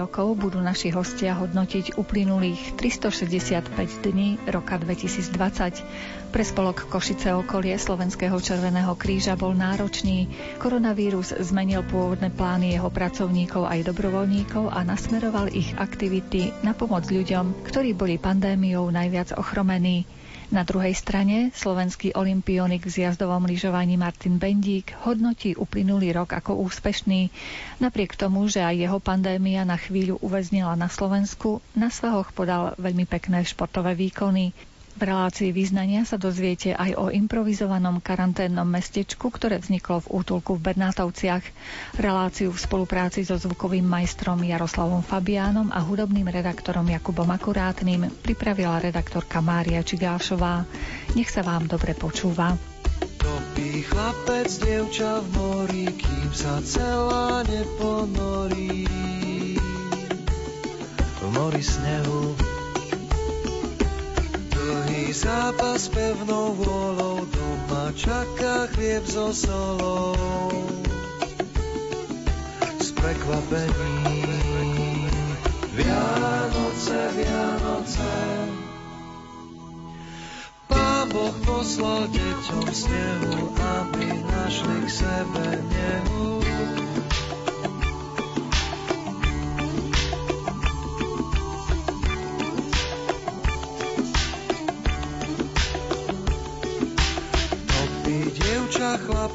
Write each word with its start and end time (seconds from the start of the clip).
rokov 0.00 0.32
budú 0.40 0.64
naši 0.64 0.88
hostia 0.88 1.36
hodnotiť 1.36 2.00
uplynulých 2.00 2.80
365 2.80 3.68
dní 4.00 4.40
roka 4.48 4.80
2020. 4.80 6.32
Pre 6.32 6.44
spolok 6.46 6.88
Košice 6.88 7.36
okolie 7.36 7.76
Slovenského 7.76 8.40
červeného 8.40 8.96
kríža 8.96 9.36
bol 9.36 9.52
náročný. 9.52 10.30
Koronavírus 10.56 11.36
zmenil 11.36 11.84
pôvodné 11.84 12.32
plány 12.32 12.80
jeho 12.80 12.88
pracovníkov 12.88 13.68
aj 13.68 13.92
dobrovoľníkov 13.92 14.72
a 14.72 14.80
nasmeroval 14.86 15.52
ich 15.52 15.76
aktivity 15.76 16.54
na 16.64 16.72
pomoc 16.72 17.04
ľuďom, 17.10 17.66
ktorí 17.68 17.92
boli 17.92 18.16
pandémiou 18.16 18.88
najviac 18.88 19.36
ochromení. 19.36 20.08
Na 20.50 20.66
druhej 20.66 20.98
strane 20.98 21.54
slovenský 21.54 22.10
olimpionik 22.18 22.82
v 22.82 22.90
zjazdovom 22.90 23.46
lyžovaní 23.46 23.94
Martin 23.94 24.34
Bendík 24.34 24.98
hodnotí 25.06 25.54
uplynulý 25.54 26.10
rok 26.10 26.34
ako 26.34 26.58
úspešný. 26.66 27.30
Napriek 27.78 28.18
tomu, 28.18 28.50
že 28.50 28.58
aj 28.58 28.82
jeho 28.82 28.98
pandémia 28.98 29.62
na 29.62 29.78
chvíľu 29.78 30.18
uväznila 30.18 30.74
na 30.74 30.90
Slovensku, 30.90 31.62
na 31.78 31.86
svahoch 31.86 32.34
podal 32.34 32.74
veľmi 32.82 33.06
pekné 33.06 33.46
športové 33.46 33.94
výkony. 33.94 34.50
V 35.00 35.08
relácii 35.08 35.48
význania 35.48 36.04
sa 36.04 36.20
dozviete 36.20 36.76
aj 36.76 36.92
o 37.00 37.08
improvizovanom 37.08 38.04
karanténnom 38.04 38.68
mestečku, 38.68 39.32
ktoré 39.32 39.56
vzniklo 39.56 40.04
v 40.04 40.20
útulku 40.20 40.60
v 40.60 40.68
Bernátovciach. 40.68 41.40
Reláciu 41.96 42.52
v 42.52 42.60
spolupráci 42.60 43.24
so 43.24 43.40
zvukovým 43.40 43.80
majstrom 43.80 44.44
Jaroslavom 44.44 45.00
Fabiánom 45.00 45.72
a 45.72 45.80
hudobným 45.80 46.28
redaktorom 46.28 46.84
Jakubom 46.84 47.32
Akurátnym 47.32 48.12
pripravila 48.20 48.76
redaktorka 48.76 49.40
Mária 49.40 49.80
Čigášová. 49.80 50.68
Nech 51.16 51.32
sa 51.32 51.40
vám 51.48 51.64
dobre 51.64 51.96
počúva. 51.96 52.52
Topí 53.16 53.80
chlapec, 53.88 54.52
dievča 54.52 55.24
v 55.24 55.26
mori, 55.32 55.84
kým 55.96 56.28
sa 56.36 56.60
celá 56.60 57.40
neponorí. 57.48 58.84
V 61.16 61.26
mori 61.32 61.64
snehu 61.64 62.49
zápas 65.20 65.92
pevnou 65.92 66.56
vôľou 66.56 67.28
doma 67.28 67.92
čaká 67.92 68.72
chlieb 68.72 69.04
so 69.04 69.28
solou. 69.36 70.48
Z 72.80 72.88
prekvapení 72.96 74.24
Vianoce, 75.76 77.00
Vianoce 77.20 78.12
Pán 80.72 81.12
Boh 81.12 81.36
poslal 81.44 82.08
deťom 82.08 82.66
snehu, 82.72 83.52
aby 83.60 84.06
našli 84.24 84.78
k 84.84 84.88
sebe 84.88 85.46
nehu. 85.68 86.40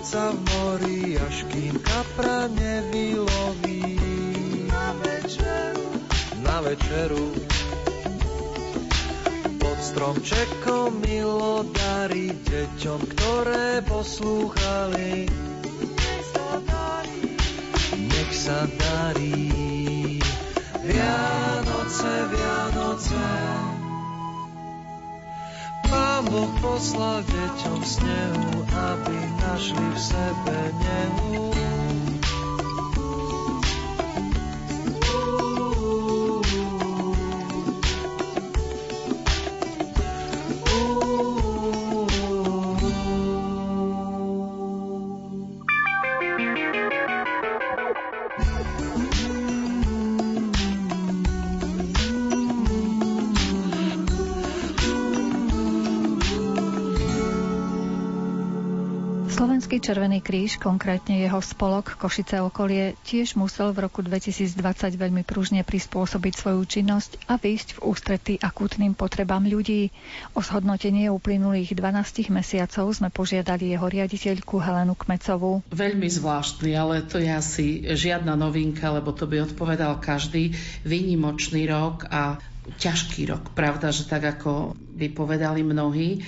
Chlapca 0.06 0.30
v 0.30 0.38
mori, 0.38 1.18
až 1.18 1.38
kým 1.50 1.82
kapra 1.82 2.46
nevyloví. 2.54 3.98
Na 4.70 4.94
večeru, 5.02 5.90
na 6.46 6.58
večeru, 6.62 7.26
pod 9.58 9.78
stromčekom 9.82 11.02
milo 11.02 11.66
darí 11.74 12.38
deťom, 12.38 13.00
ktoré 13.18 13.82
poslúchali. 13.82 15.26
Nech 15.98 16.26
sa 16.30 16.50
darí, 16.62 17.22
nech 17.98 18.32
sa 18.34 18.60
darí. 18.70 19.45
Boh 26.36 26.52
poslal 26.60 27.24
deťom 27.32 27.80
snehu, 27.80 28.68
aby 28.68 29.16
našli 29.40 29.88
v 29.88 30.00
sebe 30.04 30.58
nehu. 30.84 31.48
Červený 59.86 60.18
kríž, 60.26 60.58
konkrétne 60.58 61.22
jeho 61.22 61.38
spolok 61.46 61.94
Košice 62.02 62.42
okolie, 62.42 62.98
tiež 63.06 63.38
musel 63.38 63.70
v 63.70 63.86
roku 63.86 64.02
2020 64.02 64.58
veľmi 64.98 65.22
pružne 65.22 65.62
prispôsobiť 65.62 66.34
svoju 66.34 66.66
činnosť 66.66 67.30
a 67.30 67.38
výjsť 67.38 67.78
v 67.78 67.80
ústretí 67.94 68.34
akútnym 68.42 68.98
potrebám 68.98 69.46
ľudí. 69.46 69.94
O 70.34 70.42
zhodnotenie 70.42 71.14
uplynulých 71.14 71.78
12 71.78 72.34
mesiacov 72.34 72.98
sme 72.98 73.14
požiadali 73.14 73.78
jeho 73.78 73.86
riaditeľku 73.86 74.58
Helenu 74.58 74.98
Kmecovú. 74.98 75.62
Veľmi 75.70 76.10
zvláštny, 76.10 76.74
ale 76.74 77.06
to 77.06 77.22
je 77.22 77.30
asi 77.30 77.86
žiadna 77.86 78.34
novinka, 78.34 78.90
lebo 78.90 79.14
to 79.14 79.30
by 79.30 79.46
odpovedal 79.46 80.02
každý 80.02 80.58
výnimočný 80.82 81.70
rok 81.70 82.10
a 82.10 82.42
ťažký 82.82 83.30
rok. 83.30 83.54
Pravda, 83.54 83.94
že 83.94 84.10
tak 84.10 84.26
ako 84.26 84.74
by 84.98 85.14
povedali 85.14 85.62
mnohí 85.62 86.26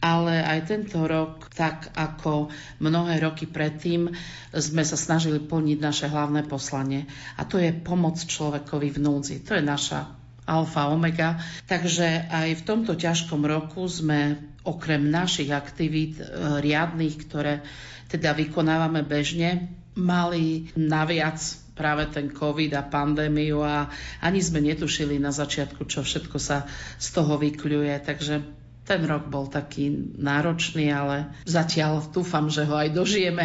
ale 0.00 0.44
aj 0.44 0.68
tento 0.68 1.02
rok, 1.04 1.48
tak 1.52 1.92
ako 1.96 2.52
mnohé 2.82 3.20
roky 3.20 3.48
predtým, 3.48 4.12
sme 4.52 4.82
sa 4.84 4.96
snažili 4.96 5.40
plniť 5.40 5.78
naše 5.80 6.06
hlavné 6.08 6.44
poslanie. 6.44 7.08
A 7.40 7.48
to 7.48 7.56
je 7.56 7.72
pomoc 7.72 8.20
človekovi 8.20 8.92
v 8.92 8.98
núdzi. 9.00 9.36
To 9.48 9.56
je 9.56 9.64
naša 9.64 10.12
alfa, 10.46 10.88
omega. 10.88 11.42
Takže 11.66 12.30
aj 12.30 12.62
v 12.62 12.66
tomto 12.66 12.94
ťažkom 12.94 13.42
roku 13.42 13.90
sme 13.90 14.38
okrem 14.62 15.10
našich 15.10 15.50
aktivít 15.50 16.22
e, 16.22 16.24
riadných, 16.62 17.16
ktoré 17.26 17.66
teda 18.06 18.32
vykonávame 18.38 19.02
bežne, 19.02 19.74
mali 19.98 20.70
naviac 20.78 21.42
práve 21.76 22.08
ten 22.08 22.32
COVID 22.32 22.72
a 22.72 22.88
pandémiu 22.88 23.60
a 23.60 23.92
ani 24.24 24.40
sme 24.40 24.64
netušili 24.64 25.20
na 25.20 25.28
začiatku, 25.28 25.84
čo 25.84 26.00
všetko 26.00 26.38
sa 26.40 26.64
z 26.96 27.08
toho 27.12 27.36
vykľuje. 27.36 27.94
Takže 28.00 28.34
ten 28.86 29.02
rok 29.02 29.26
bol 29.26 29.50
taký 29.50 29.90
náročný, 30.14 30.94
ale 30.94 31.34
zatiaľ 31.42 32.06
dúfam, 32.14 32.46
že 32.46 32.62
ho 32.62 32.78
aj 32.78 32.94
dožijeme 32.94 33.44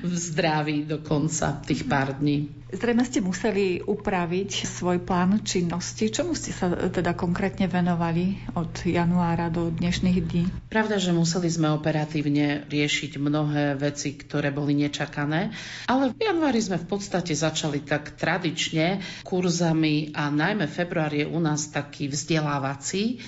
v 0.00 0.12
zdraví 0.16 0.88
do 0.88 1.04
konca 1.04 1.60
tých 1.60 1.84
pár 1.84 2.16
dní. 2.16 2.48
Zrejme 2.70 3.02
ste 3.02 3.18
museli 3.18 3.82
upraviť 3.82 4.62
svoj 4.62 5.02
plán 5.02 5.42
činnosti. 5.42 6.06
Čomu 6.06 6.38
ste 6.38 6.54
sa 6.54 6.70
teda 6.70 7.18
konkrétne 7.18 7.66
venovali 7.66 8.38
od 8.54 8.70
januára 8.86 9.50
do 9.50 9.74
dnešných 9.74 10.18
dní? 10.22 10.44
Pravda, 10.70 11.02
že 11.02 11.10
museli 11.10 11.50
sme 11.50 11.74
operatívne 11.74 12.62
riešiť 12.70 13.18
mnohé 13.18 13.74
veci, 13.74 14.14
ktoré 14.14 14.54
boli 14.54 14.78
nečakané, 14.78 15.50
ale 15.90 16.14
v 16.14 16.30
januári 16.30 16.62
sme 16.62 16.78
v 16.78 16.86
podstate 16.86 17.34
začali 17.34 17.82
tak 17.82 18.14
tradične 18.14 19.02
kurzami 19.26 20.14
a 20.14 20.30
najmä 20.30 20.70
február 20.70 21.10
je 21.10 21.26
u 21.26 21.42
nás 21.42 21.74
taký 21.74 22.06
vzdelávací, 22.06 23.18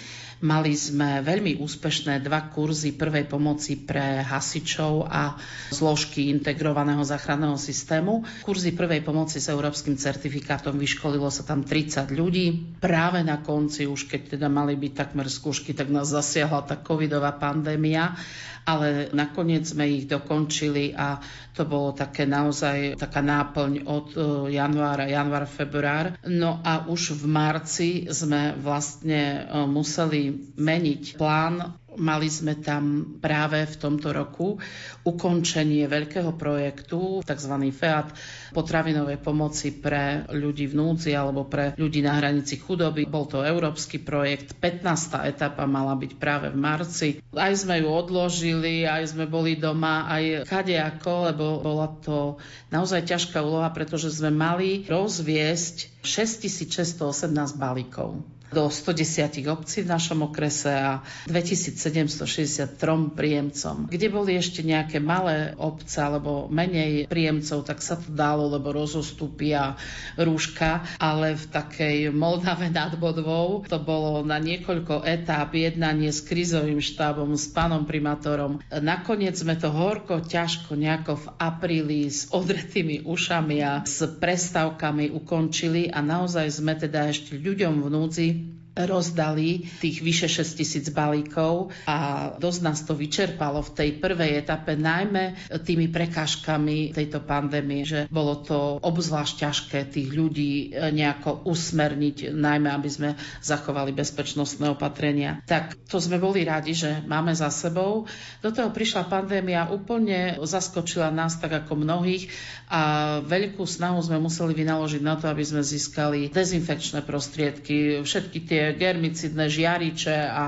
Mali 0.43 0.75
sme 0.75 1.23
veľmi 1.23 1.63
úspešné 1.63 2.19
dva 2.19 2.51
kurzy 2.51 2.99
prvej 2.99 3.31
pomoci 3.31 3.79
pre 3.79 4.27
hasičov 4.27 5.07
a 5.07 5.39
zložky 5.71 6.35
integrovaného 6.35 7.07
záchranného 7.07 7.55
systému. 7.55 8.27
Kurzy 8.43 8.75
prvej 8.75 9.07
pomoci 9.07 9.39
s 9.39 9.47
európskym 9.47 9.95
certifikátom 9.95 10.75
vyškolilo 10.75 11.31
sa 11.31 11.47
tam 11.47 11.63
30 11.63 12.11
ľudí. 12.11 12.75
Práve 12.83 13.23
na 13.23 13.39
konci, 13.39 13.87
už 13.87 14.11
keď 14.11 14.35
teda 14.35 14.51
mali 14.51 14.75
byť 14.75 14.93
takmer 14.99 15.31
skúšky, 15.31 15.79
tak 15.79 15.95
nás 15.95 16.11
zasiahla 16.11 16.67
tá 16.67 16.75
covidová 16.75 17.39
pandémia 17.39 18.19
ale 18.65 19.11
nakoniec 19.11 19.67
sme 19.67 19.91
ich 19.91 20.07
dokončili 20.07 20.95
a 20.95 21.19
to 21.53 21.67
bolo 21.67 21.93
také 21.93 22.25
naozaj 22.25 22.97
taká 22.97 23.21
náplň 23.21 23.85
od 23.85 24.07
e, 24.15 24.19
januára, 24.57 25.05
január, 25.11 25.45
február. 25.45 26.17
No 26.25 26.63
a 26.65 26.87
už 26.89 27.19
v 27.19 27.25
marci 27.29 27.91
sme 28.09 28.57
vlastne 28.57 29.45
e, 29.45 29.67
museli 29.69 30.53
meniť 30.57 31.19
plán 31.19 31.82
Mali 31.99 32.29
sme 32.33 32.57
tam 32.57 33.17
práve 33.21 33.69
v 33.69 33.77
tomto 33.77 34.17
roku 34.17 34.57
ukončenie 35.05 35.85
veľkého 35.85 36.33
projektu, 36.41 37.21
tzv. 37.21 37.55
FEAT, 37.69 38.17
potravinovej 38.57 39.21
pomoci 39.21 39.77
pre 39.77 40.25
ľudí 40.33 40.69
v 40.69 40.75
núdzi 40.77 41.13
alebo 41.13 41.45
pre 41.45 41.77
ľudí 41.77 42.01
na 42.01 42.17
hranici 42.17 42.57
chudoby. 42.57 43.05
Bol 43.05 43.29
to 43.29 43.45
európsky 43.45 44.01
projekt, 44.01 44.57
15. 44.61 45.29
etapa 45.29 45.69
mala 45.69 45.93
byť 45.97 46.13
práve 46.17 46.49
v 46.49 46.59
marci. 46.59 47.09
Aj 47.37 47.53
sme 47.53 47.85
ju 47.85 47.89
odložili, 47.89 48.89
aj 48.89 49.13
sme 49.13 49.29
boli 49.29 49.61
doma, 49.61 50.09
aj 50.09 50.49
kadejako, 50.49 51.33
lebo 51.33 51.45
bola 51.61 51.89
to 52.01 52.41
naozaj 52.73 53.05
ťažká 53.05 53.41
úloha, 53.45 53.69
pretože 53.73 54.13
sme 54.13 54.33
mali 54.33 54.85
rozviesť 54.89 56.05
6618 56.05 57.57
balíkov 57.57 58.21
do 58.53 58.69
110 58.69 59.43
obcí 59.49 59.83
v 59.83 59.89
našom 59.89 60.29
okrese 60.29 60.71
a 60.71 61.01
2763 61.27 62.79
príjemcom. 63.17 63.89
Kde 63.89 64.09
boli 64.13 64.37
ešte 64.37 64.61
nejaké 64.61 65.01
malé 65.01 65.57
obce 65.57 65.99
alebo 65.99 66.47
menej 66.53 67.09
príjemcov, 67.09 67.65
tak 67.65 67.81
sa 67.81 67.97
to 67.97 68.13
dalo, 68.13 68.53
lebo 68.53 68.71
rozostupia 68.71 69.81
rúška, 70.21 70.85
ale 71.01 71.35
v 71.35 71.45
takej 71.49 71.97
Moldave 72.13 72.69
nad 72.69 72.93
Bodvou 73.01 73.65
to 73.65 73.81
bolo 73.81 74.21
na 74.23 74.37
niekoľko 74.37 75.03
etáp 75.09 75.57
jednanie 75.57 76.13
s 76.13 76.21
krizovým 76.21 76.79
štábom, 76.79 77.33
s 77.35 77.49
pánom 77.51 77.89
primátorom. 77.89 78.61
Nakoniec 78.69 79.35
sme 79.35 79.57
to 79.57 79.73
horko, 79.73 80.21
ťažko 80.21 80.77
nejako 80.77 81.19
v 81.19 81.27
apríli 81.41 82.01
s 82.13 82.29
odretými 82.29 83.09
ušami 83.09 83.57
a 83.65 83.73
s 83.83 84.05
prestávkami 84.05 85.15
ukončili 85.15 85.89
a 85.89 86.05
naozaj 86.05 86.47
sme 86.53 86.77
teda 86.77 87.09
ešte 87.09 87.39
ľuďom 87.39 87.81
v 87.81 87.89
núdzi 87.89 88.29
rozdali 88.73 89.69
tých 89.85 90.01
vyše 90.01 90.29
6 90.33 90.57
tisíc 90.57 90.87
balíkov 90.89 91.77
a 91.85 92.33
dosť 92.41 92.61
nás 92.65 92.81
to 92.89 92.97
vyčerpalo 92.97 93.61
v 93.61 93.75
tej 93.77 93.91
prvej 94.01 94.41
etape, 94.41 94.81
najmä 94.81 95.37
tými 95.61 95.93
prekážkami 95.93 96.97
tejto 96.97 97.21
pandémie, 97.21 97.85
že 97.85 98.09
bolo 98.09 98.41
to 98.41 98.81
obzvlášť 98.81 99.35
ťažké 99.45 99.79
tých 99.93 100.09
ľudí 100.09 100.73
e, 100.73 100.89
nejako 100.89 101.45
usmerniť, 101.45 102.33
najmä 102.33 102.73
aby 102.73 102.89
sme 102.89 103.11
zachovali 103.45 103.93
bezpečnostné 103.93 104.73
opatrenia. 104.73 105.45
Tak 105.45 105.77
to 105.93 106.01
sme 106.01 106.17
boli 106.17 106.49
radi, 106.49 106.73
že 106.73 107.05
máme 107.05 107.37
za 107.37 107.53
sebou. 107.53 108.09
Do 108.41 108.51
toho 108.51 108.73
prišla 108.73 109.13
pandémia, 109.13 109.69
úplne 109.69 110.41
zaskočila 110.41 111.13
nás 111.13 111.37
tak 111.37 111.53
ako 111.53 111.77
mnohých 111.77 112.33
a 112.73 112.83
veľkú 113.21 113.69
snahu 113.69 114.01
sme 114.01 114.17
museli 114.17 114.57
vynaložiť 114.57 115.03
na 115.05 115.21
to, 115.21 115.29
aby 115.29 115.45
sme 115.45 115.61
získali 115.61 116.33
dezinfekčné 116.33 117.05
prostriedky, 117.05 118.01
všetky 118.01 118.39
tie 118.49 118.62
germicidné 118.79 119.51
žiariče 119.51 120.17
a 120.31 120.45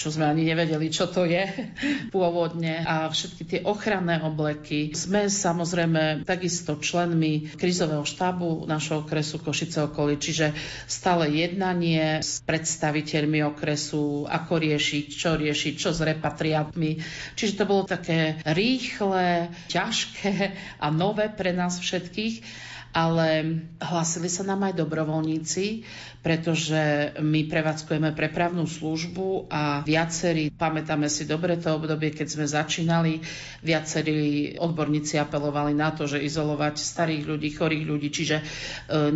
čo 0.00 0.08
sme 0.08 0.24
ani 0.24 0.48
nevedeli, 0.48 0.88
čo 0.88 1.12
to 1.12 1.28
je 1.28 1.44
pôvodne 2.14 2.80
a 2.80 3.12
všetky 3.12 3.42
tie 3.44 3.60
ochranné 3.68 4.24
obleky. 4.24 4.96
Sme 4.96 5.28
samozrejme 5.28 6.24
takisto 6.24 6.80
členmi 6.80 7.52
krizového 7.60 8.08
štábu 8.08 8.64
našho 8.64 9.04
okresu 9.04 9.36
Košice 9.44 9.92
okolí, 9.92 10.16
čiže 10.16 10.56
stále 10.88 11.28
jednanie 11.28 12.24
s 12.24 12.40
predstaviteľmi 12.48 13.44
okresu, 13.52 14.24
ako 14.24 14.52
riešiť, 14.56 15.06
čo 15.12 15.36
riešiť, 15.36 15.74
čo 15.76 15.92
s 15.92 16.00
repatriátmi. 16.00 16.96
Čiže 17.36 17.60
to 17.60 17.68
bolo 17.68 17.84
také 17.84 18.40
rýchle, 18.48 19.52
ťažké 19.68 20.32
a 20.80 20.88
nové 20.88 21.28
pre 21.28 21.52
nás 21.52 21.76
všetkých 21.76 22.69
ale 22.90 23.62
hlasili 23.78 24.26
sa 24.26 24.42
nám 24.42 24.66
aj 24.70 24.82
dobrovoľníci, 24.82 25.86
pretože 26.20 27.14
my 27.22 27.48
prevádzkujeme 27.48 28.12
prepravnú 28.12 28.68
službu 28.68 29.48
a 29.48 29.80
viacerí, 29.86 30.52
pamätáme 30.52 31.08
si 31.08 31.24
dobre 31.24 31.56
to 31.56 31.72
obdobie, 31.72 32.12
keď 32.12 32.28
sme 32.28 32.46
začínali, 32.46 33.24
viacerí 33.64 34.54
odborníci 34.60 35.16
apelovali 35.16 35.72
na 35.72 35.96
to, 35.96 36.04
že 36.04 36.20
izolovať 36.20 36.76
starých 36.76 37.24
ľudí, 37.24 37.48
chorých 37.56 37.84
ľudí. 37.88 38.08
Čiže 38.12 38.36
e, 38.36 38.44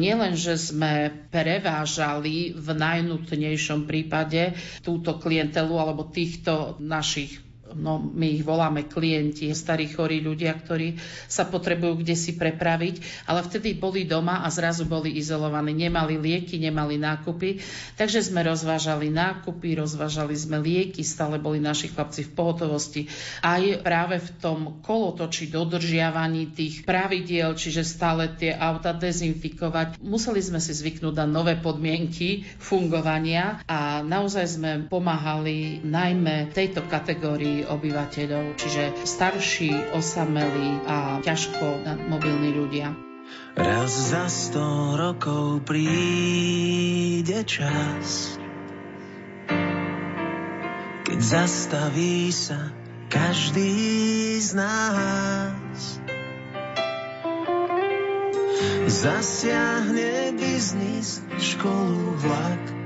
nielen, 0.01 0.33
že 0.33 0.57
sme 0.57 1.13
prevážali 1.29 2.57
v 2.57 2.69
najnutnejšom 2.73 3.85
prípade 3.85 4.57
túto 4.81 5.21
klientelu 5.21 5.75
alebo 5.77 6.09
týchto 6.09 6.81
našich 6.81 7.44
no 7.75 7.99
my 8.01 8.41
ich 8.41 8.47
voláme 8.47 8.87
klienti, 8.87 9.51
starí 9.53 9.91
chorí 9.91 10.23
ľudia, 10.23 10.55
ktorí 10.55 10.97
sa 11.27 11.45
potrebujú 11.45 12.01
kde 12.01 12.15
si 12.15 12.39
prepraviť, 12.39 13.27
ale 13.27 13.43
vtedy 13.43 13.77
boli 13.77 14.07
doma 14.07 14.47
a 14.47 14.49
zrazu 14.49 14.87
boli 14.87 15.19
izolovaní, 15.19 15.75
nemali 15.75 16.17
lieky, 16.17 16.63
nemali 16.63 16.97
nákupy, 16.97 17.59
takže 17.99 18.31
sme 18.31 18.47
rozvážali 18.47 19.11
nákupy, 19.11 19.75
rozvážali 19.75 20.35
sme 20.39 20.63
lieky, 20.63 21.03
stále 21.03 21.43
boli 21.43 21.59
naši 21.59 21.91
chlapci 21.91 22.25
v 22.29 22.35
pohotovosti. 22.39 23.03
Aj 23.43 23.61
práve 23.83 24.23
v 24.23 24.31
tom 24.39 24.59
kolotoči 24.81 25.51
dodržiavaní 25.51 26.55
tých 26.55 26.87
pravidiel, 26.87 27.57
čiže 27.59 27.83
stále 27.83 28.31
tie 28.33 28.55
auta 28.55 28.95
dezinfikovať. 28.95 29.99
Museli 30.01 30.41
sme 30.41 30.61
si 30.63 30.73
zvyknúť 30.77 31.15
na 31.19 31.27
nové 31.27 31.59
podmienky 31.59 32.47
fungovania 32.61 33.65
a 33.67 34.05
naozaj 34.05 34.47
sme 34.47 34.71
pomáhali 34.87 35.81
najmä 35.83 36.53
tejto 36.53 36.87
kategórii 36.87 37.64
obyvateľov, 37.67 38.57
čiže 38.61 39.05
starší, 39.05 39.97
osamelí 39.97 40.85
a 40.87 41.21
ťažko 41.25 41.85
mobilní 42.09 42.55
ľudia. 42.55 42.93
Raz 43.57 43.91
za 44.13 44.29
sto 44.29 44.95
rokov 44.99 45.65
príde 45.65 47.41
čas, 47.49 48.37
keď 51.09 51.19
zastaví 51.19 52.29
sa 52.35 52.75
každý 53.09 53.73
z 54.43 54.51
nás. 54.59 55.79
Zasiahne 58.85 60.37
biznis, 60.37 61.25
školu, 61.41 62.15
vlak 62.21 62.84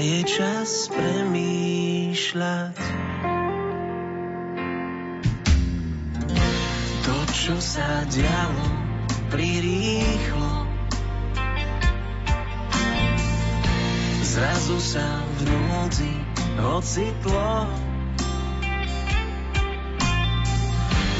je 0.00 0.20
čas 0.24 0.88
premýšľať. 0.92 2.76
To, 7.04 7.16
čo 7.34 7.56
sa 7.60 8.04
dialo 8.08 8.66
prirýchlo, 9.28 10.52
zrazu 14.24 14.78
sa 14.80 15.06
v 15.36 15.38
núdzi 15.46 16.14
ocitlo. 16.60 17.68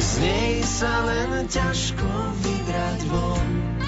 Z 0.00 0.10
nej 0.24 0.64
sa 0.64 0.92
len 1.06 1.46
ťažko 1.46 2.08
vybrať 2.42 3.00
von. 3.08 3.79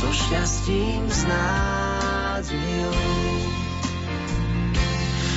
So 0.00 0.08
šťastím, 0.08 1.04
s 1.12 1.28
nádejou. 1.28 2.96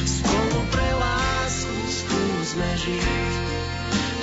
Spolu 0.08 0.60
pre 0.72 0.90
lásku 1.04 1.76
skúsme 1.92 2.70
žiť 2.80 3.34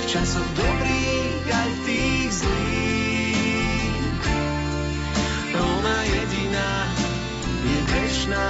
v 0.01 0.03
časoch 0.09 0.49
dobrých 0.57 1.45
aj 1.45 1.69
v 1.69 1.79
tých 1.85 2.29
zlých. 2.41 4.23
Ona 5.61 5.97
jediná 6.09 6.73
je 7.61 7.79
večná 7.85 8.49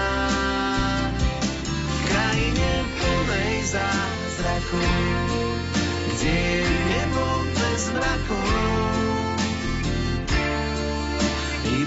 v 1.75 1.97
krajine 2.07 2.71
plnej 3.03 3.55
zázrakov, 3.67 5.10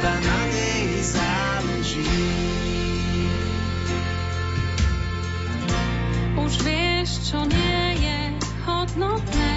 iba 0.05 0.21
na 0.21 0.41
nej 0.53 1.01
záleží. 1.01 2.13
Už 6.37 6.53
vieš, 6.61 7.33
čo 7.33 7.41
nie 7.49 8.05
je 8.05 8.21
hodnotné. 8.69 9.57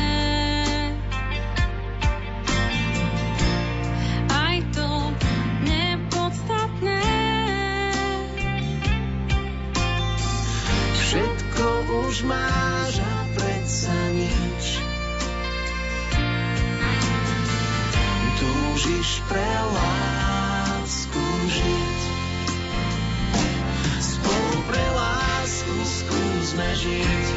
Aj 4.32 4.58
to 4.72 4.88
nepodstatné. 5.68 7.04
Všetko 10.96 11.66
už 12.08 12.24
máš 12.24 13.04
a 13.04 13.16
predsa 13.36 14.00
nič. 14.16 14.80
Túžiš 18.40 19.20
pre 19.28 19.44
lásku 19.76 20.17
žiť 26.88 27.28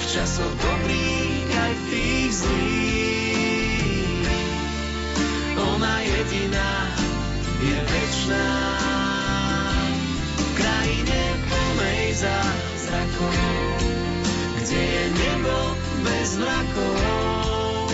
v 0.00 0.04
časoch 0.08 0.54
dobrých 0.56 1.48
aj 1.52 1.72
v 1.74 1.82
tých 1.92 2.30
zlých. 2.32 4.28
Ona 5.60 5.94
jediná 6.00 6.72
je 7.60 7.78
večná. 7.78 8.48
V 10.36 10.50
krajine 10.56 11.22
plnej 11.48 12.04
zázrakov, 12.16 13.36
kde 14.60 14.80
je 14.80 15.04
nebo 15.12 15.56
bez 16.04 16.28
mrakov. 16.40 17.92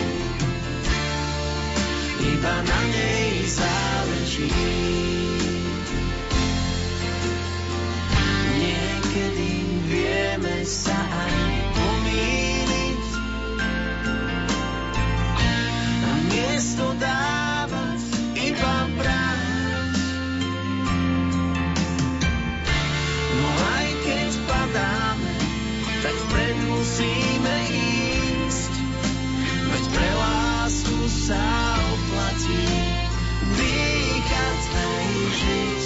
Iba 2.21 2.57
na 2.63 2.81
nej 2.95 3.43
záleží. 3.49 5.10
Vieme 10.61 10.77
sa 10.77 10.93
aj 10.93 11.37
pomýliť 11.73 13.05
a 16.05 16.13
miesto 16.29 16.87
iba 18.37 18.77
brať. 19.01 19.97
No 23.41 23.49
aj 23.57 23.89
keď 24.05 24.31
padáme, 24.45 25.33
tak 26.05 26.17
vpred 26.29 26.57
musíme 26.69 27.57
ísť, 28.45 28.73
veď 29.65 29.85
pre 29.97 30.11
lásku 30.13 30.99
sa 31.09 31.45
oplatí 31.89 32.69
dýchať 33.57 34.61
aj 34.77 35.09
žiť. 35.41 35.83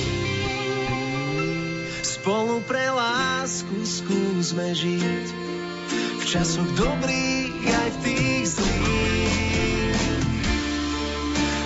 Spolu 2.02 2.58
pre 2.66 2.90
lásku 2.90 3.23
skúsme 4.04 4.68
žiť 4.76 5.26
v 6.20 6.22
časoch 6.28 6.68
dobrých 6.76 7.56
aj 7.64 7.88
v 7.88 7.98
tých 8.04 8.44
zlých. 8.52 10.04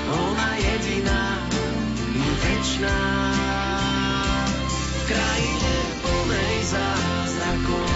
Ona 0.07 0.51
jediná 0.55 1.25
je 2.15 2.31
večná 2.39 3.03
v 4.71 5.03
krajine 5.11 5.77
plnej 5.99 6.57
zázrakov, 6.63 7.91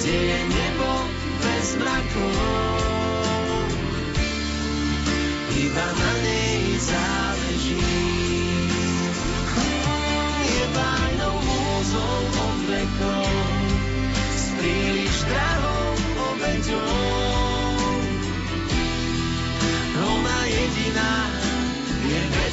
kde 0.00 0.16
je 0.16 0.40
nebo 0.48 0.90
bez 1.44 1.66
mrakov. 1.76 2.80
Iba 5.60 5.86
na 5.92 6.12
nej 6.24 6.60
záleží. 6.80 7.19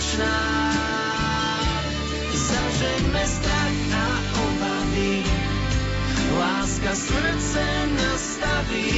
Je 0.07 0.17
večná. 0.17 0.39
Zažeňme 2.31 3.23
strach 3.27 3.79
a 3.91 4.07
obavy, 4.39 5.23
láska 6.39 6.95
srdce 6.95 7.63
nastaví. 7.91 8.91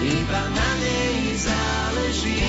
Iba 0.00 0.42
na 0.50 0.70
nej 0.80 1.38
záleží. 1.38 2.42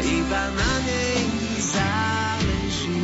Iba 0.00 0.42
na 0.56 0.72
nej 0.86 1.20
záleží. 1.60 3.02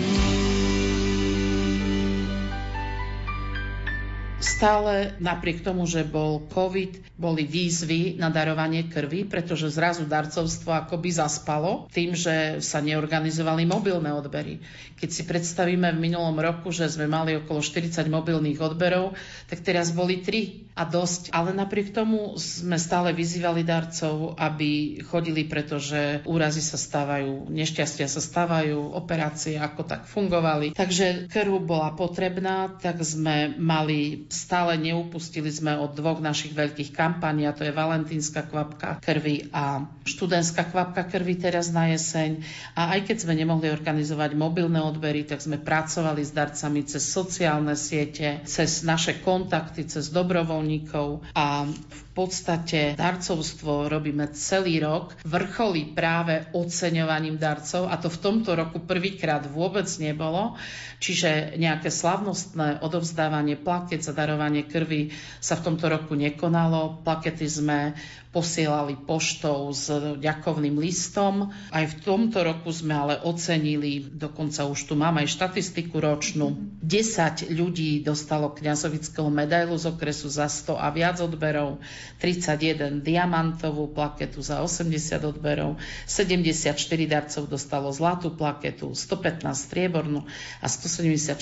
Stále 4.41 5.19
napriek 5.19 5.61
tomu, 5.61 5.91
že 5.91 6.07
bol 6.07 6.47
COVID, 6.55 7.12
boli 7.13 7.45
výzvy 7.45 8.17
na 8.17 8.33
darovanie 8.33 8.89
krvi, 8.89 9.29
pretože 9.29 9.69
zrazu 9.69 10.09
darcovstvo 10.09 10.73
akoby 10.73 11.13
zaspalo 11.13 11.87
tým, 11.93 12.17
že 12.17 12.65
sa 12.65 12.81
neorganizovali 12.81 13.69
mobilné 13.69 14.11
odbery. 14.17 14.65
Keď 14.97 15.11
si 15.13 15.23
predstavíme 15.29 15.93
v 15.93 16.03
minulom 16.09 16.35
roku, 16.41 16.73
že 16.73 16.89
sme 16.89 17.05
mali 17.05 17.37
okolo 17.37 17.61
40 17.61 18.09
mobilných 18.09 18.59
odberov, 18.63 19.13
tak 19.51 19.61
teraz 19.61 19.93
boli 19.93 20.25
3 20.25 20.73
a 20.73 20.89
dosť. 20.89 21.37
Ale 21.37 21.53
napriek 21.53 21.93
tomu 21.93 22.41
sme 22.41 22.81
stále 22.81 23.13
vyzývali 23.13 23.61
darcov, 23.61 24.33
aby 24.41 25.03
chodili, 25.05 25.45
pretože 25.45 26.25
úrazy 26.25 26.65
sa 26.65 26.81
stávajú, 26.81 27.53
nešťastia 27.53 28.09
sa 28.09 28.25
stávajú, 28.25 28.97
operácie 28.97 29.61
ako 29.61 29.85
tak 29.85 30.09
fungovali. 30.09 30.73
Takže 30.73 31.29
krv 31.29 31.61
bola 31.61 31.93
potrebná, 31.93 32.73
tak 32.81 33.05
sme 33.05 33.53
mali 33.61 34.25
stále 34.33 34.81
neupustili 34.81 35.53
sme 35.53 35.77
od 35.77 35.93
dvoch 35.93 36.25
našich 36.25 36.57
veľkých 36.57 36.97
kampaní, 37.03 37.51
a 37.51 37.57
to 37.57 37.67
je 37.67 37.75
Valentínska 37.75 38.47
kvapka 38.47 39.03
krvi 39.03 39.51
a 39.51 39.83
študentská 40.07 40.71
kvapka 40.71 41.03
krvi 41.11 41.35
teraz 41.35 41.75
na 41.75 41.91
jeseň. 41.91 42.39
A 42.79 42.95
aj 42.95 43.11
keď 43.11 43.27
sme 43.27 43.35
nemohli 43.35 43.75
organizovať 43.75 44.39
mobilné 44.39 44.79
odbery, 44.79 45.27
tak 45.27 45.43
sme 45.43 45.59
pracovali 45.59 46.23
s 46.23 46.31
darcami 46.31 46.87
cez 46.87 47.03
sociálne 47.03 47.75
siete, 47.75 48.47
cez 48.47 48.87
naše 48.87 49.19
kontakty, 49.19 49.83
cez 49.91 50.15
dobrovoľníkov 50.15 51.35
a 51.35 51.67
v 51.67 52.01
podstate 52.13 52.93
darcovstvo 52.95 53.89
robíme 53.89 54.29
celý 54.37 54.85
rok, 54.85 55.17
vrcholí 55.25 55.97
práve 55.97 56.45
oceňovaním 56.53 57.41
darcov 57.41 57.89
a 57.89 57.97
to 57.97 58.13
v 58.13 58.21
tomto 58.21 58.53
roku 58.53 58.85
prvýkrát 58.85 59.49
vôbec 59.49 59.89
nebolo, 59.97 60.61
čiže 61.01 61.57
nejaké 61.57 61.89
slavnostné 61.89 62.85
odovzdávanie 62.85 63.57
plaket 63.57 64.05
za 64.05 64.13
darovanie 64.13 64.69
krvi 64.69 65.17
sa 65.41 65.57
v 65.57 65.73
tomto 65.73 65.89
roku 65.89 66.13
nekonalo. 66.13 67.01
Plakety 67.01 67.49
sme 67.49 67.97
posielali 68.33 68.97
poštou 68.97 69.69
s 69.77 69.93
ďakovným 70.17 70.81
listom. 70.81 71.53
Aj 71.69 71.85
v 71.85 71.95
tomto 72.01 72.41
roku 72.41 72.73
sme 72.73 72.97
ale 72.97 73.15
ocenili, 73.21 74.01
dokonca 74.09 74.65
už 74.65 74.89
tu 74.89 74.97
máme 74.97 75.21
aj 75.23 75.37
štatistiku 75.37 76.01
ročnú, 76.01 76.57
10 76.81 77.53
ľudí 77.53 78.01
dostalo 78.01 78.49
kňazovického 78.57 79.29
medailu 79.29 79.77
z 79.77 79.93
okresu 79.93 80.33
za 80.33 80.49
100 80.49 80.81
a 80.81 80.89
viac 80.89 81.21
odberov, 81.21 81.85
31 82.19 83.03
diamantovú 83.03 83.91
plaketu 83.91 84.41
za 84.41 84.63
80 84.63 85.23
odberov, 85.27 85.79
74 86.07 86.77
darcov 87.07 87.43
dostalo 87.51 87.91
zlatú 87.91 88.33
plaketu, 88.35 88.95
115 88.95 89.43
striebornú 89.69 90.25
a 90.63 90.67
174 90.67 91.39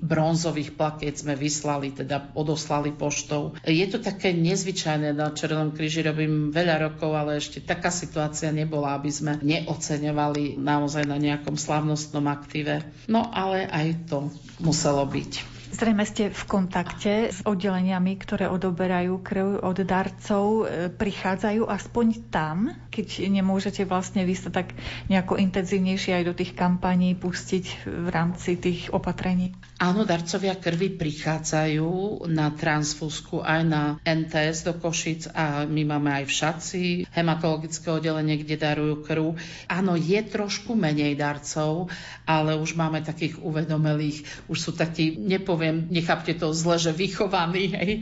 bronzových 0.00 0.74
plaket 0.74 1.20
sme 1.20 1.34
vyslali, 1.34 1.92
teda 1.92 2.32
odoslali 2.34 2.94
poštou. 2.94 3.58
Je 3.66 3.86
to 3.90 3.98
také 3.98 4.32
nezvyčajné, 4.32 5.12
na 5.12 5.30
Červenom 5.34 5.74
kríži 5.74 6.00
robím 6.06 6.54
veľa 6.54 6.90
rokov, 6.90 7.12
ale 7.12 7.38
ešte 7.38 7.60
taká 7.60 7.92
situácia 7.92 8.48
nebola, 8.54 8.96
aby 8.96 9.10
sme 9.12 9.36
neoceňovali 9.40 10.56
naozaj 10.60 11.04
na 11.06 11.18
nejakom 11.20 11.54
slavnostnom 11.60 12.24
aktíve. 12.30 12.82
No 13.10 13.28
ale 13.28 13.66
aj 13.68 14.08
to 14.08 14.32
muselo 14.62 15.04
byť. 15.04 15.59
Zrejme 15.80 16.04
ste 16.04 16.28
v 16.28 16.42
kontakte 16.44 17.32
s 17.32 17.40
oddeleniami, 17.40 18.20
ktoré 18.20 18.52
odoberajú 18.52 19.16
krv 19.24 19.64
od 19.64 19.80
darcov. 19.80 20.68
E, 20.68 20.92
Prichádzajú 20.92 21.64
aspoň 21.64 22.28
tam, 22.28 22.68
keď 22.92 23.24
nemôžete 23.24 23.88
vlastne 23.88 24.28
vy 24.28 24.36
sa 24.36 24.52
tak 24.52 24.76
nejako 25.08 25.40
intenzívnejšie 25.40 26.20
aj 26.20 26.24
do 26.28 26.36
tých 26.36 26.52
kampaní 26.52 27.16
pustiť 27.16 27.88
v 27.88 28.08
rámci 28.12 28.60
tých 28.60 28.92
opatrení? 28.92 29.56
Áno, 29.80 30.04
darcovia 30.04 30.52
krvi 30.60 30.92
prichádzajú 31.00 32.28
na 32.28 32.52
transfúzku 32.52 33.40
aj 33.40 33.60
na 33.64 33.82
NTS 34.04 34.68
do 34.68 34.76
Košic 34.76 35.32
a 35.32 35.64
my 35.64 35.96
máme 35.96 36.12
aj 36.20 36.24
v 36.28 36.36
Šaci 36.36 36.84
hematologické 37.08 37.88
oddelenie, 37.88 38.36
kde 38.36 38.60
darujú 38.60 39.00
krv. 39.00 39.40
Áno, 39.72 39.96
je 39.96 40.20
trošku 40.20 40.76
menej 40.76 41.16
darcov, 41.16 41.88
ale 42.28 42.60
už 42.60 42.76
máme 42.76 43.00
takých 43.00 43.40
uvedomelých, 43.40 44.28
už 44.52 44.58
sú 44.60 44.70
takí, 44.76 45.16
nepoviem, 45.16 45.69
nechápte 45.70 46.34
to 46.34 46.50
zle, 46.52 46.76
že 46.78 46.92
vychovaní, 46.92 47.72
hej, 47.72 47.92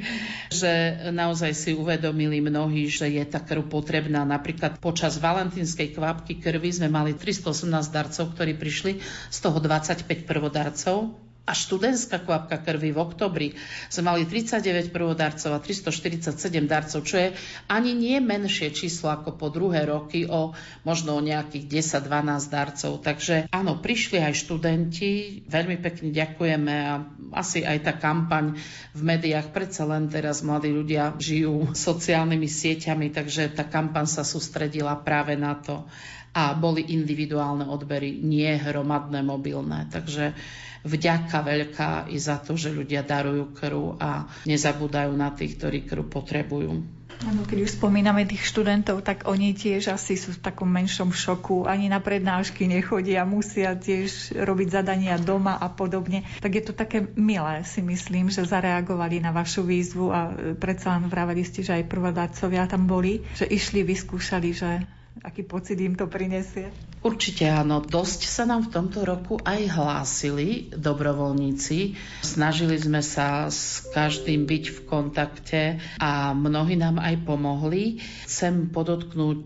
že 0.50 0.70
naozaj 1.12 1.52
si 1.54 1.70
uvedomili 1.76 2.40
mnohí, 2.40 2.88
že 2.88 3.08
je 3.08 3.24
tá 3.28 3.38
krv 3.38 3.68
potrebná. 3.68 4.24
Napríklad 4.24 4.80
počas 4.80 5.20
valentínskej 5.20 5.94
kvapky 5.94 6.40
krvi 6.40 6.70
sme 6.72 6.88
mali 6.88 7.14
318 7.14 7.68
darcov, 7.92 8.34
ktorí 8.34 8.56
prišli, 8.56 8.92
z 9.28 9.38
toho 9.38 9.60
25 9.60 10.08
prvodarcov 10.24 11.27
a 11.48 11.56
študentská 11.56 12.20
kvapka 12.28 12.60
krvi 12.60 12.92
v 12.92 13.00
oktobri 13.00 13.48
sme 13.88 14.12
mali 14.12 14.28
39 14.28 14.92
prvodarcov 14.92 15.56
a 15.56 15.58
347 15.64 16.36
darcov, 16.68 17.00
čo 17.08 17.16
je 17.16 17.28
ani 17.72 17.96
nie 17.96 18.20
menšie 18.20 18.68
číslo 18.76 19.08
ako 19.08 19.40
po 19.40 19.48
druhé 19.48 19.88
roky 19.88 20.28
o 20.28 20.52
možno 20.84 21.16
o 21.16 21.24
nejakých 21.24 21.88
10-12 22.04 22.52
darcov. 22.52 22.92
Takže 23.00 23.48
áno, 23.48 23.80
prišli 23.80 24.20
aj 24.20 24.36
študenti, 24.36 25.42
veľmi 25.48 25.80
pekne 25.80 26.12
ďakujeme 26.12 26.74
a 26.84 26.94
asi 27.32 27.64
aj 27.64 27.78
tá 27.80 27.92
kampaň 27.96 28.52
v 28.92 29.00
médiách, 29.00 29.48
predsa 29.56 29.88
len 29.88 30.12
teraz 30.12 30.44
mladí 30.44 30.68
ľudia 30.68 31.16
žijú 31.16 31.72
sociálnymi 31.72 32.44
sieťami, 32.44 33.08
takže 33.08 33.56
tá 33.56 33.64
kampaň 33.64 34.04
sa 34.04 34.20
sústredila 34.20 35.00
práve 35.00 35.32
na 35.40 35.56
to 35.56 35.88
a 36.36 36.52
boli 36.52 36.84
individuálne 36.92 37.64
odbery, 37.64 38.20
nie 38.20 38.52
hromadné 38.52 39.24
mobilné. 39.24 39.88
Takže 39.88 40.36
vďaka 40.84 41.38
veľká 41.42 41.90
i 42.12 42.18
za 42.18 42.38
to, 42.38 42.54
že 42.54 42.74
ľudia 42.74 43.02
darujú 43.02 43.54
krv 43.54 43.98
a 43.98 44.26
nezabúdajú 44.46 45.12
na 45.14 45.34
tých, 45.34 45.58
ktorí 45.58 45.86
krv 45.86 46.06
potrebujú. 46.06 46.98
Áno, 47.26 47.42
keď 47.42 47.66
už 47.66 47.82
spomíname 47.82 48.22
tých 48.30 48.46
študentov, 48.46 49.02
tak 49.02 49.26
oni 49.26 49.50
tiež 49.50 49.90
asi 49.90 50.14
sú 50.14 50.38
v 50.38 50.42
takom 50.44 50.70
menšom 50.70 51.10
šoku. 51.10 51.66
Ani 51.66 51.90
na 51.90 51.98
prednášky 51.98 52.70
nechodia, 52.70 53.26
musia 53.26 53.74
tiež 53.74 54.38
robiť 54.38 54.68
zadania 54.70 55.18
doma 55.18 55.58
a 55.58 55.66
podobne. 55.66 56.22
Tak 56.38 56.52
je 56.54 56.62
to 56.62 56.78
také 56.78 57.10
milé, 57.18 57.66
si 57.66 57.82
myslím, 57.82 58.30
že 58.30 58.46
zareagovali 58.46 59.18
na 59.18 59.34
vašu 59.34 59.66
výzvu 59.66 60.06
a 60.14 60.30
predsa 60.62 60.94
len 60.94 61.10
vraveli 61.10 61.42
ste, 61.42 61.66
že 61.66 61.82
aj 61.82 61.90
prvodácovia 61.90 62.70
tam 62.70 62.86
boli, 62.86 63.26
že 63.34 63.50
išli, 63.50 63.82
vyskúšali, 63.82 64.48
že 64.54 64.86
aký 65.22 65.42
pocit 65.46 65.78
im 65.80 65.94
to 65.94 66.06
prinesie. 66.10 66.70
Určite 66.98 67.46
áno. 67.46 67.78
Dosť 67.78 68.26
sa 68.26 68.42
nám 68.42 68.66
v 68.66 68.72
tomto 68.74 69.06
roku 69.06 69.38
aj 69.38 69.70
hlásili 69.70 70.66
dobrovoľníci. 70.74 71.94
Snažili 72.26 72.74
sme 72.74 73.06
sa 73.06 73.46
s 73.46 73.86
každým 73.94 74.50
byť 74.50 74.64
v 74.74 74.78
kontakte 74.82 75.62
a 76.02 76.34
mnohí 76.34 76.74
nám 76.74 76.98
aj 76.98 77.22
pomohli. 77.22 78.02
Chcem 78.26 78.74
podotknúť, 78.74 79.42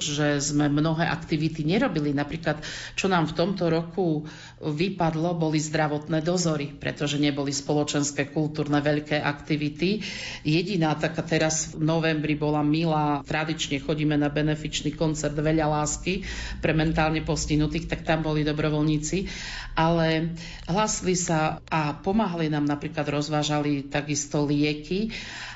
že 0.00 0.40
sme 0.40 0.72
mnohé 0.72 1.04
aktivity 1.04 1.60
nerobili. 1.68 2.16
Napríklad, 2.16 2.64
čo 2.96 3.12
nám 3.12 3.28
v 3.28 3.36
tomto 3.36 3.68
roku 3.68 4.24
vypadlo, 4.72 5.36
boli 5.36 5.60
zdravotné 5.60 6.24
dozory, 6.24 6.72
pretože 6.72 7.20
neboli 7.20 7.52
spoločenské, 7.52 8.32
kultúrne, 8.32 8.80
veľké 8.80 9.20
aktivity. 9.20 10.00
Jediná 10.46 10.96
taká 10.96 11.20
teraz 11.20 11.76
v 11.76 11.84
novembri 11.84 12.38
bola 12.38 12.64
milá, 12.64 13.20
tradične 13.26 13.82
chodíme 13.82 14.16
na 14.16 14.32
benefičný 14.32 14.96
koncert 14.96 15.36
Veľa 15.36 15.68
lásky 15.68 16.24
pre 16.64 16.72
mentálne 16.72 17.20
postihnutých, 17.20 17.90
tak 17.90 18.06
tam 18.08 18.24
boli 18.24 18.46
dobrovoľníci. 18.46 19.28
Ale 19.74 20.38
hlasili 20.70 21.18
sa 21.18 21.60
a 21.68 21.98
pomáhali 21.98 22.48
nám 22.48 22.64
napríklad, 22.64 23.04
rozvážali 23.10 23.90
takisto 23.90 24.46
lieky 24.46 25.10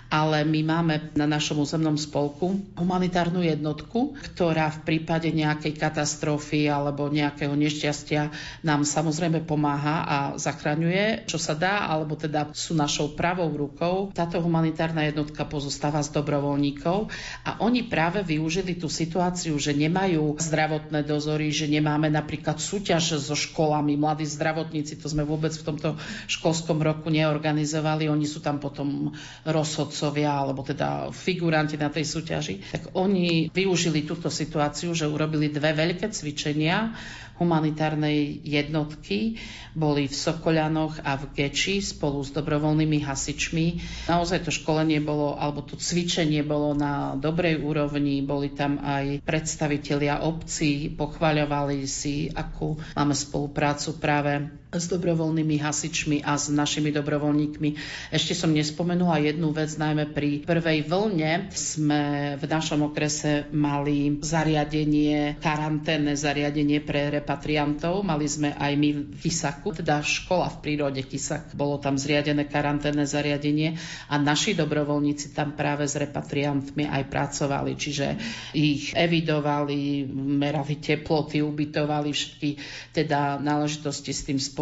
ale 0.08 0.40
my 0.48 0.60
máme 0.64 0.94
na 1.12 1.28
našom 1.28 1.60
územnom 1.60 2.00
spolku 2.00 2.56
humanitárnu 2.80 3.44
jednotku, 3.44 4.16
ktorá 4.32 4.72
v 4.72 4.80
prípade 4.84 5.28
nejakej 5.28 5.76
katastrofy 5.76 6.72
alebo 6.72 7.12
nejakého 7.12 7.52
nešťastia 7.52 8.32
nám 8.64 8.88
samozrejme 8.88 9.44
pomáha 9.44 9.96
a 10.08 10.16
zachraňuje, 10.40 11.28
čo 11.28 11.36
sa 11.36 11.52
dá, 11.52 11.84
alebo 11.84 12.16
teda 12.16 12.56
sú 12.56 12.72
našou 12.72 13.12
pravou 13.12 13.52
rukou. 13.52 14.08
Táto 14.16 14.40
humanitárna 14.40 15.04
jednotka 15.04 15.44
pozostáva 15.44 16.00
z 16.00 16.16
dobrovoľníkov 16.16 17.12
a 17.44 17.60
oni 17.60 17.84
práve 17.84 18.24
využili 18.24 18.80
tú 18.80 18.88
situáciu, 18.88 19.60
že 19.60 19.76
nemajú 19.76 20.40
zdravotné 20.40 21.04
dozory, 21.04 21.52
že 21.52 21.68
nemáme 21.68 22.08
napríklad 22.08 22.56
súťaž 22.56 23.20
so 23.20 23.36
školami, 23.36 24.00
mladí 24.00 24.24
zdravotníci, 24.24 24.96
to 24.96 25.12
sme 25.12 25.28
vôbec 25.28 25.52
v 25.52 25.66
tomto 25.68 26.00
školskom 26.32 26.80
roku 26.80 27.12
neorganizovali, 27.12 28.08
oni 28.08 28.24
sú 28.24 28.40
tam 28.40 28.56
potom 28.56 29.12
rozhodci 29.44 29.97
zástupcovia 29.98 30.30
alebo 30.30 30.62
teda 30.62 31.10
figuranti 31.10 31.74
na 31.74 31.90
tej 31.90 32.06
súťaži, 32.06 32.62
tak 32.70 32.94
oni 32.94 33.50
využili 33.50 34.06
túto 34.06 34.30
situáciu, 34.30 34.94
že 34.94 35.10
urobili 35.10 35.50
dve 35.50 35.74
veľké 35.74 36.14
cvičenia 36.14 36.94
humanitárnej 37.38 38.42
jednotky. 38.42 39.38
Boli 39.78 40.10
v 40.10 40.14
Sokoľanoch 40.14 41.06
a 41.06 41.14
v 41.14 41.24
Geči 41.38 41.78
spolu 41.78 42.26
s 42.26 42.34
dobrovoľnými 42.34 42.98
hasičmi. 43.06 43.66
Naozaj 44.10 44.42
to 44.42 44.50
školenie 44.50 44.98
bolo, 44.98 45.38
alebo 45.38 45.62
to 45.62 45.78
cvičenie 45.78 46.42
bolo 46.42 46.74
na 46.74 47.14
dobrej 47.14 47.62
úrovni. 47.62 48.26
Boli 48.26 48.50
tam 48.50 48.82
aj 48.82 49.22
predstavitelia 49.22 50.26
obcí, 50.26 50.90
pochvaľovali 50.90 51.86
si, 51.86 52.26
akú 52.26 52.74
máme 52.98 53.14
spoluprácu 53.14 54.02
práve 54.02 54.50
s 54.68 54.84
dobrovoľnými 54.92 55.56
hasičmi 55.64 56.20
a 56.28 56.36
s 56.36 56.52
našimi 56.52 56.92
dobrovoľníkmi. 56.92 57.70
Ešte 58.12 58.36
som 58.36 58.52
nespomenula 58.52 59.16
jednu 59.24 59.48
vec, 59.48 59.72
najmä 59.72 60.12
pri 60.12 60.44
prvej 60.44 60.84
vlne 60.84 61.48
sme 61.56 62.36
v 62.36 62.44
našom 62.44 62.92
okrese 62.92 63.48
mali 63.48 64.20
zariadenie, 64.20 65.40
karanténne 65.40 66.12
zariadenie 66.12 66.84
pre 66.84 67.08
repatriantov. 67.08 68.04
Mali 68.04 68.28
sme 68.28 68.52
aj 68.52 68.72
my 68.76 68.90
v 69.08 69.16
Kisaku, 69.16 69.72
teda 69.72 70.04
škola 70.04 70.52
v 70.52 70.60
prírode 70.60 71.00
Kisak. 71.00 71.56
Bolo 71.56 71.80
tam 71.80 71.96
zriadené 71.96 72.44
karanténne 72.44 73.08
zariadenie 73.08 73.80
a 74.12 74.20
naši 74.20 74.52
dobrovoľníci 74.52 75.32
tam 75.32 75.56
práve 75.56 75.88
s 75.88 75.96
repatriantmi 75.96 76.84
aj 76.84 77.08
pracovali, 77.08 77.72
čiže 77.72 78.06
ich 78.52 78.92
evidovali, 78.92 80.04
merali 80.12 80.76
teploty, 80.76 81.40
ubytovali 81.40 82.12
všetky 82.12 82.50
teda 82.92 83.40
náležitosti 83.40 84.12
s 84.12 84.28
tým 84.28 84.36
spojené 84.36 84.57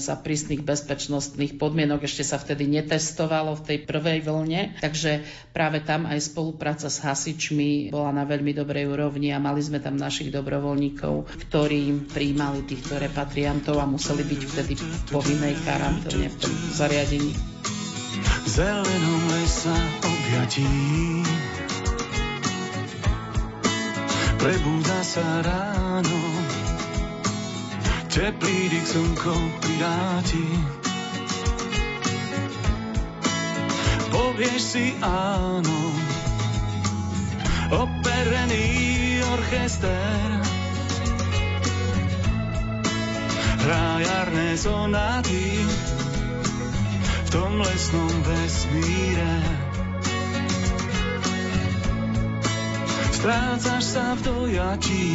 za 0.00 0.16
prísnych 0.16 0.64
bezpečnostných 0.64 1.60
podmienok. 1.60 2.08
Ešte 2.08 2.24
sa 2.24 2.40
vtedy 2.40 2.64
netestovalo 2.64 3.60
v 3.60 3.64
tej 3.68 3.78
prvej 3.84 4.24
vlne, 4.24 4.80
takže 4.80 5.20
práve 5.52 5.84
tam 5.84 6.08
aj 6.08 6.32
spolupráca 6.32 6.88
s 6.88 7.04
hasičmi 7.04 7.92
bola 7.92 8.16
na 8.16 8.24
veľmi 8.24 8.56
dobrej 8.56 8.88
úrovni 8.88 9.36
a 9.36 9.38
mali 9.38 9.60
sme 9.60 9.84
tam 9.84 10.00
našich 10.00 10.32
dobrovoľníkov, 10.32 11.28
ktorí 11.48 12.08
prijímali 12.08 12.64
týchto 12.64 12.96
repatriantov 12.96 13.76
a 13.76 13.84
museli 13.84 14.24
byť 14.24 14.40
vtedy 14.48 14.74
v 14.80 15.00
povinnej 15.12 15.54
karanténe 15.68 16.32
v 16.32 16.36
tom 16.40 16.52
zariadení. 16.72 17.32
Zelenom 18.48 19.22
lesa 19.28 19.76
objatí 20.04 20.68
Prebúda 24.44 25.00
sa 25.00 25.24
ráno 25.40 26.20
Teplý 28.14 28.70
dých 28.70 28.86
slnko 28.94 29.34
pridáti. 29.58 30.46
Povieš 34.14 34.62
si 34.62 34.94
áno, 35.02 35.80
operený 37.74 38.70
orchester. 39.34 40.30
Hrá 43.66 43.98
jarné 43.98 44.62
sonáty 44.62 45.66
v 47.18 47.28
tom 47.34 47.58
lesnom 47.58 48.14
vesmíre. 48.30 49.34
Strácaš 53.10 53.82
sa 53.82 54.14
v 54.14 54.20
dojatí 54.22 55.10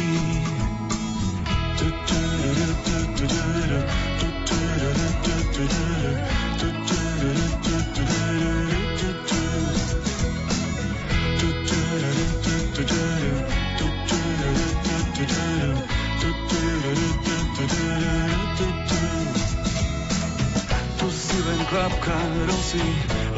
kvapka 21.70 22.18
rosy, 22.50 22.82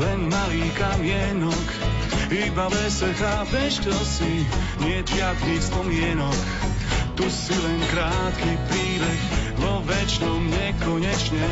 len 0.00 0.32
malý 0.32 0.64
kamienok. 0.72 1.68
Iba 2.32 2.72
ve 2.72 2.86
se 2.88 3.12
chápeš, 3.12 3.84
kto 3.84 3.92
si, 4.08 4.48
nie 4.80 5.04
žiadnych 5.04 5.60
spomienok. 5.60 6.38
Tu 7.12 7.28
si 7.28 7.52
len 7.52 7.80
krátky 7.92 8.52
príbeh, 8.72 9.20
vo 9.62 9.80
väčšnom 9.86 10.50
nekonečne. 10.50 11.46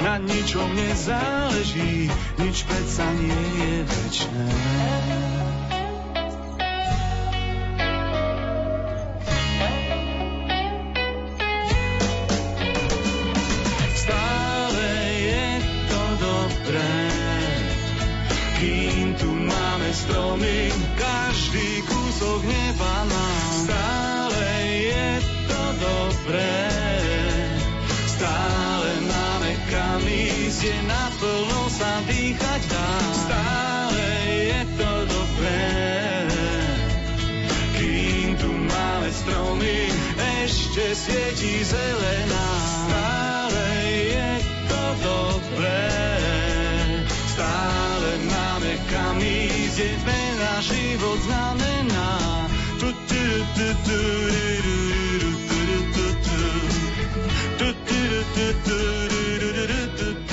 Na 0.00 0.16
ničom 0.16 0.68
nezáleží, 0.72 2.08
nič 2.40 2.64
predsa 2.64 3.06
nie 3.20 3.42
je 3.60 3.74
väčšné. 3.84 5.39
Zelená. 41.70 42.48
Stále 42.90 43.66
je 43.94 44.30
to 44.66 44.82
dobré, 45.06 45.86
stále 47.30 48.10
máme 48.26 48.72
kam 48.90 49.16
ísť, 49.22 49.78
je 49.78 50.22
na 50.42 50.54
život 50.58 51.18
znamená. 51.22 52.10
Tu, 52.82 52.88
tu, 53.06 53.22
tu, 53.54 53.68
tu, 53.86 54.00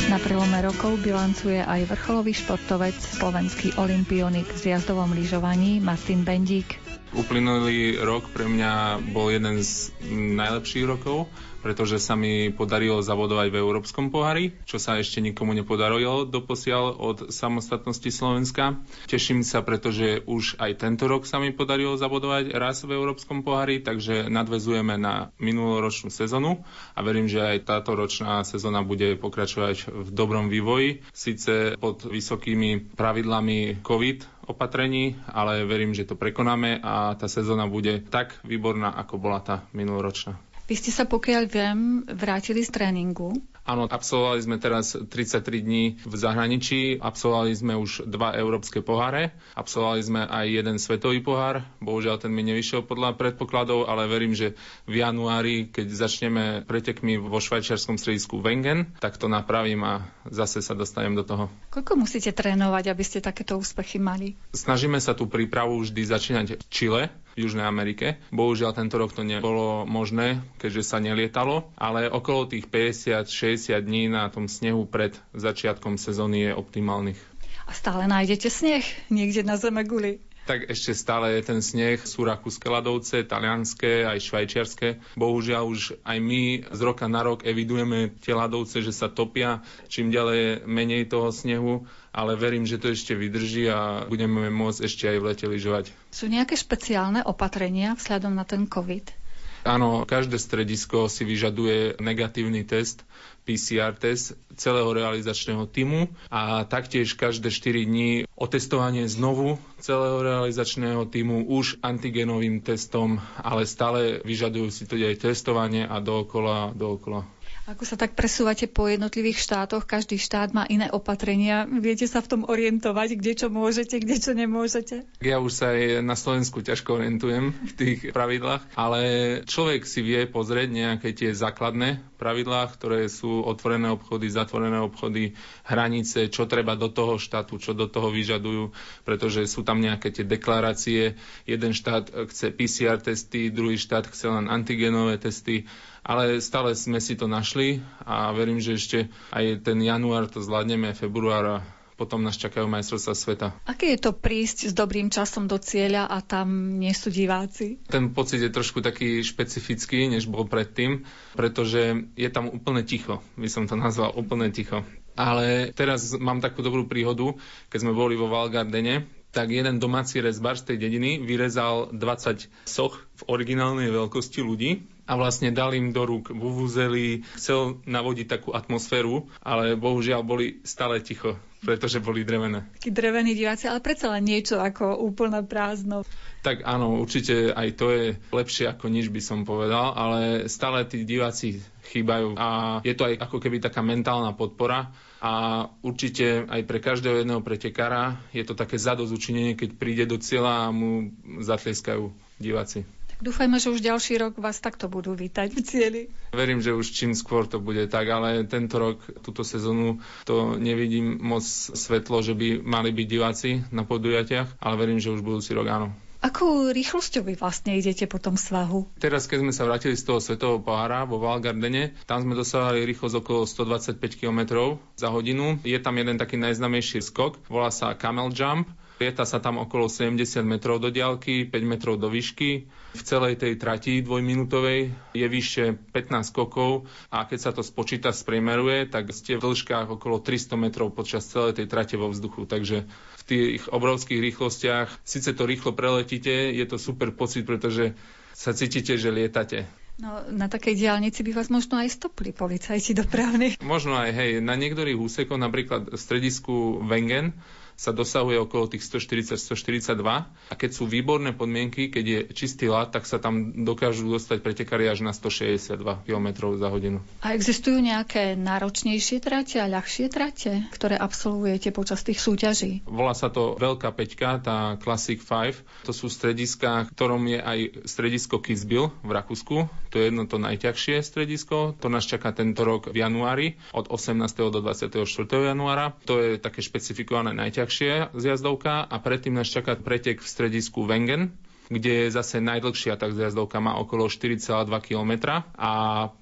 na 0.08 0.26
prelome 0.26 0.64
rokov 0.66 0.98
bilancuje 1.06 1.62
aj 1.62 1.94
vrcholový 1.94 2.34
športovec, 2.34 2.98
slovenský 2.98 3.78
olimpionik 3.78 4.50
v 4.50 4.74
jazdovom 4.74 5.14
lyžovaní 5.14 5.78
Martin 5.78 6.26
Bendík. 6.26 6.97
Uplynulý 7.18 7.98
rok 7.98 8.30
pre 8.30 8.46
mňa 8.46 9.02
bol 9.10 9.34
jeden 9.34 9.58
z 9.58 9.90
najlepších 10.38 10.86
rokov 10.86 11.26
pretože 11.68 12.00
sa 12.00 12.16
mi 12.16 12.48
podarilo 12.48 13.04
zavodovať 13.04 13.52
v 13.52 13.60
Európskom 13.60 14.08
pohári, 14.08 14.56
čo 14.64 14.80
sa 14.80 14.96
ešte 14.96 15.20
nikomu 15.20 15.52
nepodarilo 15.52 16.24
doposiaľ 16.24 16.96
od 16.96 17.18
samostatnosti 17.28 18.08
Slovenska. 18.08 18.80
Teším 19.12 19.44
sa, 19.44 19.60
pretože 19.60 20.24
už 20.24 20.56
aj 20.64 20.80
tento 20.80 21.12
rok 21.12 21.28
sa 21.28 21.44
mi 21.44 21.52
podarilo 21.52 22.00
zavodovať 22.00 22.56
raz 22.56 22.88
v 22.88 22.96
Európskom 22.96 23.44
pohári, 23.44 23.84
takže 23.84 24.32
nadvezujeme 24.32 24.96
na 24.96 25.36
minuloročnú 25.44 26.08
sezonu 26.08 26.64
a 26.96 27.04
verím, 27.04 27.28
že 27.28 27.44
aj 27.44 27.68
táto 27.68 28.00
ročná 28.00 28.48
sezóna 28.48 28.80
bude 28.80 29.20
pokračovať 29.20 29.92
v 29.92 30.08
dobrom 30.16 30.48
vývoji, 30.48 31.04
síce 31.12 31.76
pod 31.76 32.08
vysokými 32.08 32.96
pravidlami 32.96 33.84
COVID 33.84 34.48
opatrení, 34.48 35.20
ale 35.28 35.68
verím, 35.68 35.92
že 35.92 36.08
to 36.08 36.16
prekonáme 36.16 36.80
a 36.80 37.20
tá 37.20 37.28
sezóna 37.28 37.68
bude 37.68 38.00
tak 38.08 38.40
výborná, 38.48 38.96
ako 38.96 39.20
bola 39.20 39.44
tá 39.44 39.68
minuloročná. 39.76 40.47
Vy 40.68 40.76
ste 40.76 40.92
sa, 40.92 41.08
pokiaľ 41.08 41.44
viem, 41.48 42.04
vrátili 42.12 42.60
z 42.60 42.76
tréningu. 42.76 43.32
Áno, 43.64 43.88
absolvovali 43.88 44.40
sme 44.40 44.60
teraz 44.60 44.96
33 44.96 45.44
dní 45.64 46.00
v 46.04 46.16
zahraničí, 46.16 47.04
absolvovali 47.04 47.52
sme 47.52 47.74
už 47.76 48.08
dva 48.08 48.32
európske 48.36 48.80
poháre, 48.80 49.36
absolvovali 49.60 50.02
sme 50.04 50.22
aj 50.24 50.46
jeden 50.48 50.76
svetový 50.80 51.20
pohár, 51.20 51.68
bohužiaľ 51.84 52.20
ten 52.20 52.32
mi 52.32 52.48
nevyšiel 52.48 52.84
podľa 52.84 53.20
predpokladov, 53.20 53.92
ale 53.92 54.08
verím, 54.08 54.36
že 54.36 54.56
v 54.88 55.04
januári, 55.04 55.68
keď 55.68 55.88
začneme 55.88 56.44
pretekmi 56.64 57.20
vo 57.20 57.44
švajčiarskom 57.44 58.00
stredisku 58.00 58.40
Wengen, 58.40 58.92
tak 59.04 59.20
to 59.20 59.28
napravím 59.28 59.84
a 59.84 60.08
zase 60.32 60.64
sa 60.64 60.72
dostanem 60.72 61.16
do 61.16 61.28
toho. 61.28 61.52
Koľko 61.72 61.96
musíte 62.00 62.32
trénovať, 62.32 62.92
aby 62.92 63.04
ste 63.04 63.20
takéto 63.20 63.60
úspechy 63.60 64.00
mali? 64.00 64.40
Snažíme 64.56 65.00
sa 65.04 65.12
tú 65.12 65.28
prípravu 65.28 65.80
vždy 65.84 66.02
začínať 66.08 66.48
v 66.60 66.64
Čile, 66.72 67.02
Južnej 67.38 67.64
Amerike. 67.64 68.18
Bohužiaľ 68.34 68.74
tento 68.74 68.98
rok 68.98 69.14
to 69.14 69.22
nebolo 69.22 69.86
možné, 69.86 70.42
keďže 70.58 70.84
sa 70.84 70.98
nelietalo, 70.98 71.70
ale 71.78 72.10
okolo 72.10 72.50
tých 72.50 72.66
50-60 72.66 73.78
dní 73.78 74.10
na 74.10 74.28
tom 74.34 74.50
snehu 74.50 74.90
pred 74.90 75.14
začiatkom 75.38 76.02
sezóny 76.02 76.50
je 76.50 76.52
optimálnych. 76.58 77.20
A 77.68 77.72
stále 77.76 78.08
nájdete 78.10 78.48
sneh 78.50 78.84
niekde 79.14 79.44
na 79.46 79.60
zeme 79.60 79.84
guli? 79.86 80.24
Tak 80.48 80.72
ešte 80.72 80.96
stále 80.96 81.36
je 81.36 81.44
ten 81.44 81.60
sneh, 81.60 82.00
sú 82.00 82.24
rakúske 82.24 82.72
ľadovce, 82.72 83.28
talianské, 83.28 84.08
aj 84.08 84.24
švajčiarske. 84.24 84.88
Bohužiaľ 85.20 85.68
už 85.68 86.00
aj 86.08 86.18
my 86.24 86.72
z 86.72 86.80
roka 86.80 87.06
na 87.12 87.28
rok 87.28 87.44
evidujeme 87.44 88.16
tie 88.24 88.32
ľadovce, 88.32 88.80
že 88.80 88.96
sa 88.96 89.12
topia, 89.12 89.60
čím 89.92 90.08
ďalej 90.08 90.64
menej 90.64 91.12
toho 91.12 91.36
snehu, 91.36 91.84
ale 92.16 92.40
verím, 92.40 92.64
že 92.64 92.80
to 92.80 92.96
ešte 92.96 93.12
vydrží 93.12 93.68
a 93.68 94.08
budeme 94.08 94.48
môcť 94.48 94.80
ešte 94.88 95.06
aj 95.12 95.18
v 95.20 95.28
lete 95.28 95.46
lyžovať. 95.46 95.86
Sú 96.16 96.32
nejaké 96.32 96.56
špeciálne 96.56 97.22
opatrenia 97.28 97.94
vzhľadom 98.00 98.32
na 98.32 98.48
ten 98.48 98.64
COVID? 98.66 99.28
Áno, 99.68 100.08
každé 100.08 100.40
stredisko 100.40 101.12
si 101.12 101.28
vyžaduje 101.28 102.00
negatívny 102.00 102.64
test, 102.64 103.04
PCR 103.48 103.96
test 103.96 104.36
celého 104.60 104.92
realizačného 104.92 105.64
týmu 105.72 106.12
a 106.28 106.68
taktiež 106.68 107.16
každé 107.16 107.48
4 107.48 107.88
dní 107.88 108.12
otestovanie 108.36 109.08
znovu 109.08 109.56
celého 109.80 110.20
realizačného 110.20 111.08
týmu 111.08 111.48
už 111.48 111.80
antigenovým 111.80 112.60
testom, 112.60 113.24
ale 113.40 113.64
stále 113.64 114.20
vyžadujú 114.28 114.68
si 114.68 114.84
to 114.84 115.00
aj 115.00 115.24
testovanie 115.24 115.88
a 115.88 116.04
dookola, 116.04 116.76
dookola. 116.76 117.24
Ako 117.68 117.84
sa 117.84 118.00
tak 118.00 118.16
presúvate 118.16 118.64
po 118.72 118.88
jednotlivých 118.88 119.44
štátoch, 119.44 119.84
každý 119.84 120.16
štát 120.16 120.56
má 120.56 120.64
iné 120.72 120.88
opatrenia. 120.88 121.68
Viete 121.68 122.08
sa 122.08 122.24
v 122.24 122.32
tom 122.32 122.42
orientovať, 122.48 123.20
kde 123.20 123.34
čo 123.36 123.48
môžete, 123.52 124.00
kde 124.00 124.16
čo 124.24 124.32
nemôžete? 124.32 125.04
Ja 125.20 125.44
už 125.44 125.52
sa 125.52 125.76
aj 125.76 126.00
na 126.00 126.16
Slovensku 126.16 126.64
ťažko 126.64 126.96
orientujem 126.96 127.52
v 127.52 127.74
tých 127.76 128.00
pravidlách, 128.16 128.72
ale 128.80 129.02
človek 129.44 129.84
si 129.84 130.00
vie 130.00 130.24
pozrieť 130.32 130.72
nejaké 130.72 131.12
tie 131.12 131.36
základné 131.36 132.00
pravidlá, 132.16 132.72
ktoré 132.72 133.12
sú 133.12 133.44
otvorené 133.44 133.92
obchody, 133.92 134.32
zatvorené 134.32 134.80
obchody, 134.80 135.36
hranice, 135.68 136.32
čo 136.32 136.48
treba 136.48 136.80
do 136.80 136.88
toho 136.88 137.20
štátu, 137.20 137.60
čo 137.60 137.76
do 137.76 137.92
toho 137.92 138.16
vyžadujú, 138.16 138.72
pretože 139.04 139.44
sú 139.44 139.68
tam 139.68 139.84
nejaké 139.84 140.16
tie 140.16 140.24
deklarácie. 140.24 141.20
Jeden 141.44 141.76
štát 141.76 142.16
chce 142.32 142.48
PCR 142.56 143.04
testy, 143.04 143.52
druhý 143.52 143.76
štát 143.76 144.08
chce 144.08 144.32
len 144.32 144.48
antigenové 144.48 145.20
testy 145.20 145.68
ale 146.08 146.40
stále 146.40 146.72
sme 146.72 147.04
si 147.04 147.20
to 147.20 147.28
našli 147.28 147.84
a 148.08 148.32
verím, 148.32 148.64
že 148.64 148.80
ešte 148.80 149.00
aj 149.36 149.68
ten 149.68 149.84
január 149.84 150.32
to 150.32 150.40
zvládneme, 150.40 150.96
február 150.96 151.44
a 151.44 151.58
potom 151.98 152.22
nás 152.22 152.38
čakajú 152.38 152.70
majstrovstvá 152.70 153.14
sveta. 153.18 153.48
Aké 153.66 153.98
je 153.98 154.00
to 154.00 154.14
prísť 154.14 154.70
s 154.70 154.74
dobrým 154.78 155.10
časom 155.10 155.50
do 155.50 155.58
cieľa 155.58 156.06
a 156.06 156.22
tam 156.22 156.78
nie 156.78 156.94
sú 156.94 157.10
diváci? 157.10 157.82
Ten 157.90 158.14
pocit 158.14 158.40
je 158.40 158.54
trošku 158.54 158.86
taký 158.86 159.26
špecifický, 159.26 160.06
než 160.06 160.30
bol 160.30 160.46
predtým, 160.46 161.04
pretože 161.34 162.08
je 162.14 162.30
tam 162.30 162.54
úplne 162.54 162.86
ticho. 162.86 163.20
By 163.34 163.50
som 163.50 163.66
to 163.66 163.74
nazval 163.74 164.14
úplne 164.14 164.54
ticho. 164.54 164.86
Ale 165.18 165.74
teraz 165.74 166.14
mám 166.14 166.38
takú 166.38 166.62
dobrú 166.62 166.86
príhodu, 166.86 167.34
keď 167.74 167.80
sme 167.82 167.98
boli 167.98 168.14
vo 168.14 168.30
Valgardene, 168.30 169.10
tak 169.34 169.50
jeden 169.50 169.82
domáci 169.82 170.22
rezbar 170.22 170.56
z 170.56 170.72
tej 170.72 170.78
dediny 170.78 171.18
vyrezal 171.26 171.90
20 171.90 172.70
soch 172.70 173.10
v 173.18 173.22
originálnej 173.26 173.90
veľkosti 173.90 174.46
ľudí 174.46 174.97
a 175.08 175.16
vlastne 175.16 175.56
dal 175.56 175.72
im 175.72 175.96
do 175.96 176.04
rúk 176.04 176.36
vuvuzely, 176.36 177.24
chcel 177.40 177.80
navodiť 177.88 178.28
takú 178.28 178.52
atmosféru, 178.52 179.32
ale 179.40 179.80
bohužiaľ 179.80 180.22
boli 180.28 180.60
stále 180.68 181.00
ticho, 181.00 181.40
pretože 181.64 182.04
boli 182.04 182.28
drevené. 182.28 182.68
Takí 182.76 182.92
drevení 182.92 183.32
diváci, 183.32 183.72
ale 183.72 183.80
predsa 183.80 184.12
len 184.12 184.28
niečo 184.28 184.60
ako 184.60 185.00
úplné 185.00 185.42
prázdno. 185.48 186.04
Tak 186.44 186.68
áno, 186.68 187.00
určite 187.00 187.56
aj 187.56 187.68
to 187.80 187.86
je 187.96 188.06
lepšie 188.36 188.68
ako 188.68 188.92
nič 188.92 189.08
by 189.08 189.22
som 189.24 189.48
povedal, 189.48 189.96
ale 189.96 190.52
stále 190.52 190.84
tí 190.84 191.08
diváci 191.08 191.64
chýbajú 191.88 192.36
a 192.36 192.80
je 192.84 192.92
to 192.92 193.08
aj 193.08 193.16
ako 193.24 193.40
keby 193.40 193.64
taká 193.64 193.80
mentálna 193.80 194.36
podpora 194.36 194.92
a 195.24 195.66
určite 195.82 196.44
aj 196.46 196.62
pre 196.68 196.84
každého 196.84 197.24
jedného 197.24 197.40
pretekára 197.40 198.20
je 198.36 198.44
to 198.44 198.54
také 198.54 198.76
zadozučinenie, 198.76 199.56
keď 199.56 199.70
príde 199.80 200.04
do 200.04 200.20
cieľa 200.20 200.68
a 200.68 200.76
mu 200.76 201.16
zatlieskajú 201.40 202.12
diváci. 202.38 202.97
Dúfajme, 203.18 203.58
že 203.58 203.74
už 203.74 203.82
ďalší 203.82 204.22
rok 204.22 204.38
vás 204.38 204.62
takto 204.62 204.86
budú 204.86 205.18
vítať 205.18 205.50
v 205.50 205.62
cieli. 205.66 206.02
Verím, 206.30 206.62
že 206.62 206.78
už 206.78 206.94
čím 206.94 207.18
skôr 207.18 207.50
to 207.50 207.58
bude 207.58 207.90
tak, 207.90 208.06
ale 208.14 208.46
tento 208.46 208.78
rok, 208.78 209.02
túto 209.26 209.42
sezónu, 209.42 209.98
to 210.22 210.54
nevidím 210.62 211.18
moc 211.18 211.42
svetlo, 211.50 212.22
že 212.22 212.38
by 212.38 212.62
mali 212.62 212.94
byť 212.94 213.08
diváci 213.10 213.50
na 213.74 213.82
podujatiach, 213.82 214.62
ale 214.62 214.76
verím, 214.78 215.02
že 215.02 215.10
už 215.10 215.26
budúci 215.26 215.58
rok 215.58 215.66
áno. 215.66 215.90
Akú 216.18 216.74
rýchlosťou 216.74 217.30
vy 217.30 217.38
vlastne 217.38 217.78
idete 217.78 218.10
po 218.10 218.18
tom 218.18 218.42
svahu? 218.42 218.90
Teraz, 218.98 219.30
keď 219.30 219.46
sme 219.46 219.54
sa 219.54 219.70
vrátili 219.70 219.94
z 219.94 220.02
toho 220.02 220.18
svetového 220.18 220.62
pohára 220.62 221.06
vo 221.06 221.22
Valgardene, 221.22 221.94
tam 222.10 222.26
sme 222.26 222.34
dosávali 222.34 222.90
rýchlosť 222.90 223.22
okolo 223.22 223.46
125 223.46 224.02
km 224.18 224.74
za 224.98 225.14
hodinu. 225.14 225.62
Je 225.62 225.78
tam 225.78 225.94
jeden 225.98 226.18
taký 226.18 226.42
najznamejší 226.42 227.06
skok, 227.06 227.38
volá 227.50 227.70
sa 227.70 227.94
Camel 227.94 228.34
Jump 228.34 228.66
Lieta 228.98 229.30
sa 229.30 229.38
tam 229.38 229.62
okolo 229.62 229.86
70 229.86 230.42
metrov 230.42 230.82
do 230.82 230.90
diaľky, 230.90 231.46
5 231.46 231.54
metrov 231.62 232.02
do 232.02 232.10
výšky. 232.10 232.66
V 232.98 233.02
celej 233.06 233.38
tej 233.38 233.62
trati 233.62 234.02
dvojminútovej 234.02 234.90
je 235.14 235.28
vyššie 235.30 235.94
15 235.94 236.34
skokov 236.34 236.90
a 237.14 237.30
keď 237.30 237.40
sa 237.40 237.52
to 237.54 237.62
spočíta, 237.62 238.10
spriemeruje, 238.10 238.90
tak 238.90 239.14
ste 239.14 239.38
v 239.38 239.46
dĺžkach 239.46 239.94
okolo 240.02 240.18
300 240.18 240.58
metrov 240.58 240.90
počas 240.98 241.30
celej 241.30 241.62
tej 241.62 241.70
trate 241.70 241.94
vo 241.94 242.10
vzduchu. 242.10 242.50
Takže 242.50 242.90
v 242.90 243.24
tých 243.30 243.70
obrovských 243.70 244.18
rýchlostiach, 244.18 245.06
síce 245.06 245.30
to 245.38 245.46
rýchlo 245.46 245.78
preletíte, 245.78 246.50
je 246.50 246.66
to 246.66 246.82
super 246.82 247.14
pocit, 247.14 247.46
pretože 247.46 247.94
sa 248.34 248.50
cítite, 248.54 248.98
že 248.98 249.14
lietate. 249.14 249.70
No, 249.98 250.22
na 250.30 250.46
takej 250.46 250.78
diálnici 250.78 251.26
by 251.26 251.42
vás 251.42 251.50
možno 251.50 251.82
aj 251.82 251.90
stopli 251.90 252.30
policajti 252.30 252.94
dopravní. 252.94 253.58
Možno 253.66 253.98
aj, 253.98 254.14
hej. 254.14 254.32
Na 254.46 254.54
niektorých 254.54 254.94
úsekoch, 254.94 255.42
napríklad 255.42 255.90
v 255.90 255.98
stredisku 255.98 256.86
Wengen, 256.86 257.34
sa 257.78 257.94
dosahuje 257.94 258.42
okolo 258.42 258.66
tých 258.66 258.82
140-142 258.90 260.02
a 260.50 260.54
keď 260.58 260.70
sú 260.74 260.90
výborné 260.90 261.38
podmienky, 261.38 261.94
keď 261.94 262.06
je 262.06 262.20
čistý 262.34 262.74
lát, 262.74 262.90
tak 262.90 263.06
sa 263.06 263.22
tam 263.22 263.54
dokážu 263.54 264.10
dostať 264.10 264.42
pretekári 264.42 264.90
až 264.90 265.06
na 265.06 265.14
162 265.14 265.78
km 266.10 266.28
za 266.58 266.74
hodinu. 266.74 267.06
A 267.22 267.38
existujú 267.38 267.78
nejaké 267.78 268.34
náročnejšie 268.34 269.22
trate 269.22 269.62
a 269.62 269.70
ľahšie 269.70 270.10
trate, 270.10 270.66
ktoré 270.74 270.98
absolvujete 270.98 271.70
počas 271.70 272.02
tých 272.02 272.18
súťaží? 272.18 272.82
Volá 272.90 273.14
sa 273.14 273.30
to 273.30 273.54
Veľká 273.62 273.94
peťka, 273.94 274.42
tá 274.42 274.82
Classic 274.82 275.22
5. 275.22 275.86
To 275.86 275.94
sú 275.94 276.10
strediska, 276.10 276.90
ktorom 276.90 277.22
je 277.30 277.38
aj 277.38 277.60
stredisko 277.86 278.42
Kitzbühel 278.42 278.90
v 279.06 279.12
Rakúsku. 279.14 279.70
To 279.98 280.06
je 280.06 280.14
jedno 280.14 280.30
to 280.30 280.38
najťažšie 280.38 281.02
stredisko. 281.02 281.74
To 281.82 281.90
nás 281.90 282.06
čaká 282.06 282.30
tento 282.30 282.62
rok 282.62 282.94
v 282.94 283.02
januári 283.02 283.58
od 283.74 283.90
18. 283.90 284.30
do 284.54 284.62
24. 284.62 284.94
januára. 285.26 285.98
To 286.06 286.22
je 286.22 286.38
také 286.38 286.62
špecifikované 286.62 287.34
najťažšie 287.34 288.14
zjazdovka 288.14 288.86
a 288.86 288.96
predtým 289.02 289.34
nás 289.34 289.50
čaká 289.50 289.74
pretek 289.74 290.22
v 290.22 290.30
stredisku 290.30 290.86
Wengen. 290.86 291.34
kde 291.74 292.06
je 292.06 292.14
zase 292.14 292.38
najdlhšia 292.46 292.94
tak 292.96 293.18
zjazdovka 293.18 293.58
má 293.58 293.74
okolo 293.82 294.06
4,2 294.06 294.70
km 294.86 295.42
a 295.58 295.72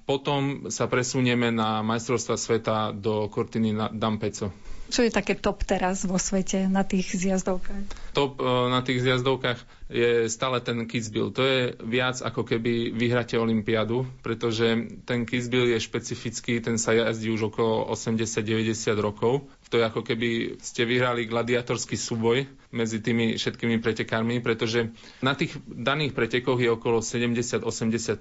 potom 0.08 0.72
sa 0.72 0.88
presunieme 0.88 1.52
na 1.52 1.84
majstrovstva 1.84 2.40
sveta 2.40 2.96
do 2.96 3.28
Cortiny 3.28 3.76
na 3.76 3.92
Dampeco. 3.92 4.56
Čo 4.86 5.02
je 5.02 5.10
také 5.10 5.34
top 5.34 5.66
teraz 5.66 6.06
vo 6.06 6.14
svete 6.14 6.70
na 6.70 6.86
tých 6.86 7.10
zjazdovkách? 7.10 8.14
Top 8.14 8.38
e, 8.38 8.46
na 8.46 8.80
tých 8.86 9.02
zjazdovkách 9.02 9.58
je 9.90 10.26
stále 10.30 10.62
ten 10.62 10.82
Kitzbühel. 10.86 11.30
To 11.30 11.42
je 11.42 11.74
viac 11.82 12.18
ako 12.22 12.42
keby 12.42 12.94
vyhráte 12.94 13.38
Olympiádu, 13.38 14.06
pretože 14.22 14.66
ten 15.06 15.26
Kitzbühel 15.26 15.74
je 15.74 15.82
špecifický, 15.82 16.58
ten 16.62 16.78
sa 16.78 16.94
jazdí 16.94 17.30
už 17.30 17.54
okolo 17.54 17.90
80-90 17.94 18.98
rokov. 18.98 19.46
To 19.70 19.78
je 19.78 19.84
ako 19.86 20.06
keby 20.06 20.58
ste 20.62 20.86
vyhrali 20.86 21.26
gladiatorský 21.26 21.98
súboj 21.98 22.46
medzi 22.70 23.02
tými 23.02 23.38
všetkými 23.38 23.82
pretekármi, 23.82 24.38
pretože 24.38 24.94
na 25.22 25.34
tých 25.34 25.54
daných 25.66 26.14
pretekoch 26.14 26.58
je 26.62 26.70
okolo 26.70 27.02
70-80 27.02 27.66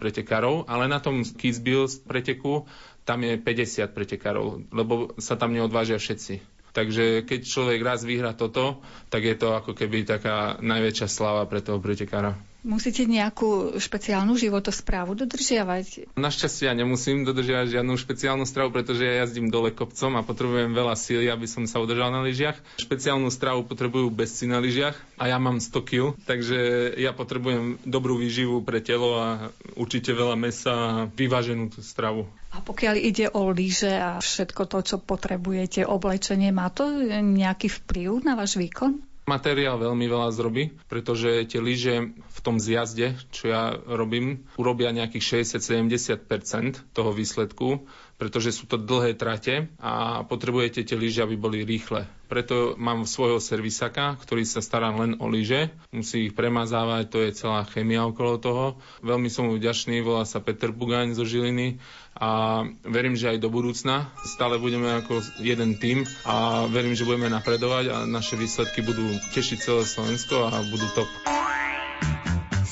pretekárov, 0.01 0.65
ale 0.65 0.89
na 0.89 0.97
tom 0.97 1.21
Kitzbühel 1.21 1.85
preteku 2.05 2.65
tam 3.05 3.21
je 3.21 3.37
50 3.37 3.93
pretekárov, 3.93 4.65
lebo 4.73 5.13
sa 5.21 5.37
tam 5.37 5.53
neodvážia 5.53 6.01
všetci. 6.01 6.54
Takže 6.75 7.23
keď 7.23 7.39
človek 7.47 7.79
raz 7.79 8.03
vyhra 8.03 8.35
toto, 8.35 8.83
tak 9.07 9.23
je 9.23 9.35
to 9.39 9.55
ako 9.55 9.71
keby 9.71 10.03
taká 10.03 10.59
najväčšia 10.59 11.07
sláva 11.07 11.47
pre 11.47 11.63
toho 11.63 11.79
pretekára. 11.79 12.35
Musíte 12.65 13.05
nejakú 13.05 13.77
špeciálnu 13.77 14.33
životosprávu 14.41 15.13
dodržiavať? 15.13 16.17
Našťastie 16.17 16.65
ja 16.65 16.73
nemusím 16.73 17.21
dodržiavať 17.21 17.77
žiadnu 17.77 17.93
špeciálnu 17.93 18.41
stravu, 18.49 18.73
pretože 18.73 19.05
ja 19.05 19.21
jazdím 19.21 19.53
dole 19.53 19.69
kopcom 19.69 20.17
a 20.17 20.25
potrebujem 20.25 20.73
veľa 20.73 20.97
síly, 20.97 21.29
aby 21.29 21.45
som 21.45 21.69
sa 21.69 21.77
udržal 21.77 22.09
na 22.09 22.25
lyžiach. 22.25 22.57
Špeciálnu 22.81 23.29
stravu 23.29 23.69
potrebujú 23.69 24.09
bezci 24.09 24.49
na 24.49 24.57
lyžiach 24.57 24.97
a 25.21 25.29
ja 25.29 25.37
mám 25.37 25.61
100 25.61 25.77
kg, 25.85 26.17
takže 26.25 26.57
ja 26.97 27.13
potrebujem 27.13 27.77
dobrú 27.85 28.17
výživu 28.17 28.65
pre 28.65 28.81
telo 28.81 29.13
a 29.13 29.53
určite 29.77 30.17
veľa 30.17 30.33
mesa 30.33 30.73
a 30.73 30.89
vyváženú 31.05 31.69
tú 31.69 31.85
stravu. 31.85 32.25
A 32.55 32.63
pokiaľ 32.63 32.95
ide 32.95 33.27
o 33.35 33.51
lyže 33.51 33.91
a 33.91 34.23
všetko 34.23 34.71
to, 34.71 34.79
čo 34.79 34.97
potrebujete, 35.03 35.83
oblečenie, 35.83 36.55
má 36.55 36.71
to 36.71 36.87
nejaký 37.19 37.67
vplyv 37.83 38.23
na 38.23 38.39
váš 38.39 38.55
výkon? 38.55 39.03
Materiál 39.25 39.81
veľmi 39.81 40.05
veľa 40.05 40.29
zrobí, 40.37 40.69
pretože 40.85 41.49
tie 41.49 41.57
lyže 41.57 42.13
v 42.13 42.39
tom 42.45 42.61
zjazde, 42.61 43.17
čo 43.33 43.49
ja 43.49 43.73
robím, 43.73 44.45
urobia 44.53 44.93
nejakých 44.93 45.49
60-70% 45.49 46.93
toho 46.93 47.09
výsledku, 47.09 47.89
pretože 48.15 48.55
sú 48.55 48.65
to 48.65 48.79
dlhé 48.79 49.19
trate 49.19 49.67
a 49.79 50.23
potrebujete 50.23 50.87
tie 50.87 50.95
lyže, 50.95 51.23
aby 51.23 51.35
boli 51.35 51.67
rýchle. 51.67 52.07
Preto 52.25 52.73
mám 52.79 53.05
svojho 53.05 53.37
servisaka, 53.37 54.17
ktorý 54.17 54.47
sa 54.47 54.63
stará 54.63 54.89
len 54.89 55.19
o 55.21 55.29
lyže, 55.29 55.69
musí 55.93 56.31
ich 56.31 56.33
premazávať, 56.33 57.03
to 57.11 57.17
je 57.21 57.37
celá 57.37 57.67
chemia 57.69 58.07
okolo 58.07 58.41
toho. 58.41 58.65
Veľmi 59.05 59.29
som 59.29 59.51
mu 59.51 59.59
vďačný, 59.59 60.01
volá 60.01 60.25
sa 60.25 60.41
Peter 60.41 60.73
Bugaň 60.73 61.13
zo 61.13 61.27
Žiliny 61.27 61.77
a 62.17 62.63
verím, 62.87 63.13
že 63.19 63.35
aj 63.35 63.43
do 63.43 63.51
budúcna 63.51 64.09
stále 64.23 64.57
budeme 64.57 64.89
ako 65.03 65.21
jeden 65.43 65.77
tým 65.77 66.07
a 66.23 66.65
verím, 66.71 66.95
že 66.95 67.05
budeme 67.05 67.29
napredovať 67.29 67.85
a 67.91 67.97
naše 68.07 68.39
výsledky 68.39 68.81
budú 68.81 69.05
tešiť 69.35 69.57
celé 69.59 69.83
Slovensko 69.83 70.49
a 70.49 70.63
budú 70.65 70.87
top. 70.95 71.44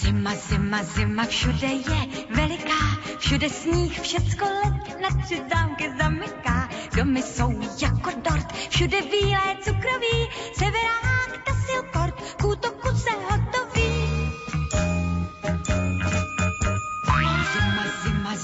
Zima, 0.03 0.35
zima, 0.35 0.83
zima, 0.83 1.25
všude 1.25 1.67
je 1.67 2.25
veliká, 2.29 2.81
všude 3.19 3.49
sníh, 3.49 4.01
všecko 4.01 4.45
let 4.45 4.99
na 5.01 5.23
tři 5.23 5.41
zámky 5.53 5.93
zamyká. 6.01 6.69
Domy 6.95 7.23
jsou 7.23 7.51
jako 7.81 8.11
dort, 8.11 8.51
všude 8.69 9.01
bílé 9.01 9.57
cukroví, 9.61 10.29
severák, 10.57 11.43
tasilport, 11.45 12.35
k 12.35 12.45
útoku 12.45 12.97
se 12.97 13.09
hotový. 13.11 13.93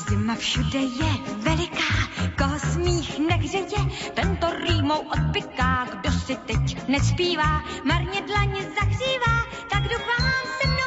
zima 0.10 0.36
všude 0.36 0.80
je 0.80 1.12
veliká, 1.38 1.94
koho 2.38 2.60
smích 2.60 3.20
nehřeje, 3.20 3.82
tento 4.14 4.48
rýmou 4.68 5.00
odpiká, 5.00 5.88
kdo 6.00 6.12
si 6.12 6.36
teď 6.36 6.88
nespívá, 6.88 7.64
marně 7.84 8.22
dlaně 8.22 8.62
zahřívá, 8.62 9.36
tak 9.70 9.84
se 9.84 9.98
mnou 9.98 10.52
ten 10.62 10.79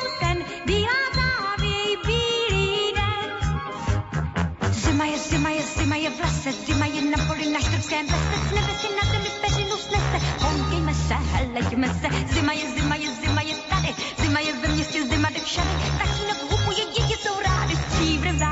je, 5.05 5.19
zima 5.19 5.51
je, 5.51 5.63
zima 5.79 5.97
je 5.97 6.11
v 6.11 6.21
lese, 6.21 6.53
zima 6.67 6.87
je 6.87 7.03
na 7.03 7.19
poli 7.27 7.47
na 7.51 7.61
štrbském 7.61 8.07
lese, 8.07 8.37
s 8.49 8.51
nebe 8.57 8.73
si 8.81 8.89
na 8.99 9.05
zemi 9.13 9.31
peřinu 9.43 9.77
snese, 9.77 10.19
honkejme 10.41 10.95
se, 10.95 11.15
helejme 11.15 11.89
se, 12.01 12.09
zima 12.35 12.53
je, 12.53 12.67
zima 12.77 12.97
je, 12.97 13.09
zima 13.23 13.43
je 13.43 13.55
tady, 13.71 13.95
zima 14.23 14.41
je 14.41 14.53
ve 14.53 14.69
městě, 14.69 15.05
zima 15.09 15.31
jde 15.31 15.41
všade, 15.41 15.71
tatínek 15.99 16.43
hupuje, 16.51 16.85
děti 16.95 17.17
jsou 17.23 17.35
rády, 17.41 17.75
stříbrem 17.77 18.39
září 18.39 18.52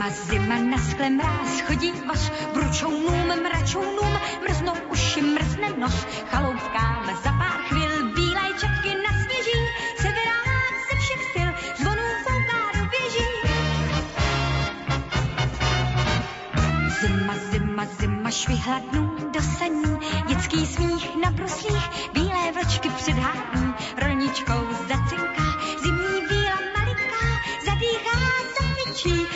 Zima, 0.00 0.10
zima, 0.10 0.56
na 0.56 0.78
skle 0.78 1.10
mráz, 1.10 1.60
chodí 1.60 1.92
voz, 2.08 2.32
bručounům, 2.54 3.42
mračounům, 3.42 4.18
mrznou 4.48 4.72
uši, 4.88 5.22
mrzne 5.22 5.68
nos, 5.78 6.06
chaloupkám 6.30 7.06
za 7.24 7.32
pár 7.32 7.60
chvil, 7.68 8.14
bílé 8.14 8.48
čepky 8.60 8.96
nasněží, 9.08 9.60
severák 9.96 10.74
ze 10.90 10.96
všech 11.00 11.24
styl, 11.30 11.48
zvonů 11.76 12.02
fouká 12.24 12.78
do 12.78 12.88
věží. 12.90 13.28
Zima, 17.00 17.34
zima, 17.50 17.84
zima, 17.84 18.30
švihladnů 18.30 19.16
do 19.34 19.42
saní, 19.42 19.98
dětský 20.28 20.66
smích 20.66 21.16
na 21.24 21.30
bruslích, 21.30 22.10
bílé 22.14 22.52
vlčky 22.52 22.90
předhání, 22.90 23.74
rolničkou 24.02 24.66
zacinká, 24.88 25.44
zimní 25.82 26.20
víla 26.30 26.58
malinká, 26.76 27.26
zadýchá, 27.64 28.18
zafičí, 28.60 29.26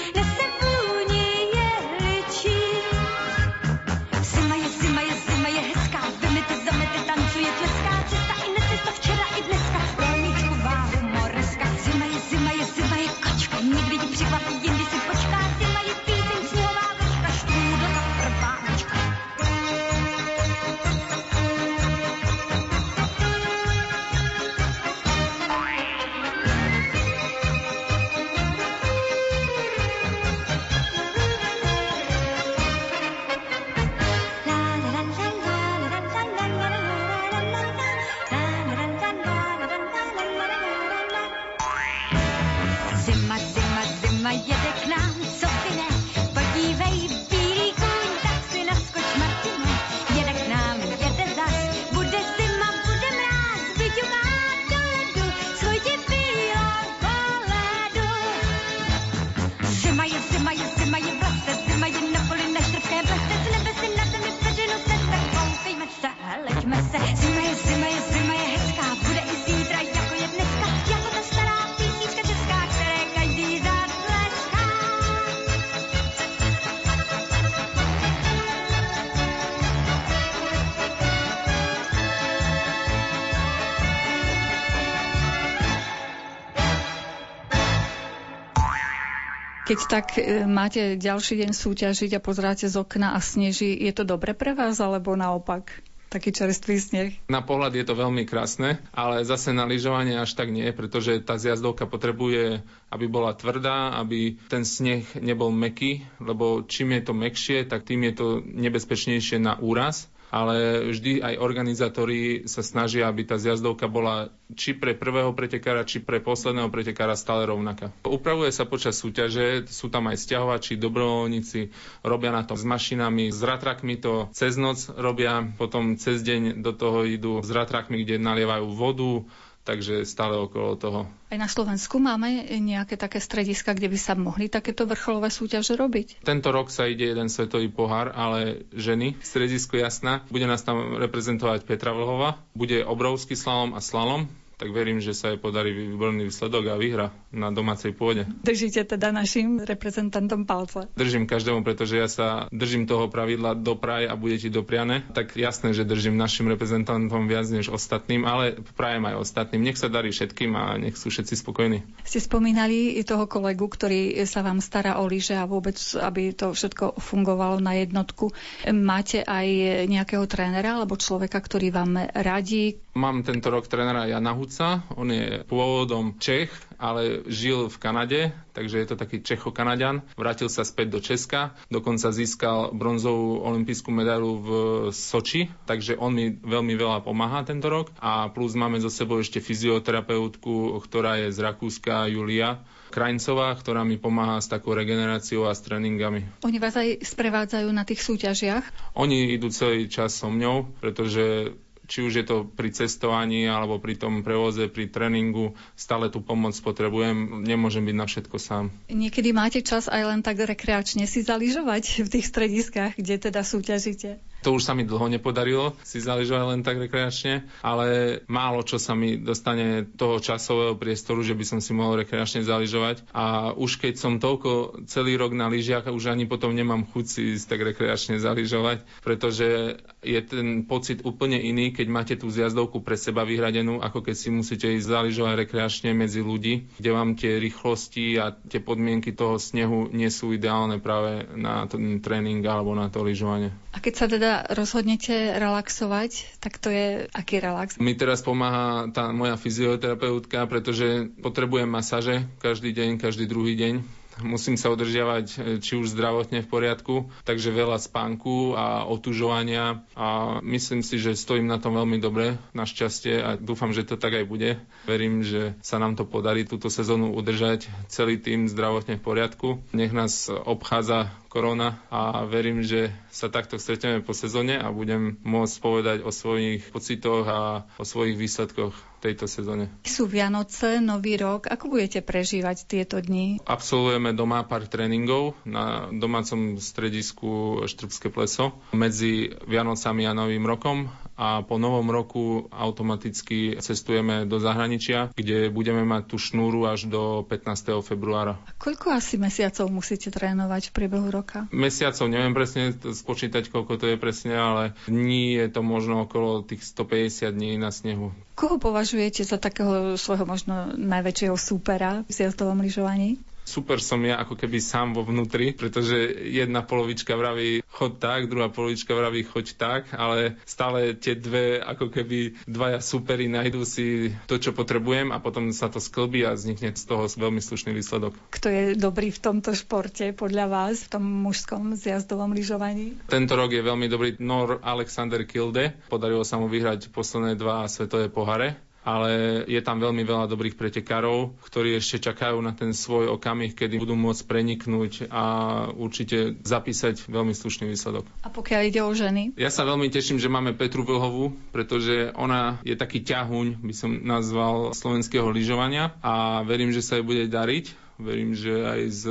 Keď 89.75 89.91
tak 89.91 90.15
e, 90.23 90.47
máte 90.47 90.95
ďalší 90.95 91.43
deň 91.43 91.51
súťažiť 91.51 92.15
a 92.15 92.23
pozeráte 92.23 92.71
z 92.71 92.79
okna 92.79 93.19
a 93.19 93.19
sneží, 93.19 93.75
je 93.75 93.91
to 93.91 94.07
dobre 94.07 94.31
pre 94.31 94.55
vás 94.55 94.79
alebo 94.79 95.19
naopak? 95.19 95.83
taký 96.15 96.31
čerstvý 96.31 96.79
sneh. 96.79 97.11
Na 97.27 97.43
pohľad 97.43 97.75
je 97.75 97.83
to 97.83 97.99
veľmi 97.99 98.23
krásne, 98.23 98.79
ale 98.95 99.27
zase 99.27 99.51
na 99.51 99.67
lyžovanie 99.67 100.15
až 100.15 100.39
tak 100.39 100.55
nie, 100.55 100.71
pretože 100.71 101.19
tá 101.27 101.43
zjazdovka 101.43 101.91
potrebuje, 101.91 102.63
aby 102.95 103.07
bola 103.11 103.35
tvrdá, 103.35 103.99
aby 103.99 104.39
ten 104.47 104.63
sneh 104.63 105.03
nebol 105.19 105.51
meký, 105.51 106.07
lebo 106.23 106.63
čím 106.71 106.95
je 106.95 107.03
to 107.03 107.19
mekšie, 107.19 107.67
tak 107.67 107.83
tým 107.83 108.07
je 108.07 108.13
to 108.15 108.27
nebezpečnejšie 108.47 109.43
na 109.43 109.59
úraz 109.59 110.07
ale 110.35 110.90
vždy 110.90 111.23
aj 111.23 111.35
organizátori 111.38 112.42
sa 112.51 112.66
snažia, 112.66 113.07
aby 113.07 113.23
tá 113.23 113.38
zjazdovka 113.38 113.87
bola 113.87 114.35
či 114.59 114.75
pre 114.75 114.99
prvého 114.99 115.31
pretekára, 115.31 115.87
či 115.87 116.03
pre 116.03 116.18
posledného 116.18 116.66
pretekára 116.75 117.14
stále 117.14 117.47
rovnaká. 117.47 117.94
Upravuje 118.03 118.51
sa 118.51 118.66
počas 118.66 118.99
súťaže, 118.99 119.70
sú 119.70 119.94
tam 119.94 120.11
aj 120.11 120.18
stiahovači, 120.18 120.75
dobrovoľníci, 120.75 121.70
robia 122.03 122.35
na 122.35 122.42
to 122.42 122.59
s 122.59 122.66
mašinami, 122.66 123.31
s 123.31 123.38
ratrakmi 123.38 123.94
to 124.03 124.27
cez 124.35 124.59
noc 124.59 124.90
robia, 124.99 125.47
potom 125.55 125.94
cez 125.94 126.27
deň 126.27 126.66
do 126.66 126.75
toho 126.75 127.07
idú 127.07 127.38
s 127.38 127.51
ratrakmi, 127.55 128.03
kde 128.03 128.18
nalievajú 128.18 128.66
vodu, 128.75 129.23
takže 129.64 130.05
stále 130.05 130.37
okolo 130.37 130.77
toho. 130.77 131.00
Aj 131.33 131.38
na 131.40 131.48
Slovensku 131.48 131.96
máme 131.98 132.46
nejaké 132.61 132.94
také 133.00 133.18
strediska, 133.18 133.72
kde 133.72 133.90
by 133.90 133.98
sa 133.98 134.14
mohli 134.14 134.53
takéto 134.53 134.85
vrcholové 134.85 135.33
súťaže 135.33 135.74
robiť? 135.74 136.22
Tento 136.22 136.53
rok 136.53 136.68
sa 136.70 136.87
ide 136.87 137.11
jeden 137.11 137.33
svetový 137.33 137.72
pohár, 137.72 138.12
ale 138.12 138.68
ženy, 138.77 139.18
stredisko 139.24 139.81
jasná. 139.81 140.22
Bude 140.29 140.44
nás 140.46 140.62
tam 140.62 141.00
reprezentovať 141.00 141.64
Petra 141.64 141.96
Vlhova. 141.96 142.38
Bude 142.53 142.85
obrovský 142.85 143.35
slalom 143.35 143.74
a 143.74 143.81
slalom 143.81 144.29
tak 144.55 144.71
verím, 144.71 145.03
že 145.03 145.17
sa 145.17 145.35
jej 145.35 145.38
podarí 145.40 145.75
výborný 145.75 146.31
výsledok 146.31 146.71
a 146.71 146.79
vyhra 146.79 147.11
na 147.35 147.51
domácej 147.51 147.95
pôde. 147.95 148.27
Držíte 148.47 148.87
teda 148.87 149.11
našim 149.11 149.62
reprezentantom 149.62 150.47
palce? 150.47 150.87
Držím 150.95 151.27
každému, 151.27 151.67
pretože 151.67 151.99
ja 151.99 152.07
sa 152.07 152.47
držím 152.55 152.87
toho 152.87 153.11
pravidla 153.11 153.59
dopraj 153.59 154.07
a 154.07 154.14
bude 154.14 154.38
ti 154.38 154.49
dopriane. 154.49 155.03
Tak 155.11 155.35
jasné, 155.35 155.75
že 155.75 155.83
držím 155.87 156.14
našim 156.14 156.47
reprezentantom 156.47 157.27
viac 157.27 157.51
než 157.51 157.71
ostatným, 157.71 158.23
ale 158.23 158.59
prajem 158.79 159.05
aj 159.11 159.17
ostatným. 159.21 159.62
Nech 159.67 159.79
sa 159.81 159.90
darí 159.90 160.14
všetkým 160.14 160.55
a 160.55 160.79
nech 160.79 160.95
sú 160.95 161.11
všetci 161.11 161.35
spokojní. 161.35 161.83
Ste 162.07 162.21
spomínali 162.23 162.99
toho 163.03 163.27
kolegu, 163.27 163.67
ktorý 163.67 164.14
sa 164.25 164.47
vám 164.47 164.62
stará 164.62 165.03
o 165.03 165.05
lyže 165.09 165.35
a 165.35 165.49
vôbec, 165.49 165.77
aby 165.99 166.31
to 166.33 166.55
všetko 166.55 166.99
fungovalo 167.03 167.59
na 167.59 167.77
jednotku. 167.79 168.31
Máte 168.71 169.27
aj 169.27 169.47
nejakého 169.90 170.25
trénera 170.31 170.79
alebo 170.79 170.95
človeka, 170.95 171.43
ktorý 171.43 171.75
vám 171.75 172.11
radí? 172.14 172.79
Mám 172.95 173.27
tento 173.27 173.51
rok 173.51 173.67
trénera 173.67 174.07
Jana 174.07 174.31
Huca, 174.45 174.85
on 175.01 175.09
je 175.09 175.41
pôvodom 175.49 176.21
Čech, 176.21 176.53
ale 176.77 177.25
žil 177.33 177.73
v 177.73 177.77
Kanade, 177.81 178.21
takže 178.53 178.77
je 178.77 178.87
to 178.93 179.01
taký 179.01 179.25
Čecho-Kanadian. 179.25 180.05
Vrátil 180.21 180.53
sa 180.53 180.69
späť 180.69 180.93
do 180.93 181.01
Česka, 181.01 181.57
dokonca 181.73 182.13
získal 182.13 182.77
bronzovú 182.77 183.41
olympijskú 183.41 183.89
medailu 183.89 184.37
v 184.37 184.49
Soči, 184.93 185.49
takže 185.65 185.97
on 185.97 186.13
mi 186.13 186.37
veľmi 186.37 186.77
veľa 186.77 187.01
pomáha 187.01 187.41
tento 187.49 187.73
rok. 187.73 187.89
A 188.05 188.29
plus 188.29 188.53
máme 188.53 188.85
zo 188.85 188.93
sebou 188.93 189.25
ešte 189.25 189.41
fyzioterapeutku, 189.41 190.77
ktorá 190.85 191.25
je 191.25 191.33
z 191.33 191.41
Rakúska, 191.41 192.13
Julia, 192.13 192.61
Krajncová, 192.93 193.57
ktorá 193.57 193.81
mi 193.83 193.97
pomáha 193.97 194.45
s 194.45 194.47
takou 194.53 194.77
regeneráciou 194.77 195.49
a 195.49 195.57
s 195.57 195.65
tréningami. 195.65 196.29
Oni 196.45 196.61
vás 196.61 196.77
aj 196.77 197.01
sprevádzajú 197.01 197.73
na 197.73 197.83
tých 197.83 198.05
súťažiach? 198.05 198.93
Oni 198.95 199.35
idú 199.35 199.49
celý 199.49 199.89
čas 199.89 200.15
so 200.21 200.29
mňou, 200.29 200.69
pretože 200.85 201.57
či 201.85 202.05
už 202.05 202.12
je 202.20 202.25
to 202.25 202.37
pri 202.49 202.73
cestovaní 202.73 203.44
alebo 203.44 203.81
pri 203.81 203.97
tom 203.97 204.25
prevoze, 204.25 204.68
pri 204.68 204.88
tréningu, 204.88 205.53
stále 205.77 206.09
tú 206.09 206.25
pomoc 206.25 206.57
potrebujem, 206.59 207.44
nemôžem 207.44 207.85
byť 207.85 207.97
na 207.97 208.07
všetko 208.09 208.37
sám. 208.40 208.64
Niekedy 208.88 209.31
máte 209.37 209.61
čas 209.61 209.88
aj 209.88 210.03
len 210.05 210.20
tak 210.25 210.40
rekreačne 210.40 211.05
si 211.05 211.25
zaližovať 211.25 212.05
v 212.05 212.09
tých 212.09 212.27
strediskách, 212.29 212.92
kde 212.97 213.31
teda 213.31 213.44
súťažíte? 213.44 214.20
To 214.45 214.61
už 214.61 214.63
sa 214.63 214.77
mi 214.77 214.85
dlho 214.85 215.09
nepodarilo 215.09 215.73
si 215.81 216.05
zaližovať 216.05 216.45
len 216.45 216.61
tak 216.61 216.77
rekreačne, 216.77 217.49
ale 217.65 218.21
málo 218.29 218.61
čo 218.61 218.77
sa 218.77 218.93
mi 218.93 219.17
dostane 219.17 219.89
toho 219.89 220.21
časového 220.21 220.77
priestoru, 220.77 221.25
že 221.25 221.33
by 221.33 221.45
som 221.49 221.59
si 221.65 221.73
mohol 221.73 222.05
rekreačne 222.05 222.45
zaližovať. 222.45 223.09
A 223.17 223.57
už 223.57 223.81
keď 223.81 223.95
som 223.97 224.21
toľko 224.21 224.85
celý 224.85 225.17
rok 225.17 225.33
na 225.33 225.49
lyžiach, 225.49 225.89
už 225.89 226.13
ani 226.13 226.29
potom 226.29 226.53
nemám 226.53 226.85
chuť 226.85 227.05
si 227.09 227.21
ísť 227.37 227.47
tak 227.49 227.61
rekreačne 227.65 228.21
zaližovať, 228.21 228.85
pretože 229.01 229.81
je 230.05 230.21
ten 230.21 230.69
pocit 230.69 231.01
úplne 231.09 231.41
iný, 231.41 231.73
keď 231.73 231.87
máte 231.89 232.15
tú 232.21 232.29
zjazdovku 232.29 232.85
pre 232.85 233.01
seba 233.01 233.25
vyhradenú, 233.25 233.81
ako 233.81 234.05
keď 234.05 234.15
si 234.15 234.29
musíte 234.29 234.69
ísť 234.69 234.93
zaližovať 234.93 235.35
rekreačne 235.49 235.97
medzi 235.97 236.21
ľudí, 236.21 236.69
kde 236.77 236.91
vám 236.93 237.17
tie 237.17 237.41
rýchlosti 237.41 238.21
a 238.21 238.37
tie 238.37 238.61
podmienky 238.61 239.17
toho 239.17 239.41
snehu 239.41 239.89
nie 239.89 240.13
sú 240.13 240.37
ideálne 240.37 240.77
práve 240.83 241.25
na 241.33 241.65
ten 241.65 242.05
tréning 242.05 242.45
alebo 242.45 242.77
na 242.77 242.93
to 242.93 243.01
lyžovanie. 243.01 243.55
A 243.75 243.83
keď 243.83 243.95
sa 243.97 244.07
teda 244.07 244.34
rozhodnete 244.51 245.38
relaxovať, 245.38 246.40
tak 246.42 246.59
to 246.59 246.73
je 246.73 246.87
aký 247.14 247.38
relax? 247.38 247.79
Mi 247.79 247.94
teraz 247.94 248.25
pomáha 248.27 248.90
tá 248.90 249.14
moja 249.14 249.38
fyzioterapeutka, 249.38 250.49
pretože 250.51 251.14
potrebujem 251.23 251.70
masaže 251.70 252.27
každý 252.42 252.75
deň, 252.75 252.99
každý 252.99 253.31
druhý 253.31 253.55
deň 253.55 254.05
musím 254.23 254.55
sa 254.55 254.70
udržiavať 254.70 255.27
e, 255.27 255.37
či 255.59 255.75
už 255.75 255.90
zdravotne 255.97 256.44
v 256.44 256.51
poriadku, 256.51 256.94
takže 257.27 257.51
veľa 257.51 257.81
spánku 257.83 258.55
a 258.55 258.87
otužovania 258.87 259.83
a 259.99 260.38
myslím 260.44 260.87
si, 260.87 261.03
že 261.03 261.18
stojím 261.18 261.51
na 261.51 261.59
tom 261.59 261.75
veľmi 261.75 261.99
dobre, 261.99 262.38
našťastie 262.55 263.14
a 263.18 263.31
dúfam, 263.35 263.75
že 263.75 263.83
to 263.83 263.99
tak 263.99 264.14
aj 264.14 264.25
bude. 264.29 264.61
Verím, 264.87 265.27
že 265.27 265.59
sa 265.64 265.83
nám 265.83 265.99
to 265.99 266.07
podarí 266.07 266.47
túto 266.47 266.70
sezónu 266.70 267.11
udržať 267.16 267.66
celý 267.90 268.20
tým 268.20 268.47
zdravotne 268.47 269.01
v 269.01 269.03
poriadku. 269.03 269.49
Nech 269.75 269.90
nás 269.90 270.31
obchádza 270.31 271.11
korona 271.35 271.83
a 271.90 272.23
verím, 272.31 272.62
že 272.62 272.94
sa 273.11 273.27
takto 273.27 273.59
stretneme 273.59 274.07
po 274.07 274.14
sezóne 274.14 274.55
a 274.55 274.70
budem 274.70 275.18
môcť 275.27 275.55
povedať 275.59 275.99
o 276.07 276.14
svojich 276.14 276.70
pocitoch 276.70 277.27
a 277.27 277.66
o 277.75 277.83
svojich 277.83 278.14
výsledkoch 278.14 278.70
tejto 279.03 279.27
sezóne. 279.27 279.68
Sú 279.83 280.07
Vianoce, 280.07 280.79
Nový 280.79 281.18
rok. 281.18 281.51
Ako 281.51 281.68
budete 281.68 282.01
prežívať 282.01 282.64
tieto 282.64 283.03
dni? 283.03 283.42
Absolvujeme 283.44 284.14
doma 284.14 284.47
pár 284.47 284.64
tréningov 284.70 285.35
na 285.42 285.90
domácom 285.90 286.57
stredisku 286.57 287.61
Štrbské 287.66 288.09
pleso 288.09 288.55
medzi 288.73 289.35
Vianocami 289.44 290.07
a 290.07 290.16
Novým 290.16 290.47
rokom 290.47 290.88
a 291.14 291.46
po 291.46 291.62
novom 291.62 291.87
roku 291.90 292.50
automaticky 292.50 293.59
cestujeme 293.62 294.27
do 294.27 294.42
zahraničia, 294.42 295.14
kde 295.14 295.48
budeme 295.50 295.87
mať 295.87 296.11
tú 296.11 296.16
šnúru 296.18 296.66
až 296.66 296.90
do 296.90 297.22
15. 297.22 297.87
februára. 297.87 298.38
A 298.50 298.53
koľko 298.59 298.90
asi 298.90 299.14
mesiacov 299.14 299.70
musíte 299.70 300.11
trénovať 300.11 300.70
v 300.70 300.72
priebehu 300.74 301.09
roka? 301.14 301.46
Mesiacov 301.55 302.11
neviem 302.11 302.35
presne 302.35 302.74
spočítať, 302.74 303.46
koľko 303.48 303.79
to 303.79 303.87
je 303.94 303.96
presne, 303.96 304.35
ale 304.35 304.62
dní 304.90 305.38
je 305.38 305.46
to 305.50 305.62
možno 305.62 306.07
okolo 306.07 306.42
tých 306.42 306.66
150 306.66 307.31
dní 307.31 307.57
na 307.57 307.70
snehu. 307.70 308.11
Koho 308.35 308.59
považujete 308.59 309.22
za 309.22 309.38
takého 309.38 309.94
svojho 309.94 310.27
možno 310.27 310.74
najväčšieho 310.74 311.38
súpera 311.38 312.03
v 312.07 312.11
sjazdovom 312.11 312.59
lyžovaní? 312.59 313.22
Super 313.45 313.79
som 313.79 314.01
ja 314.03 314.19
ako 314.19 314.35
keby 314.35 314.59
sám 314.59 314.97
vo 314.97 315.05
vnútri, 315.05 315.53
pretože 315.53 315.95
jedna 316.27 316.65
polovička 316.65 317.15
vraví 317.15 317.61
chod 317.71 318.01
tak, 318.01 318.27
druhá 318.27 318.49
polovička 318.49 318.97
vraví 318.97 319.23
choď 319.23 319.47
tak, 319.55 319.83
ale 319.95 320.41
stále 320.49 320.97
tie 320.97 321.15
dve 321.15 321.61
ako 321.61 321.93
keby 321.93 322.49
dvaja 322.49 322.81
superi 322.81 323.29
nájdú 323.29 323.63
si 323.63 324.11
to, 324.27 324.41
čo 324.41 324.57
potrebujem 324.57 325.13
a 325.13 325.21
potom 325.21 325.53
sa 325.53 325.69
to 325.69 325.79
sklbí 325.79 326.25
a 326.25 326.35
vznikne 326.35 326.73
z 326.75 326.85
toho 326.85 327.07
veľmi 327.07 327.39
slušný 327.39 327.77
výsledok. 327.77 328.17
Kto 328.33 328.49
je 328.49 328.63
dobrý 328.75 329.13
v 329.13 329.21
tomto 329.21 329.53
športe 329.53 330.17
podľa 330.17 330.47
vás, 330.49 330.89
v 330.89 330.99
tom 330.99 331.05
mužskom 331.05 331.77
zjazdovom 331.77 332.33
lyžovaní? 332.33 332.97
Tento 333.07 333.37
rok 333.37 333.53
je 333.53 333.63
veľmi 333.63 333.87
dobrý 333.87 334.17
Nor 334.19 334.65
Alexander 334.65 335.23
Kilde. 335.29 335.77
Podarilo 335.93 336.25
sa 336.25 336.41
mu 336.41 336.49
vyhrať 336.49 336.91
posledné 336.91 337.37
dva 337.37 337.69
svetové 337.69 338.09
pohare 338.09 338.74
ale 338.85 339.42
je 339.49 339.61
tam 339.64 339.81
veľmi 339.81 340.05
veľa 340.05 340.29
dobrých 340.29 340.61
pretekárov, 340.61 341.40
ktorí 341.40 341.81
ešte 341.81 342.12
čakajú 342.12 342.37
na 342.44 342.53
ten 342.53 342.77
svoj 342.77 343.09
okamih, 343.16 343.57
kedy 343.57 343.81
budú 343.81 343.97
môcť 343.97 344.23
preniknúť 344.29 345.09
a 345.09 345.25
určite 345.73 346.37
zapísať 346.44 347.09
veľmi 347.09 347.33
slušný 347.33 347.73
výsledok. 347.73 348.04
A 348.21 348.29
pokiaľ 348.29 348.61
ide 348.69 348.81
o 348.85 348.92
ženy? 348.92 349.33
Ja 349.40 349.48
sa 349.48 349.65
veľmi 349.65 349.88
teším, 349.88 350.21
že 350.21 350.29
máme 350.29 350.52
Petru 350.52 350.85
Vlhovú, 350.85 351.33
pretože 351.50 352.13
ona 352.15 352.61
je 352.61 352.77
taký 352.77 353.00
ťahuň, 353.00 353.65
by 353.65 353.75
som 353.75 353.90
nazval, 354.04 354.77
slovenského 354.77 355.27
lyžovania 355.33 355.96
a 356.04 356.44
verím, 356.44 356.71
že 356.71 356.85
sa 356.85 357.00
jej 357.00 357.04
bude 357.04 357.25
dariť 357.25 357.84
Verím, 357.95 358.35
že 358.35 358.51
aj 358.51 358.81
z 358.90 359.03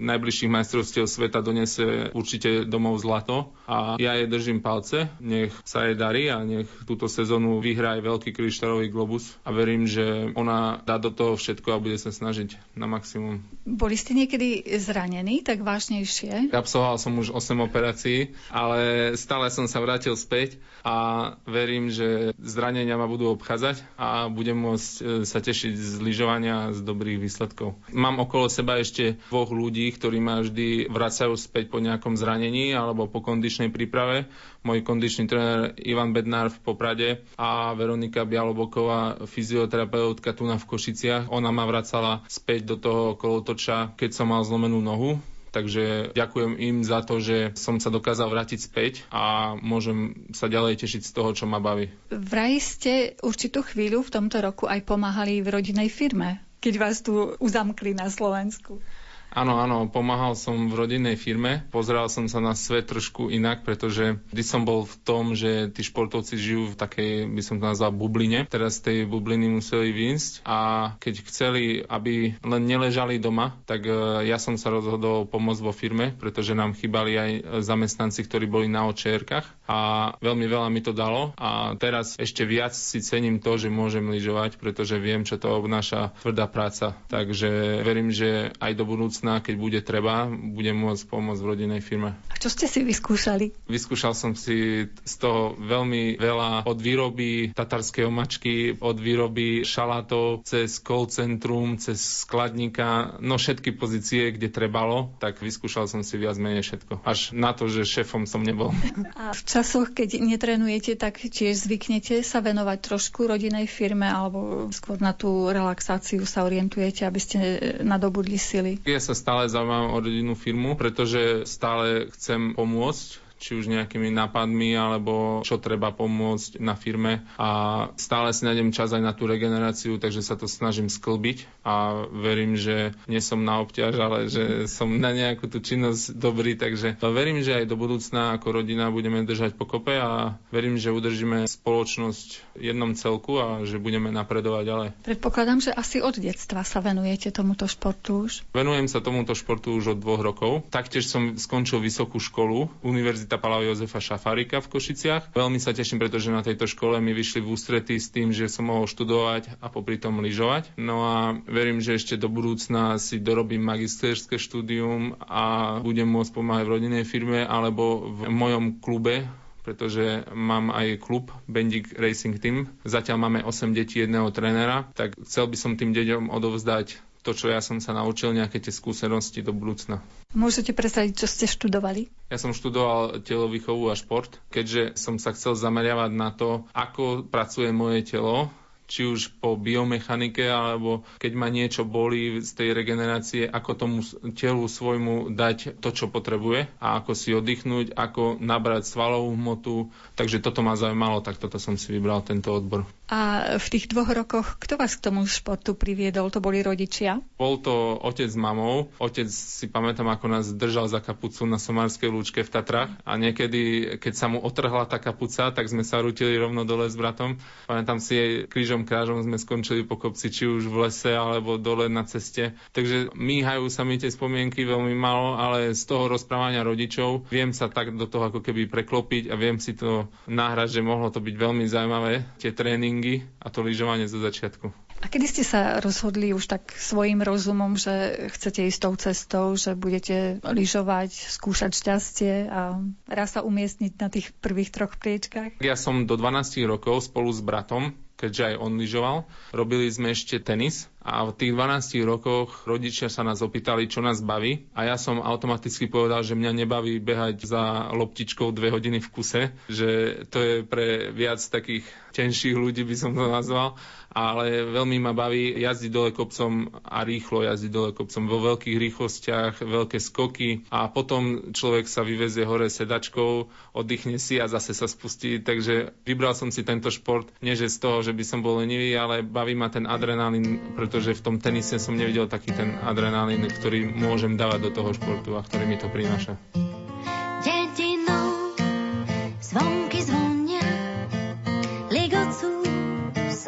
najbližších 0.00 0.48
majstrovstiev 0.48 1.04
sveta 1.04 1.44
donese 1.44 2.08
určite 2.16 2.64
domov 2.64 2.96
zlato 3.04 3.52
a 3.68 4.00
ja 4.00 4.16
jej 4.16 4.28
držím 4.28 4.64
palce. 4.64 5.12
Nech 5.20 5.52
sa 5.68 5.84
jej 5.84 5.96
darí 5.96 6.32
a 6.32 6.40
nech 6.40 6.68
túto 6.88 7.04
sezónu 7.04 7.60
vyhrá 7.60 8.00
aj 8.00 8.02
veľký 8.06 8.30
kryštálový 8.32 8.88
globus 8.88 9.36
a 9.44 9.52
verím, 9.52 9.84
že 9.84 10.32
ona 10.32 10.80
dá 10.88 10.96
do 10.96 11.12
toho 11.12 11.36
všetko 11.36 11.76
a 11.76 11.82
bude 11.82 12.00
sa 12.00 12.08
snažiť 12.08 12.56
na 12.76 12.88
maximum. 12.88 13.44
Boli 13.68 14.00
ste 14.00 14.16
niekedy 14.16 14.64
zranení 14.80 15.44
tak 15.44 15.60
vážnejšie? 15.60 16.48
Absolvoval 16.56 16.96
som 16.96 17.12
už 17.20 17.36
8 17.36 17.60
operácií, 17.60 18.32
ale 18.48 19.12
stále 19.20 19.52
som 19.52 19.68
sa 19.68 19.84
vrátil 19.84 20.16
späť 20.16 20.56
a 20.80 21.36
verím, 21.44 21.92
že 21.92 22.32
zranenia 22.40 22.96
ma 22.96 23.04
budú 23.04 23.28
obchádzať 23.36 23.84
a 24.00 24.32
budem 24.32 24.56
môcť 24.56 24.88
e, 24.88 25.02
sa 25.28 25.44
tešiť 25.44 25.72
z 25.76 25.92
lyžovania 26.00 26.72
z 26.72 26.80
dobrých 26.80 27.20
výsledkov. 27.20 27.76
Mám 27.92 28.22
okolo 28.30 28.46
seba 28.46 28.78
ešte 28.78 29.18
dvoch 29.26 29.50
ľudí, 29.50 29.90
ktorí 29.90 30.22
ma 30.22 30.38
vždy 30.38 30.86
vracajú 30.86 31.34
späť 31.34 31.66
po 31.66 31.82
nejakom 31.82 32.14
zranení 32.14 32.70
alebo 32.70 33.10
po 33.10 33.18
kondičnej 33.18 33.74
príprave. 33.74 34.30
Môj 34.62 34.86
kondičný 34.86 35.26
tréner 35.26 35.74
Ivan 35.82 36.14
Bednár 36.14 36.54
v 36.54 36.62
Poprade 36.62 37.26
a 37.34 37.74
Veronika 37.74 38.22
Bialoboková, 38.22 39.26
fyzioterapeutka 39.26 40.30
tu 40.30 40.46
na 40.46 40.62
v 40.62 40.68
Košiciach. 40.70 41.26
Ona 41.34 41.50
ma 41.50 41.66
vracala 41.66 42.22
späť 42.30 42.70
do 42.70 42.76
toho 42.78 43.04
kolotoča, 43.18 43.98
keď 43.98 44.14
som 44.14 44.30
mal 44.30 44.46
zlomenú 44.46 44.78
nohu 44.78 45.18
Takže 45.50 46.14
ďakujem 46.14 46.62
im 46.62 46.76
za 46.86 47.02
to, 47.02 47.18
že 47.18 47.58
som 47.58 47.82
sa 47.82 47.90
dokázal 47.90 48.30
vrátiť 48.30 48.58
späť 48.62 49.02
a 49.10 49.54
môžem 49.58 50.30
sa 50.30 50.46
ďalej 50.46 50.86
tešiť 50.86 51.02
z 51.02 51.10
toho, 51.10 51.34
čo 51.34 51.50
ma 51.50 51.58
baví. 51.58 51.90
Vraj 52.14 52.62
ste 52.62 52.92
určitú 53.18 53.66
chvíľu 53.66 54.06
v 54.06 54.14
tomto 54.14 54.38
roku 54.38 54.70
aj 54.70 54.86
pomáhali 54.86 55.42
v 55.42 55.50
rodinnej 55.50 55.90
firme, 55.90 56.38
keď 56.60 56.74
vás 56.76 57.00
tu 57.00 57.34
uzamkli 57.40 57.96
na 57.96 58.12
Slovensku. 58.12 58.84
Áno, 59.30 59.62
áno, 59.62 59.86
pomáhal 59.86 60.34
som 60.34 60.66
v 60.66 60.74
rodinnej 60.74 61.14
firme. 61.14 61.62
Pozeral 61.70 62.10
som 62.10 62.26
sa 62.26 62.42
na 62.42 62.58
svet 62.58 62.90
trošku 62.90 63.30
inak, 63.30 63.62
pretože 63.62 64.18
vždy 64.34 64.42
som 64.42 64.66
bol 64.66 64.82
v 64.82 64.94
tom, 65.06 65.38
že 65.38 65.70
tí 65.70 65.86
športovci 65.86 66.34
žijú 66.34 66.74
v 66.74 66.78
takej, 66.78 67.10
by 67.30 67.42
som 67.42 67.62
to 67.62 67.70
nazval, 67.70 67.94
bubline. 67.94 68.50
Teraz 68.50 68.82
z 68.82 68.90
tej 68.90 68.98
bubliny 69.06 69.46
museli 69.46 69.94
výjsť 69.94 70.42
a 70.42 70.58
keď 70.98 71.14
chceli, 71.30 71.62
aby 71.86 72.42
len 72.42 72.62
neležali 72.66 73.22
doma, 73.22 73.54
tak 73.70 73.86
e, 73.86 74.26
ja 74.26 74.42
som 74.42 74.58
sa 74.58 74.74
rozhodol 74.74 75.30
pomôcť 75.30 75.62
vo 75.62 75.70
firme, 75.70 76.10
pretože 76.18 76.58
nám 76.58 76.74
chýbali 76.74 77.12
aj 77.14 77.30
zamestnanci, 77.62 78.26
ktorí 78.26 78.50
boli 78.50 78.66
na 78.66 78.90
očierkach 78.90 79.46
a 79.70 79.78
veľmi 80.18 80.46
veľa 80.50 80.68
mi 80.74 80.82
to 80.82 80.90
dalo 80.90 81.30
a 81.38 81.78
teraz 81.78 82.18
ešte 82.18 82.42
viac 82.42 82.74
si 82.74 82.98
cením 82.98 83.38
to, 83.38 83.54
že 83.54 83.70
môžem 83.70 84.10
lyžovať, 84.10 84.58
pretože 84.58 84.98
viem, 84.98 85.22
čo 85.22 85.38
to 85.38 85.54
obnáša 85.54 86.10
tvrdá 86.18 86.50
práca. 86.50 86.98
Takže 87.06 87.82
verím, 87.86 88.10
že 88.10 88.50
aj 88.58 88.72
do 88.74 88.84
budúcna 88.88 89.19
budúcna, 89.20 89.44
keď 89.44 89.54
bude 89.60 89.80
treba, 89.84 90.24
budem 90.32 90.72
môcť 90.72 91.04
pomôcť 91.04 91.40
v 91.44 91.50
rodinnej 91.52 91.82
firme. 91.84 92.16
A 92.32 92.40
čo 92.40 92.48
ste 92.48 92.64
si 92.64 92.80
vyskúšali? 92.80 93.52
Vyskúšal 93.68 94.16
som 94.16 94.32
si 94.32 94.88
z 94.88 95.14
toho 95.20 95.52
veľmi 95.60 96.16
veľa 96.16 96.64
od 96.64 96.78
výroby 96.80 97.52
tatarskej 97.52 98.08
omačky, 98.08 98.80
od 98.80 98.96
výroby 98.96 99.60
šalátov, 99.68 100.48
cez 100.48 100.80
call 100.80 101.12
centrum, 101.12 101.76
cez 101.76 102.24
skladníka, 102.24 103.20
no 103.20 103.36
všetky 103.36 103.76
pozície, 103.76 104.32
kde 104.32 104.48
trebalo, 104.48 105.12
tak 105.20 105.44
vyskúšal 105.44 105.84
som 105.84 106.00
si 106.00 106.16
viac 106.16 106.40
menej 106.40 106.64
všetko. 106.64 107.04
Až 107.04 107.36
na 107.36 107.52
to, 107.52 107.68
že 107.68 107.84
šéfom 107.84 108.24
som 108.24 108.40
nebol. 108.40 108.72
A 109.20 109.36
v 109.36 109.42
časoch, 109.44 109.92
keď 109.92 110.16
netrenujete, 110.16 110.96
tak 110.96 111.20
tiež 111.20 111.68
zvyknete 111.68 112.24
sa 112.24 112.40
venovať 112.40 112.78
trošku 112.88 113.28
rodinej 113.28 113.68
firme 113.68 114.08
alebo 114.08 114.72
skôr 114.72 114.96
na 114.96 115.12
tú 115.12 115.52
relaxáciu 115.52 116.24
sa 116.24 116.48
orientujete, 116.48 117.04
aby 117.04 117.20
ste 117.20 117.36
nadobudli 117.84 118.40
sily? 118.40 118.80
Ja 118.86 119.02
sa 119.02 119.09
stále 119.12 119.48
zaujímam 119.48 119.90
o 119.90 120.00
rodinnú 120.00 120.34
firmu, 120.34 120.74
pretože 120.74 121.42
stále 121.44 122.06
chcem 122.12 122.54
pomôcť 122.54 123.29
či 123.40 123.56
už 123.56 123.72
nejakými 123.72 124.12
nápadmi, 124.12 124.76
alebo 124.76 125.40
čo 125.40 125.56
treba 125.56 125.88
pomôcť 125.96 126.60
na 126.60 126.76
firme 126.76 127.24
a 127.40 127.48
stále 127.96 128.36
si 128.36 128.44
nájdem 128.44 128.68
čas 128.68 128.92
aj 128.92 129.00
na 129.00 129.16
tú 129.16 129.24
regeneráciu, 129.24 129.96
takže 129.96 130.20
sa 130.20 130.36
to 130.36 130.44
snažím 130.44 130.92
sklbiť 130.92 131.64
a 131.64 132.04
verím, 132.12 132.60
že 132.60 132.92
nie 133.08 133.24
som 133.24 133.40
na 133.40 133.64
obťaž, 133.64 133.96
ale 133.96 134.18
že 134.28 134.68
som 134.68 134.92
na 134.92 135.16
nejakú 135.16 135.48
tú 135.48 135.64
činnosť 135.64 136.12
dobrý, 136.12 136.60
takže 136.60 137.00
verím, 137.00 137.40
že 137.40 137.64
aj 137.64 137.72
do 137.72 137.80
budúcna 137.80 138.36
ako 138.36 138.60
rodina 138.60 138.92
budeme 138.92 139.24
držať 139.24 139.56
pokope 139.56 139.96
a 139.96 140.36
verím, 140.52 140.76
že 140.76 140.92
udržíme 140.92 141.48
spoločnosť 141.48 142.60
jednom 142.60 142.92
celku 142.92 143.40
a 143.40 143.64
že 143.64 143.80
budeme 143.80 144.12
napredovať 144.12 144.64
ďalej. 144.68 144.88
Predpokladám, 145.00 145.64
že 145.64 145.72
asi 145.72 146.04
od 146.04 146.20
detstva 146.20 146.60
sa 146.60 146.84
venujete 146.84 147.32
tomuto 147.32 147.64
športu 147.64 148.28
už. 148.28 148.44
Venujem 148.52 148.84
sa 148.84 149.00
tomuto 149.00 149.32
športu 149.32 149.72
už 149.72 149.96
od 149.96 149.98
dvoch 150.04 150.20
rokov. 150.20 150.68
Taktiež 150.68 151.08
som 151.08 151.40
skončil 151.40 151.80
vysokú 151.80 152.20
školu, 152.20 152.68
univerzitu 152.84 153.29
Univerzita 153.30 153.46
Pala 153.46 153.62
Jozefa 153.62 154.02
Šafárika 154.02 154.58
v 154.58 154.74
Košiciach. 154.74 155.30
Veľmi 155.38 155.62
sa 155.62 155.70
teším, 155.70 156.02
pretože 156.02 156.34
na 156.34 156.42
tejto 156.42 156.66
škole 156.66 156.98
mi 156.98 157.14
vyšli 157.14 157.38
v 157.38 157.54
ústrety 157.54 157.94
s 157.94 158.10
tým, 158.10 158.34
že 158.34 158.50
som 158.50 158.66
mohol 158.66 158.90
študovať 158.90 159.62
a 159.62 159.70
popri 159.70 160.02
tom 160.02 160.18
lyžovať. 160.18 160.74
No 160.74 161.06
a 161.06 161.38
verím, 161.46 161.78
že 161.78 161.94
ešte 161.94 162.18
do 162.18 162.26
budúcna 162.26 162.98
si 162.98 163.22
dorobím 163.22 163.62
magisterské 163.62 164.34
štúdium 164.34 165.14
a 165.22 165.78
budem 165.78 166.10
môcť 166.10 166.34
pomáhať 166.34 166.64
v 166.66 166.74
rodinnej 166.74 167.04
firme 167.06 167.46
alebo 167.46 168.10
v 168.10 168.34
mojom 168.34 168.82
klube, 168.82 169.30
pretože 169.62 170.26
mám 170.34 170.74
aj 170.74 170.98
klub 170.98 171.30
Bendik 171.46 171.94
Racing 171.94 172.34
Team. 172.42 172.66
Zatiaľ 172.82 173.30
máme 173.30 173.46
8 173.46 173.70
detí, 173.70 174.02
jedného 174.02 174.26
trénera, 174.34 174.90
tak 174.98 175.14
chcel 175.22 175.46
by 175.46 175.54
som 175.54 175.78
tým 175.78 175.94
deťom 175.94 176.34
odovzdať 176.34 176.98
to, 177.20 177.36
čo 177.36 177.52
ja 177.52 177.60
som 177.60 177.78
sa 177.78 177.92
naučil, 177.92 178.32
nejaké 178.32 178.60
tie 178.60 178.72
skúsenosti 178.72 179.44
do 179.44 179.52
budúcna. 179.52 180.00
Môžete 180.32 180.72
predstaviť, 180.72 181.12
čo 181.14 181.26
ste 181.26 181.46
študovali? 181.50 182.08
Ja 182.32 182.38
som 182.38 182.56
študoval 182.56 183.20
telovýchovu 183.26 183.90
a 183.90 183.98
šport, 183.98 184.40
keďže 184.54 184.96
som 184.96 185.20
sa 185.20 185.34
chcel 185.36 185.58
zameriavať 185.58 186.10
na 186.14 186.30
to, 186.32 186.64
ako 186.72 187.26
pracuje 187.26 187.74
moje 187.74 188.06
telo, 188.06 188.48
či 188.90 189.06
už 189.06 189.38
po 189.38 189.54
biomechanike, 189.54 190.50
alebo 190.50 191.06
keď 191.22 191.32
ma 191.38 191.46
niečo 191.46 191.86
bolí 191.86 192.42
z 192.42 192.50
tej 192.50 192.68
regenerácie, 192.74 193.46
ako 193.46 193.70
tomu 193.78 193.98
telu 194.34 194.66
svojmu 194.66 195.30
dať 195.30 195.78
to, 195.78 195.94
čo 195.94 196.10
potrebuje 196.10 196.66
a 196.82 196.98
ako 196.98 197.14
si 197.14 197.30
oddychnúť, 197.30 197.94
ako 197.94 198.42
nabrať 198.42 198.90
svalovú 198.90 199.30
hmotu. 199.38 199.94
Takže 200.18 200.42
toto 200.42 200.66
ma 200.66 200.74
zaujímalo, 200.74 201.22
tak 201.22 201.38
toto 201.38 201.62
som 201.62 201.78
si 201.78 201.94
vybral 201.94 202.26
tento 202.26 202.50
odbor. 202.50 202.82
A 203.10 203.58
v 203.58 203.66
tých 203.66 203.90
dvoch 203.90 204.06
rokoch, 204.06 204.54
kto 204.62 204.78
vás 204.78 204.94
k 204.94 205.10
tomu 205.10 205.26
športu 205.26 205.74
priviedol? 205.74 206.30
To 206.30 206.38
boli 206.38 206.62
rodičia? 206.62 207.18
Bol 207.34 207.58
to 207.58 207.98
otec 207.98 208.30
s 208.30 208.38
mamou. 208.38 208.94
Otec 209.02 209.26
si 209.26 209.66
pamätám, 209.66 210.06
ako 210.06 210.30
nás 210.30 210.46
držal 210.54 210.86
za 210.86 211.02
kapucu 211.02 211.42
na 211.50 211.58
Somárskej 211.58 212.06
lúčke 212.06 212.46
v 212.46 212.54
Tatrách 212.54 212.94
a 213.02 213.18
niekedy, 213.18 213.98
keď 213.98 214.12
sa 214.14 214.30
mu 214.30 214.38
otrhla 214.38 214.86
tá 214.86 215.02
kapuca, 215.02 215.50
tak 215.50 215.66
sme 215.66 215.82
sa 215.82 215.98
rutili 215.98 216.38
rovno 216.38 216.62
dole 216.62 216.86
s 216.86 216.94
bratom. 216.94 217.34
Pamätám 217.66 217.98
si 217.98 218.14
jej 218.14 218.30
krížom 218.46 218.86
krážom 218.86 219.26
sme 219.26 219.42
skončili 219.42 219.82
po 219.82 219.98
kopci, 219.98 220.30
či 220.30 220.46
už 220.46 220.70
v 220.70 220.86
lese 220.86 221.10
alebo 221.10 221.58
dole 221.58 221.90
na 221.90 222.06
ceste. 222.06 222.54
Takže 222.70 223.10
míhajú 223.18 223.66
sa 223.74 223.82
mi 223.82 223.98
tie 223.98 224.14
spomienky 224.14 224.62
veľmi 224.62 224.94
malo, 224.94 225.34
ale 225.34 225.74
z 225.74 225.82
toho 225.82 226.06
rozprávania 226.06 226.62
rodičov 226.62 227.26
viem 227.26 227.50
sa 227.50 227.66
tak 227.66 227.90
do 227.90 228.06
toho 228.06 228.30
ako 228.30 228.38
keby 228.38 228.70
preklopiť 228.70 229.34
a 229.34 229.34
viem 229.34 229.58
si 229.58 229.74
to 229.74 230.06
náhrať, 230.30 230.78
že 230.78 230.86
mohlo 230.86 231.10
to 231.10 231.18
byť 231.18 231.34
veľmi 231.34 231.66
zaujímavé, 231.66 232.38
tie 232.38 232.54
tréningy 232.54 232.99
tréningy 233.00 233.24
a 233.40 233.48
to 233.48 233.64
lyžovanie 233.64 234.06
zo 234.06 234.20
začiatku. 234.20 234.68
A 235.00 235.08
kedy 235.08 235.26
ste 235.32 235.44
sa 235.48 235.80
rozhodli 235.80 236.36
už 236.36 236.44
tak 236.44 236.76
svojim 236.76 237.24
rozumom, 237.24 237.72
že 237.80 238.28
chcete 238.36 238.68
ísť 238.68 238.80
tou 238.84 238.94
cestou, 239.00 239.46
že 239.56 239.72
budete 239.72 240.44
lyžovať, 240.44 241.08
skúšať 241.08 241.72
šťastie 241.72 242.34
a 242.52 242.76
raz 243.08 243.32
sa 243.32 243.40
umiestniť 243.40 243.92
na 243.96 244.12
tých 244.12 244.28
prvých 244.44 244.68
troch 244.68 244.92
priečkách? 245.00 245.64
Ja 245.64 245.72
som 245.80 246.04
do 246.04 246.20
12 246.20 246.68
rokov 246.68 247.08
spolu 247.08 247.32
s 247.32 247.40
bratom 247.40 247.96
keďže 248.20 248.52
aj 248.52 248.54
on 248.60 248.76
lyžoval. 248.76 249.16
Robili 249.56 249.88
sme 249.88 250.12
ešte 250.12 250.36
tenis 250.36 250.92
a 251.00 251.24
v 251.24 251.32
tých 251.32 251.56
12 251.56 252.04
rokoch 252.04 252.68
rodičia 252.68 253.08
sa 253.08 253.24
nás 253.24 253.40
opýtali, 253.40 253.88
čo 253.88 254.04
nás 254.04 254.20
baví 254.20 254.68
a 254.76 254.84
ja 254.84 255.00
som 255.00 255.24
automaticky 255.24 255.88
povedal, 255.88 256.20
že 256.20 256.36
mňa 256.36 256.52
nebaví 256.60 257.00
behať 257.00 257.48
za 257.48 257.88
loptičkou 257.96 258.52
dve 258.52 258.68
hodiny 258.68 259.00
v 259.00 259.08
kuse, 259.08 259.42
že 259.72 259.88
to 260.28 260.38
je 260.38 260.54
pre 260.60 261.08
viac 261.10 261.40
takých 261.40 261.88
tenších 262.12 262.52
ľudí, 262.52 262.84
by 262.84 262.96
som 263.00 263.16
to 263.16 263.24
nazval 263.24 263.80
ale 264.10 264.66
veľmi 264.66 264.98
ma 264.98 265.14
baví 265.14 265.54
jazdiť 265.54 265.90
dole 265.90 266.10
kopcom 266.10 266.82
a 266.82 267.06
rýchlo 267.06 267.46
jazdiť 267.46 267.70
dole 267.70 267.90
kopcom 267.94 268.26
vo 268.26 268.38
veľkých 268.54 268.76
rýchlostiach, 268.76 269.62
veľké 269.62 269.98
skoky 270.02 270.66
a 270.74 270.90
potom 270.90 271.54
človek 271.54 271.86
sa 271.86 272.02
vyvezie 272.02 272.42
hore 272.42 272.66
sedačkou, 272.66 273.46
oddychne 273.74 274.18
si 274.18 274.42
a 274.42 274.50
zase 274.50 274.74
sa 274.74 274.90
spustí. 274.90 275.38
Takže 275.38 275.94
vybral 276.02 276.34
som 276.34 276.50
si 276.50 276.66
tento 276.66 276.90
šport, 276.90 277.30
nie 277.38 277.54
že 277.54 277.70
z 277.70 277.78
toho, 277.78 278.02
že 278.02 278.10
by 278.10 278.24
som 278.26 278.42
bol 278.42 278.58
lenivý, 278.58 278.98
ale 278.98 279.22
baví 279.22 279.54
ma 279.54 279.70
ten 279.70 279.86
adrenalín, 279.86 280.74
pretože 280.74 281.14
v 281.14 281.22
tom 281.22 281.36
tenise 281.38 281.78
som 281.78 281.94
nevidel 281.94 282.26
taký 282.26 282.50
ten 282.50 282.78
adrenalín, 282.82 283.46
ktorý 283.46 283.86
môžem 283.94 284.34
dávať 284.34 284.60
do 284.66 284.70
toho 284.74 284.90
športu 284.90 285.38
a 285.38 285.44
ktorý 285.46 285.64
mi 285.70 285.76
to 285.78 285.86
prináša. 285.86 286.34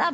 Sa 0.02 0.10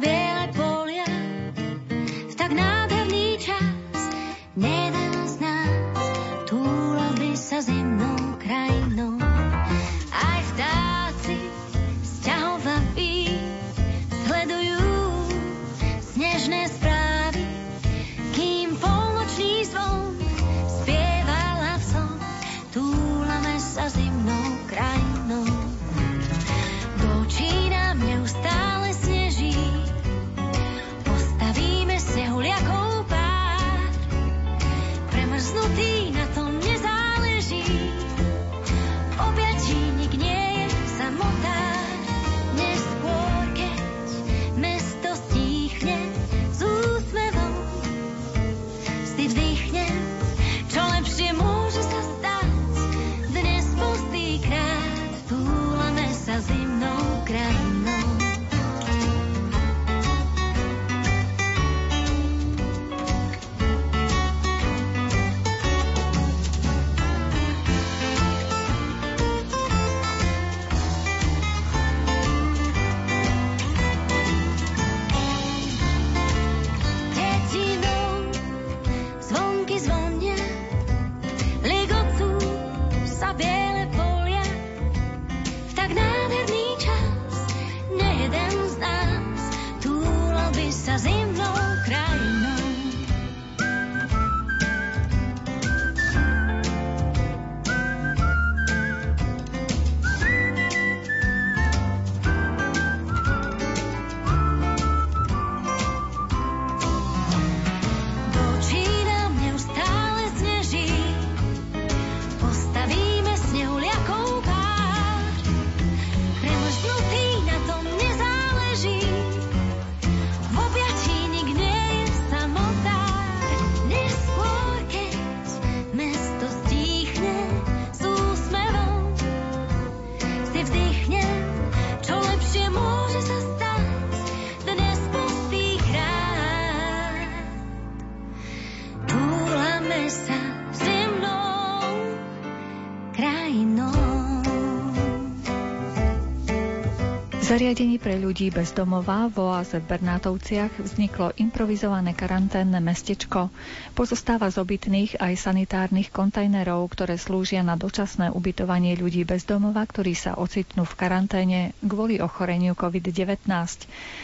zariadení 147.69 148.01
pre 148.01 148.17
ľudí 148.17 148.49
bez 148.49 148.73
domova 148.73 149.29
v 149.29 149.45
oáze 149.45 149.77
v 149.77 149.85
Bernátovciach 149.93 150.81
vzniklo 150.81 151.37
improvizované 151.37 152.17
karanténne 152.17 152.81
mestečko. 152.81 153.53
Pozostáva 153.93 154.49
z 154.49 154.65
obytných 154.65 155.21
aj 155.21 155.37
sanitárnych 155.37 156.09
kontajnerov, 156.09 156.89
ktoré 156.89 157.21
slúžia 157.21 157.61
na 157.61 157.77
dočasné 157.77 158.33
ubytovanie 158.33 158.97
ľudí 158.97 159.29
bez 159.29 159.45
domova, 159.45 159.85
ktorí 159.85 160.17
sa 160.17 160.41
ocitnú 160.41 160.89
v 160.89 160.97
karanténe 160.97 161.77
kvôli 161.85 162.25
ochoreniu 162.25 162.73
COVID-19. 162.73 163.45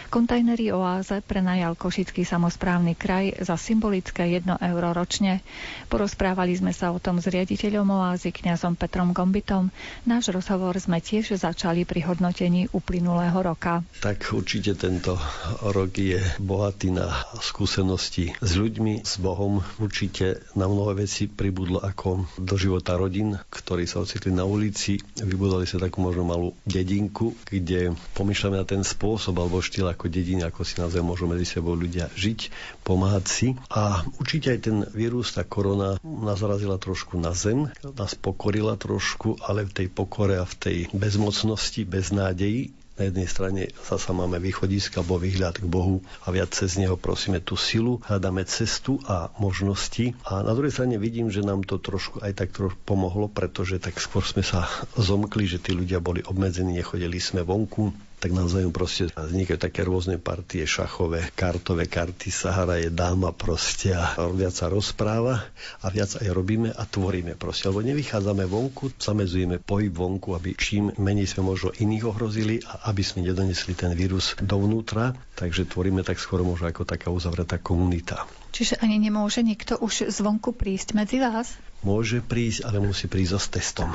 Kontajnery 0.09 0.73
oáze 0.73 1.21
prenajal 1.21 1.77
Košický 1.77 2.25
samozprávny 2.25 2.97
kraj 2.97 3.45
za 3.45 3.61
symbolické 3.61 4.41
1 4.41 4.57
euro 4.73 4.97
ročne. 4.97 5.45
Porozprávali 5.93 6.57
sme 6.57 6.73
sa 6.73 6.97
o 6.97 7.03
tom 7.03 7.21
s 7.21 7.29
riaditeľom 7.29 7.93
oázy 7.93 8.33
kňazom 8.33 8.73
Petrom 8.73 9.13
Gombitom. 9.13 9.69
Náš 10.09 10.33
rozhovor 10.33 10.73
sme 10.81 11.05
tiež 11.05 11.37
začali 11.37 11.85
pri 11.85 12.09
hodnotení 12.09 12.73
uplynulého 12.73 13.34
minulého 13.35 13.51
roka. 13.51 13.83
Tak 13.99 14.31
určite 14.31 14.79
tento 14.79 15.19
rok 15.67 15.91
je 15.99 16.23
bohatý 16.39 16.95
na 16.95 17.11
skúsenosti 17.43 18.31
s 18.39 18.53
ľuďmi, 18.55 19.03
s 19.03 19.19
Bohom. 19.19 19.59
Určite 19.83 20.47
na 20.55 20.71
mnohé 20.71 21.03
veci 21.03 21.27
pribudlo 21.27 21.83
ako 21.83 22.31
do 22.39 22.55
života 22.55 22.95
rodín, 22.95 23.35
ktorí 23.51 23.91
sa 23.91 24.07
ocitli 24.07 24.31
na 24.31 24.47
ulici. 24.47 25.03
Vybudovali 25.19 25.67
sa 25.67 25.83
takú 25.83 25.99
možno 25.99 26.23
malú 26.23 26.55
dedinku, 26.63 27.35
kde 27.49 27.99
pomýšľame 28.15 28.63
na 28.63 28.67
ten 28.69 28.87
spôsob 28.87 29.35
alebo 29.35 29.59
štýl 29.59 29.91
ako 29.91 30.07
dediny, 30.07 30.47
ako 30.47 30.63
si 30.63 30.79
naozaj 30.79 31.03
môžu 31.03 31.27
medzi 31.27 31.49
sebou 31.49 31.75
ľudia 31.75 32.13
žiť, 32.15 32.55
pomáhať 32.87 33.25
si. 33.27 33.49
A 33.75 34.07
určite 34.23 34.55
aj 34.55 34.61
ten 34.63 34.77
vírus, 34.95 35.35
tá 35.35 35.43
korona 35.43 35.99
nás 36.05 36.39
zarazila 36.39 36.79
trošku 36.79 37.19
na 37.19 37.35
zem, 37.35 37.67
nás 37.83 38.15
pokorila 38.15 38.79
trošku, 38.79 39.43
ale 39.43 39.67
v 39.67 39.75
tej 39.83 39.89
pokore 39.91 40.39
a 40.39 40.47
v 40.47 40.55
tej 40.55 40.77
bezmocnosti, 40.95 41.83
bez 41.83 42.15
nádeji 42.15 42.84
na 42.95 43.11
jednej 43.11 43.27
strane 43.27 43.63
zasa 43.83 44.15
máme 44.15 44.39
východiska 44.39 45.03
alebo 45.03 45.19
výhľad 45.19 45.59
k 45.59 45.67
Bohu 45.67 45.99
a 46.23 46.31
viac 46.31 46.55
cez 46.55 46.79
Neho 46.79 46.95
prosíme 46.95 47.43
tú 47.43 47.59
silu, 47.59 47.99
hľadáme 48.07 48.47
cestu 48.47 49.03
a 49.11 49.35
možnosti. 49.43 50.15
A 50.23 50.47
na 50.47 50.55
druhej 50.55 50.71
strane 50.71 50.95
vidím, 51.03 51.27
že 51.27 51.43
nám 51.43 51.67
to 51.67 51.83
trošku 51.83 52.23
aj 52.23 52.39
tak 52.39 52.55
trošku 52.55 52.79
pomohlo, 52.87 53.27
pretože 53.27 53.83
tak 53.83 53.99
skôr 53.99 54.23
sme 54.23 54.47
sa 54.47 54.71
zomkli, 54.95 55.51
že 55.51 55.59
tí 55.59 55.75
ľudia 55.75 55.99
boli 55.99 56.23
obmedzení, 56.23 56.79
nechodili 56.79 57.19
sme 57.19 57.43
vonku, 57.43 57.91
tak 58.25 58.33
navzájom 58.33 58.73
proste 58.73 59.13
vznikajú 59.13 59.61
také 59.61 59.85
rôzne 59.85 60.17
partie 60.17 60.65
šachové, 60.65 61.29
kartové 61.37 61.85
karty, 61.85 62.33
Sahara 62.33 62.81
je 62.81 62.89
dáma 62.89 63.37
proste 63.37 63.93
a 63.93 64.17
viac 64.33 64.57
sa 64.57 64.73
rozpráva 64.73 65.45
a 65.85 65.93
viac 65.93 66.17
aj 66.17 66.33
robíme 66.33 66.73
a 66.73 66.89
tvoríme 66.89 67.37
proste. 67.37 67.69
Lebo 67.69 67.85
nevychádzame 67.85 68.49
vonku, 68.49 68.97
zamezujeme 68.97 69.61
pohyb 69.61 69.93
vonku, 69.93 70.33
aby 70.33 70.57
čím 70.57 70.89
menej 70.97 71.29
sme 71.37 71.53
možno 71.53 71.77
iných 71.77 72.09
ohrozili 72.09 72.65
a 72.65 72.89
aby 72.89 73.05
sme 73.05 73.29
nedonesli 73.29 73.77
ten 73.77 73.93
vírus 73.93 74.33
dovnútra, 74.41 75.13
takže 75.37 75.69
tvoríme 75.69 76.01
tak 76.01 76.17
skôr 76.17 76.41
možno 76.41 76.73
ako 76.73 76.89
taká 76.89 77.13
uzavretá 77.13 77.61
komunita. 77.61 78.25
Čiže 78.55 78.79
ani 78.79 79.03
nemôže 79.03 79.43
nikto 79.43 79.75
už 79.83 80.15
zvonku 80.15 80.55
prísť 80.55 80.95
medzi 80.95 81.19
vás? 81.19 81.59
Môže 81.83 82.23
prísť, 82.23 82.63
ale 82.63 82.79
musí 82.79 83.11
prísť 83.11 83.35
s 83.35 83.47
testom. 83.51 83.91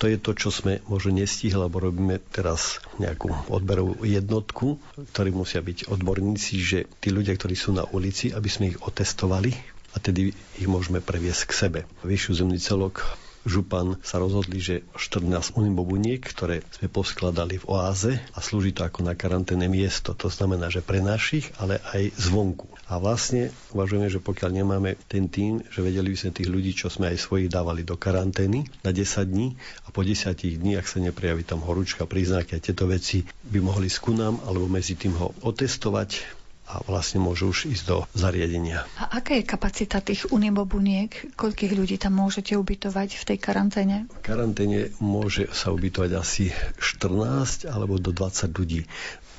To 0.00 0.08
je 0.08 0.16
to, 0.16 0.32
čo 0.32 0.48
sme 0.48 0.80
možno 0.88 1.12
nestihli, 1.12 1.60
lebo 1.60 1.76
robíme 1.76 2.16
teraz 2.32 2.80
nejakú 2.96 3.28
odberovú 3.52 4.00
jednotku, 4.08 4.80
ktorí 5.12 5.30
musia 5.36 5.60
byť 5.60 5.92
odborníci, 5.92 6.54
že 6.56 6.78
tí 7.04 7.12
ľudia, 7.12 7.36
ktorí 7.36 7.52
sú 7.52 7.76
na 7.76 7.84
ulici, 7.84 8.32
aby 8.32 8.48
sme 8.48 8.72
ich 8.72 8.80
otestovali 8.80 9.52
a 9.92 10.00
tedy 10.00 10.32
ich 10.56 10.68
môžeme 10.68 11.04
previesť 11.04 11.42
k 11.44 11.52
sebe. 11.52 11.80
Vyššiu 12.00 12.32
zemný 12.42 12.58
celok 12.58 13.04
župan 13.48 13.96
sa 14.04 14.20
rozhodli, 14.20 14.60
že 14.60 14.84
14 14.96 15.56
unibobuniek, 15.56 16.20
ktoré 16.20 16.64
sme 16.74 16.88
poskladali 16.92 17.60
v 17.60 17.68
oáze 17.70 18.12
a 18.32 18.38
slúži 18.40 18.76
to 18.76 18.84
ako 18.84 19.04
na 19.04 19.16
karanténne 19.16 19.66
miesto. 19.66 20.12
To 20.16 20.28
znamená, 20.32 20.72
že 20.72 20.84
pre 20.84 21.00
našich, 21.00 21.48
ale 21.60 21.80
aj 21.92 22.16
zvonku. 22.16 22.68
A 22.88 22.96
vlastne 22.96 23.52
uvažujeme, 23.76 24.08
že 24.08 24.16
pokiaľ 24.16 24.50
nemáme 24.64 24.96
ten 25.12 25.28
tým, 25.28 25.60
že 25.68 25.84
vedeli 25.84 26.16
by 26.16 26.18
sme 26.18 26.30
tých 26.32 26.48
ľudí, 26.48 26.72
čo 26.72 26.88
sme 26.88 27.12
aj 27.12 27.20
svojich 27.20 27.52
dávali 27.52 27.84
do 27.84 28.00
karantény 28.00 28.64
na 28.80 28.90
10 28.96 29.28
dní 29.28 29.60
a 29.84 29.92
po 29.92 30.00
10 30.00 30.32
dní, 30.32 30.80
ak 30.80 30.88
sa 30.88 30.96
neprejaví 30.96 31.44
tam 31.44 31.60
horúčka, 31.60 32.08
príznaky 32.08 32.56
a 32.56 32.64
tieto 32.64 32.88
veci 32.88 33.28
by 33.44 33.60
mohli 33.60 33.92
skúnam 33.92 34.40
alebo 34.48 34.72
medzi 34.72 34.96
tým 34.96 35.12
ho 35.20 35.36
otestovať, 35.44 36.38
a 36.68 36.84
vlastne 36.84 37.24
môžu 37.24 37.48
už 37.48 37.72
ísť 37.72 37.84
do 37.88 38.04
zariadenia. 38.12 38.84
A 39.00 39.24
aká 39.24 39.40
je 39.40 39.48
kapacita 39.48 40.04
tých 40.04 40.28
unibobuniek? 40.28 41.32
Koľkých 41.32 41.72
ľudí 41.72 41.96
tam 41.96 42.20
môžete 42.20 42.60
ubytovať 42.60 43.16
v 43.16 43.24
tej 43.24 43.38
karanténe? 43.40 43.96
V 44.12 44.20
karanténe 44.20 44.92
môže 45.00 45.48
sa 45.56 45.72
ubytovať 45.72 46.10
asi 46.12 46.52
14 46.76 47.64
alebo 47.72 47.96
do 47.96 48.12
20 48.12 48.52
ľudí 48.52 48.84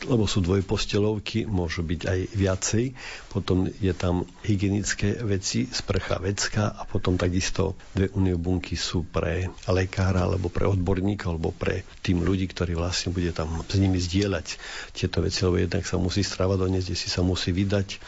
lebo 0.08 0.24
sú 0.30 0.40
dvojpostelovky, 0.40 1.44
môžu 1.50 1.84
byť 1.84 2.02
aj 2.08 2.20
viacej. 2.32 2.86
Potom 3.34 3.68
je 3.68 3.92
tam 3.92 4.24
hygienické 4.48 5.20
veci, 5.26 5.68
sprcha 5.68 6.22
vecka 6.24 6.72
a 6.72 6.88
potom 6.88 7.20
takisto 7.20 7.76
dve 7.92 8.08
uniobunky 8.16 8.80
sú 8.80 9.04
pre 9.04 9.52
lekára 9.68 10.24
alebo 10.24 10.48
pre 10.48 10.64
odborníka 10.70 11.28
alebo 11.28 11.52
pre 11.52 11.84
tým 12.00 12.24
ľudí, 12.24 12.48
ktorí 12.48 12.78
vlastne 12.80 13.12
bude 13.12 13.36
tam 13.36 13.60
s 13.68 13.76
nimi 13.76 14.00
zdieľať 14.00 14.48
tieto 14.96 15.20
veci, 15.20 15.44
lebo 15.44 15.60
jednak 15.60 15.84
sa 15.84 16.00
musí 16.00 16.24
strava 16.24 16.56
doniesť, 16.56 16.96
si 16.96 17.12
sa 17.12 17.20
musí 17.26 17.52
vydať 17.52 18.00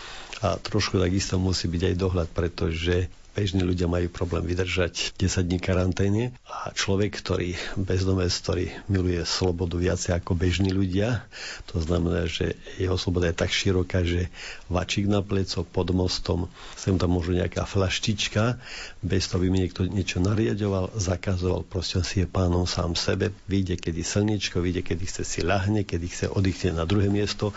a 0.41 0.57
trošku 0.57 0.97
takisto 0.97 1.37
musí 1.37 1.69
byť 1.69 1.81
aj 1.91 1.95
dohľad, 2.01 2.27
pretože 2.33 3.11
bežní 3.31 3.63
ľudia 3.63 3.87
majú 3.87 4.11
problém 4.11 4.43
vydržať 4.43 5.15
10 5.15 5.47
dní 5.47 5.59
karanténe 5.63 6.23
a 6.43 6.75
človek, 6.75 7.15
ktorý 7.15 7.55
bezdomec, 7.79 8.31
ktorý 8.31 8.71
miluje 8.91 9.23
slobodu 9.23 9.79
viacej 9.79 10.19
ako 10.19 10.35
bežní 10.35 10.75
ľudia, 10.75 11.23
to 11.71 11.79
znamená, 11.79 12.27
že 12.27 12.59
jeho 12.75 12.99
sloboda 12.99 13.31
je 13.31 13.39
tak 13.39 13.51
široká, 13.51 14.03
že 14.03 14.27
vačík 14.67 15.07
na 15.07 15.23
pleco 15.23 15.63
pod 15.63 15.87
mostom, 15.95 16.51
sem 16.75 16.99
tam 16.99 17.15
možno 17.15 17.39
nejaká 17.39 17.63
flaštička, 17.63 18.59
bez 18.99 19.31
toho 19.31 19.41
by 19.43 19.47
mi 19.47 19.63
niekto 19.63 19.87
niečo 19.87 20.19
nariadoval, 20.19 20.91
zakazoval, 20.99 21.63
proste 21.63 22.03
on 22.03 22.05
si 22.05 22.23
je 22.23 22.27
pánom 22.27 22.67
sám 22.67 22.99
sebe, 22.99 23.31
vyjde 23.47 23.79
kedy 23.79 24.03
slniečko, 24.03 24.59
vyjde 24.59 24.83
kedy 24.83 25.03
chce 25.07 25.23
si 25.23 25.39
ľahne, 25.39 25.87
kedy 25.87 26.07
chce 26.11 26.25
oddychne 26.27 26.75
na 26.75 26.83
druhé 26.83 27.07
miesto. 27.07 27.55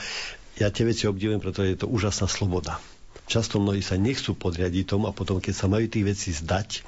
Ja 0.54 0.70
tie 0.70 0.86
veci 0.86 1.10
obdivujem, 1.10 1.42
pretože 1.42 1.74
je 1.74 1.78
to 1.82 1.90
úžasná 1.90 2.30
sloboda. 2.30 2.78
Často 3.24 3.56
mnohí 3.56 3.80
sa 3.80 3.96
nechcú 3.96 4.36
podriadiť 4.36 4.84
tomu 4.94 5.08
a 5.08 5.16
potom, 5.16 5.40
keď 5.40 5.54
sa 5.56 5.66
majú 5.66 5.88
tých 5.88 6.04
veci 6.04 6.30
zdať, 6.30 6.84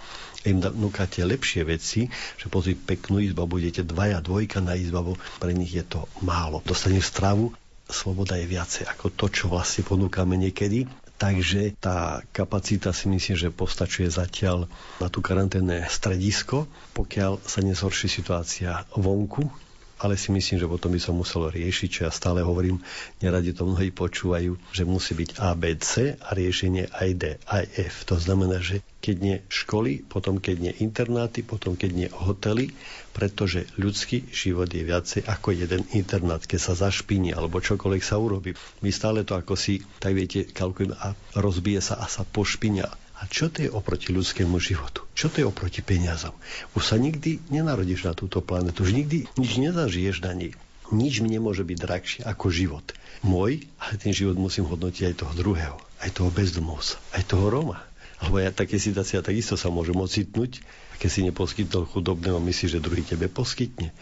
im 0.47 0.63
núkate 0.63 1.27
lepšie 1.27 1.67
veci, 1.67 2.07
že 2.39 2.47
pozri 2.47 2.79
peknú 2.79 3.19
izbu, 3.19 3.51
budete 3.51 3.83
dvaja, 3.83 4.23
dvojka 4.23 4.63
na 4.63 4.79
izbu, 4.79 5.19
pre 5.43 5.51
nich 5.51 5.75
je 5.75 5.83
to 5.83 6.07
málo. 6.23 6.63
Dostane 6.63 7.03
stravu, 7.03 7.51
sloboda 7.91 8.39
je 8.39 8.47
viacej 8.47 8.85
ako 8.87 9.11
to, 9.11 9.27
čo 9.33 9.45
vlastne 9.51 9.83
ponúkame 9.83 10.39
niekedy. 10.39 10.87
Takže 11.17 11.81
tá 11.81 12.21
kapacita 12.29 12.93
si 12.93 13.09
myslím, 13.09 13.41
že 13.41 13.49
postačuje 13.49 14.13
zatiaľ 14.13 14.69
na 15.01 15.09
tú 15.09 15.25
karanténne 15.25 15.89
stredisko, 15.89 16.69
pokiaľ 16.93 17.41
sa 17.41 17.65
nezhorší 17.65 18.13
situácia 18.13 18.85
vonku, 18.93 19.49
ale 19.97 20.21
si 20.21 20.29
myslím, 20.29 20.61
že 20.61 20.69
potom 20.69 20.93
by 20.93 21.01
som 21.01 21.17
musel 21.17 21.49
riešiť, 21.49 21.89
čo 21.89 22.01
ja 22.05 22.13
stále 22.13 22.45
hovorím, 22.45 22.81
neradi 23.25 23.57
to 23.57 23.65
mnohí 23.65 23.89
počúvajú, 23.93 24.57
že 24.73 24.85
musí 24.85 25.17
byť 25.17 25.41
ABC 25.41 26.21
a 26.21 26.37
riešenie 26.37 26.93
aj 26.93 27.11
D, 27.17 27.25
aj 27.49 27.65
F. 27.81 27.95
To 28.13 28.21
znamená, 28.21 28.61
že 28.61 28.85
keď 29.01 29.17
nie 29.23 29.37
školy, 29.49 30.05
potom 30.05 30.37
keď 30.43 30.57
nie 30.61 30.75
internáty, 30.85 31.47
potom 31.47 31.79
keď 31.79 31.91
nie 31.95 32.09
hotely, 32.13 32.77
pretože 33.17 33.65
ľudský 33.81 34.29
život 34.29 34.69
je 34.69 34.85
viacej 34.85 35.25
ako 35.25 35.57
jeden 35.57 35.89
internát, 35.97 36.45
keď 36.45 36.61
sa 36.61 36.75
zašpiní 36.77 37.33
alebo 37.33 37.65
čokoľvek 37.65 38.03
sa 38.05 38.21
urobí. 38.21 38.53
My 38.85 38.93
stále 38.93 39.25
to 39.25 39.33
ako 39.33 39.57
si, 39.57 39.81
tak 40.03 40.13
viete, 40.13 40.45
kalkulujeme 40.45 40.99
a 41.01 41.17
rozbije 41.39 41.81
sa 41.81 41.97
a 41.97 42.11
sa 42.11 42.29
pošpinia 42.29 42.93
a 43.17 43.25
čo 43.33 43.49
to 43.49 43.65
je 43.65 43.73
oproti 43.73 44.13
ľudskému 44.13 44.61
životu? 44.61 45.09
Čo 45.17 45.33
to 45.33 45.41
je 45.41 45.49
oproti 45.49 45.81
peniazom? 45.81 46.37
Už 46.77 46.93
sa 46.93 47.01
nikdy 47.01 47.41
nenarodíš 47.49 48.05
na 48.05 48.13
túto 48.13 48.45
planetu, 48.45 48.85
už 48.85 48.93
nikdy 48.93 49.25
nič 49.41 49.57
nezažiješ 49.57 50.21
na 50.21 50.37
nej. 50.37 50.53
Nič 50.93 51.25
mi 51.25 51.33
nemôže 51.33 51.65
byť 51.65 51.79
drahšie 51.81 52.21
ako 52.29 52.53
život. 52.53 52.87
Môj, 53.25 53.65
ale 53.81 53.97
ten 53.97 54.13
život 54.13 54.37
musím 54.37 54.69
hodnotiť 54.69 55.03
aj 55.09 55.15
toho 55.25 55.33
druhého, 55.33 55.77
aj 56.05 56.11
toho 56.13 56.29
bezdomovca, 56.29 57.01
aj 57.17 57.23
toho 57.25 57.49
Roma. 57.49 57.81
Lebo 58.21 58.37
ja 58.37 58.53
také 58.53 58.77
situácia 58.77 59.25
takisto 59.25 59.57
sa 59.57 59.73
môžem 59.73 59.97
ocitnúť, 59.97 60.61
keď 61.01 61.09
si 61.09 61.21
neposkytol 61.25 61.89
chudobného, 61.89 62.37
myslíš, 62.41 62.77
že 62.77 62.85
druhý 62.85 63.01
tebe 63.01 63.33
poskytne. 63.33 63.97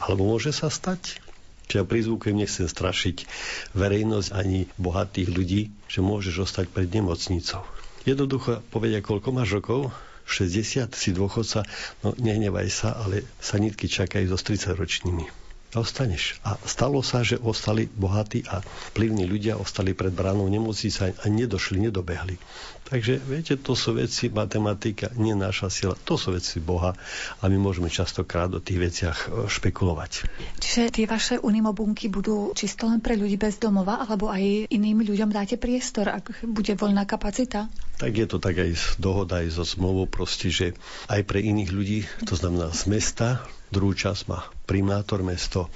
Alebo 0.00 0.28
môže 0.28 0.52
sa 0.52 0.68
stať, 0.68 1.20
čo 1.68 1.80
ja 1.80 1.84
prizvukujem, 1.84 2.36
nechcem 2.36 2.68
strašiť 2.68 3.28
verejnosť 3.76 4.28
ani 4.32 4.68
bohatých 4.80 5.28
ľudí, 5.28 5.62
že 5.88 6.00
môžeš 6.00 6.48
ostať 6.48 6.72
pred 6.72 6.88
nemocnicou 6.88 7.64
Jednoducho 8.04 8.62
povedia, 8.68 9.00
koľko 9.00 9.28
máš 9.32 9.58
rokov, 9.58 9.90
60, 10.28 10.92
si 10.92 11.10
dôchodca, 11.16 11.64
no 12.04 12.12
nehnevaj 12.14 12.68
sa, 12.68 12.92
ale 12.94 13.24
sanitky 13.40 13.88
čakajú 13.88 14.28
so 14.28 14.36
30 14.36 14.76
ročnými. 14.76 15.24
a 15.68 15.84
ostaneš. 15.84 16.40
A 16.48 16.56
stalo 16.64 17.04
sa, 17.04 17.20
že 17.20 17.36
ostali 17.36 17.84
bohatí 17.84 18.40
a 18.48 18.64
vplyvní 18.92 19.28
ľudia 19.28 19.60
ostali 19.60 19.92
pred 19.92 20.12
bránou 20.16 20.48
nemocnice 20.48 21.12
a 21.12 21.26
nedošli, 21.28 21.76
nedobehli. 21.76 22.40
Takže 22.88 23.20
viete, 23.20 23.60
to 23.60 23.76
sú 23.76 23.92
veci, 24.00 24.32
matematika, 24.32 25.12
nie 25.20 25.36
naša 25.36 25.68
sila, 25.68 25.92
to 25.92 26.16
sú 26.16 26.32
veci 26.32 26.56
Boha 26.56 26.96
a 27.36 27.44
my 27.44 27.60
môžeme 27.60 27.92
častokrát 27.92 28.48
o 28.56 28.64
tých 28.64 28.80
veciach 28.80 29.18
e, 29.28 29.44
špekulovať. 29.44 30.24
Čiže 30.56 30.82
tie 30.88 31.04
vaše 31.04 31.36
unimobunky 31.36 32.08
budú 32.08 32.56
čisto 32.56 32.88
len 32.88 33.04
pre 33.04 33.20
ľudí 33.20 33.36
bez 33.36 33.60
domova, 33.60 34.00
alebo 34.00 34.32
aj 34.32 34.72
iným 34.72 35.04
ľuďom 35.04 35.28
dáte 35.28 35.60
priestor, 35.60 36.08
ak 36.08 36.48
bude 36.48 36.72
voľná 36.80 37.04
kapacita? 37.04 37.68
Tak 38.00 38.12
je 38.16 38.24
to 38.24 38.40
tak 38.40 38.56
aj 38.56 38.96
dohoda 38.96 39.44
aj 39.44 39.52
so 39.52 39.68
zmluvou 39.68 40.08
proste, 40.08 40.48
že 40.48 40.72
aj 41.12 41.28
pre 41.28 41.44
iných 41.44 41.70
ľudí, 41.70 42.00
to 42.24 42.40
znamená 42.40 42.72
z 42.72 42.88
mesta, 42.88 43.44
Druhú 43.68 43.92
časť 43.92 44.32
má 44.32 44.48
primátor 44.64 45.20
mesto, 45.20 45.68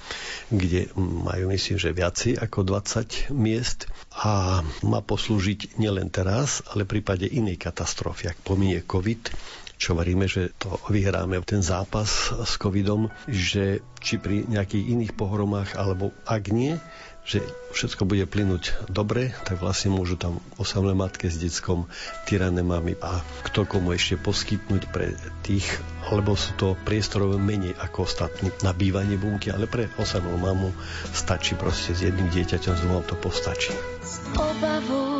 kde 0.48 0.88
majú 0.96 1.52
myslím, 1.52 1.76
že 1.76 1.92
viaci 1.92 2.32
ako 2.40 2.64
20 2.64 3.28
miest 3.36 3.84
a 4.16 4.64
má 4.80 5.04
poslúžiť 5.04 5.76
nielen 5.76 6.08
teraz, 6.08 6.64
ale 6.72 6.88
v 6.88 7.01
prípade 7.02 7.26
inej 7.26 7.58
katastrofy, 7.58 8.30
ak 8.30 8.46
pominie 8.46 8.78
COVID, 8.86 9.34
čo 9.74 9.98
varíme, 9.98 10.30
že 10.30 10.54
to 10.62 10.78
vyhráme 10.86 11.34
ten 11.42 11.58
zápas 11.58 12.30
s 12.30 12.54
covidom, 12.54 13.10
že 13.26 13.82
či 13.98 14.22
pri 14.22 14.46
nejakých 14.46 14.94
iných 14.94 15.12
pohromách, 15.18 15.74
alebo 15.74 16.14
ak 16.22 16.54
nie, 16.54 16.78
že 17.26 17.42
všetko 17.74 18.06
bude 18.06 18.22
plynúť 18.30 18.86
dobre, 18.86 19.34
tak 19.42 19.58
vlastne 19.58 19.90
môžu 19.90 20.14
tam 20.14 20.38
osamlé 20.62 20.94
matke 20.94 21.26
s 21.26 21.42
deckom, 21.42 21.90
tyrané 22.30 22.62
mami 22.62 22.94
a 23.02 23.18
kto 23.42 23.66
komu 23.66 23.90
ešte 23.98 24.22
poskytnúť 24.22 24.86
pre 24.94 25.18
tých, 25.42 25.66
lebo 26.14 26.38
sú 26.38 26.54
to 26.54 26.78
priestorové 26.86 27.42
menej 27.42 27.74
ako 27.82 28.06
ostatní 28.06 28.54
na 28.62 28.70
bývanie 28.70 29.18
bunky, 29.18 29.50
ale 29.50 29.66
pre 29.66 29.90
osamlú 29.98 30.38
mamu 30.38 30.70
stačí 31.10 31.58
proste 31.58 31.98
s 31.98 32.06
jedným 32.06 32.30
dieťaťom, 32.30 32.78
dvoma 32.86 33.02
to 33.02 33.18
postačí. 33.18 33.74
S 33.98 34.22
obavou 34.38 35.11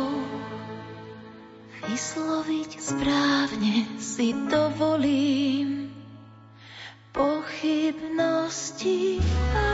vysloviť 1.87 2.71
správne 2.79 3.99
si 3.99 4.31
dovolím 4.47 5.91
pochybnosti 7.11 9.19
a 9.53 9.67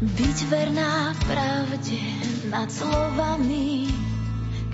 Byť 0.00 0.48
verná 0.48 1.12
pravde 1.28 2.00
nad 2.48 2.72
slovami, 2.72 3.84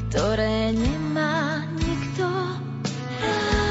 ktoré 0.06 0.70
nemá 0.70 1.66
nikto 1.74 2.30
rád. 3.18 3.65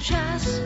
Čas 0.00 0.64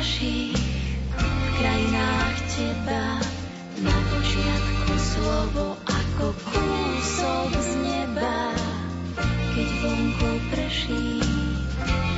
našich, 0.00 0.56
v 1.12 1.48
krajinách 1.58 2.36
teba. 2.56 3.04
Na 3.80 3.96
počiatku 4.12 4.92
slovo 4.96 5.66
ako 5.88 6.36
kúsok 6.36 7.50
z 7.56 7.70
neba, 7.80 8.52
keď 9.56 9.68
vonku 9.80 10.30
prší, 10.52 11.24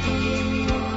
to 0.03 0.11
je 0.11 0.39
môj 0.67 0.92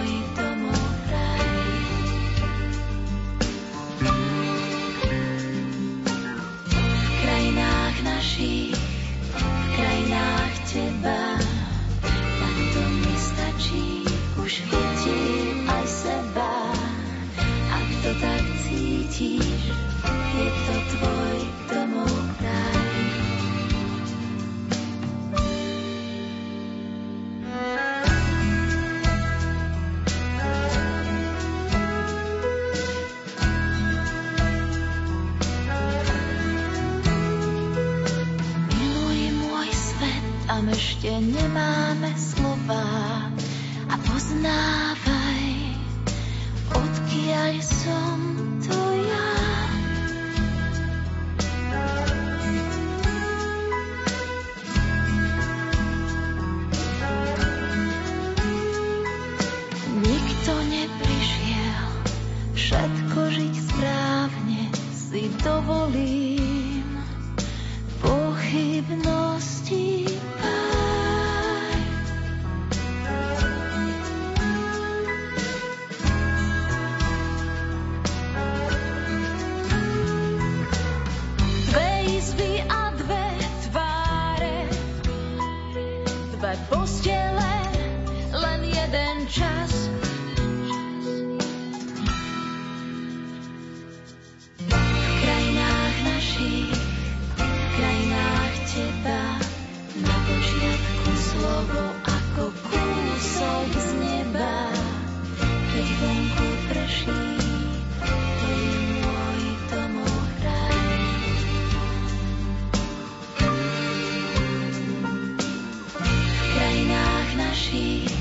You. 117.75 118.14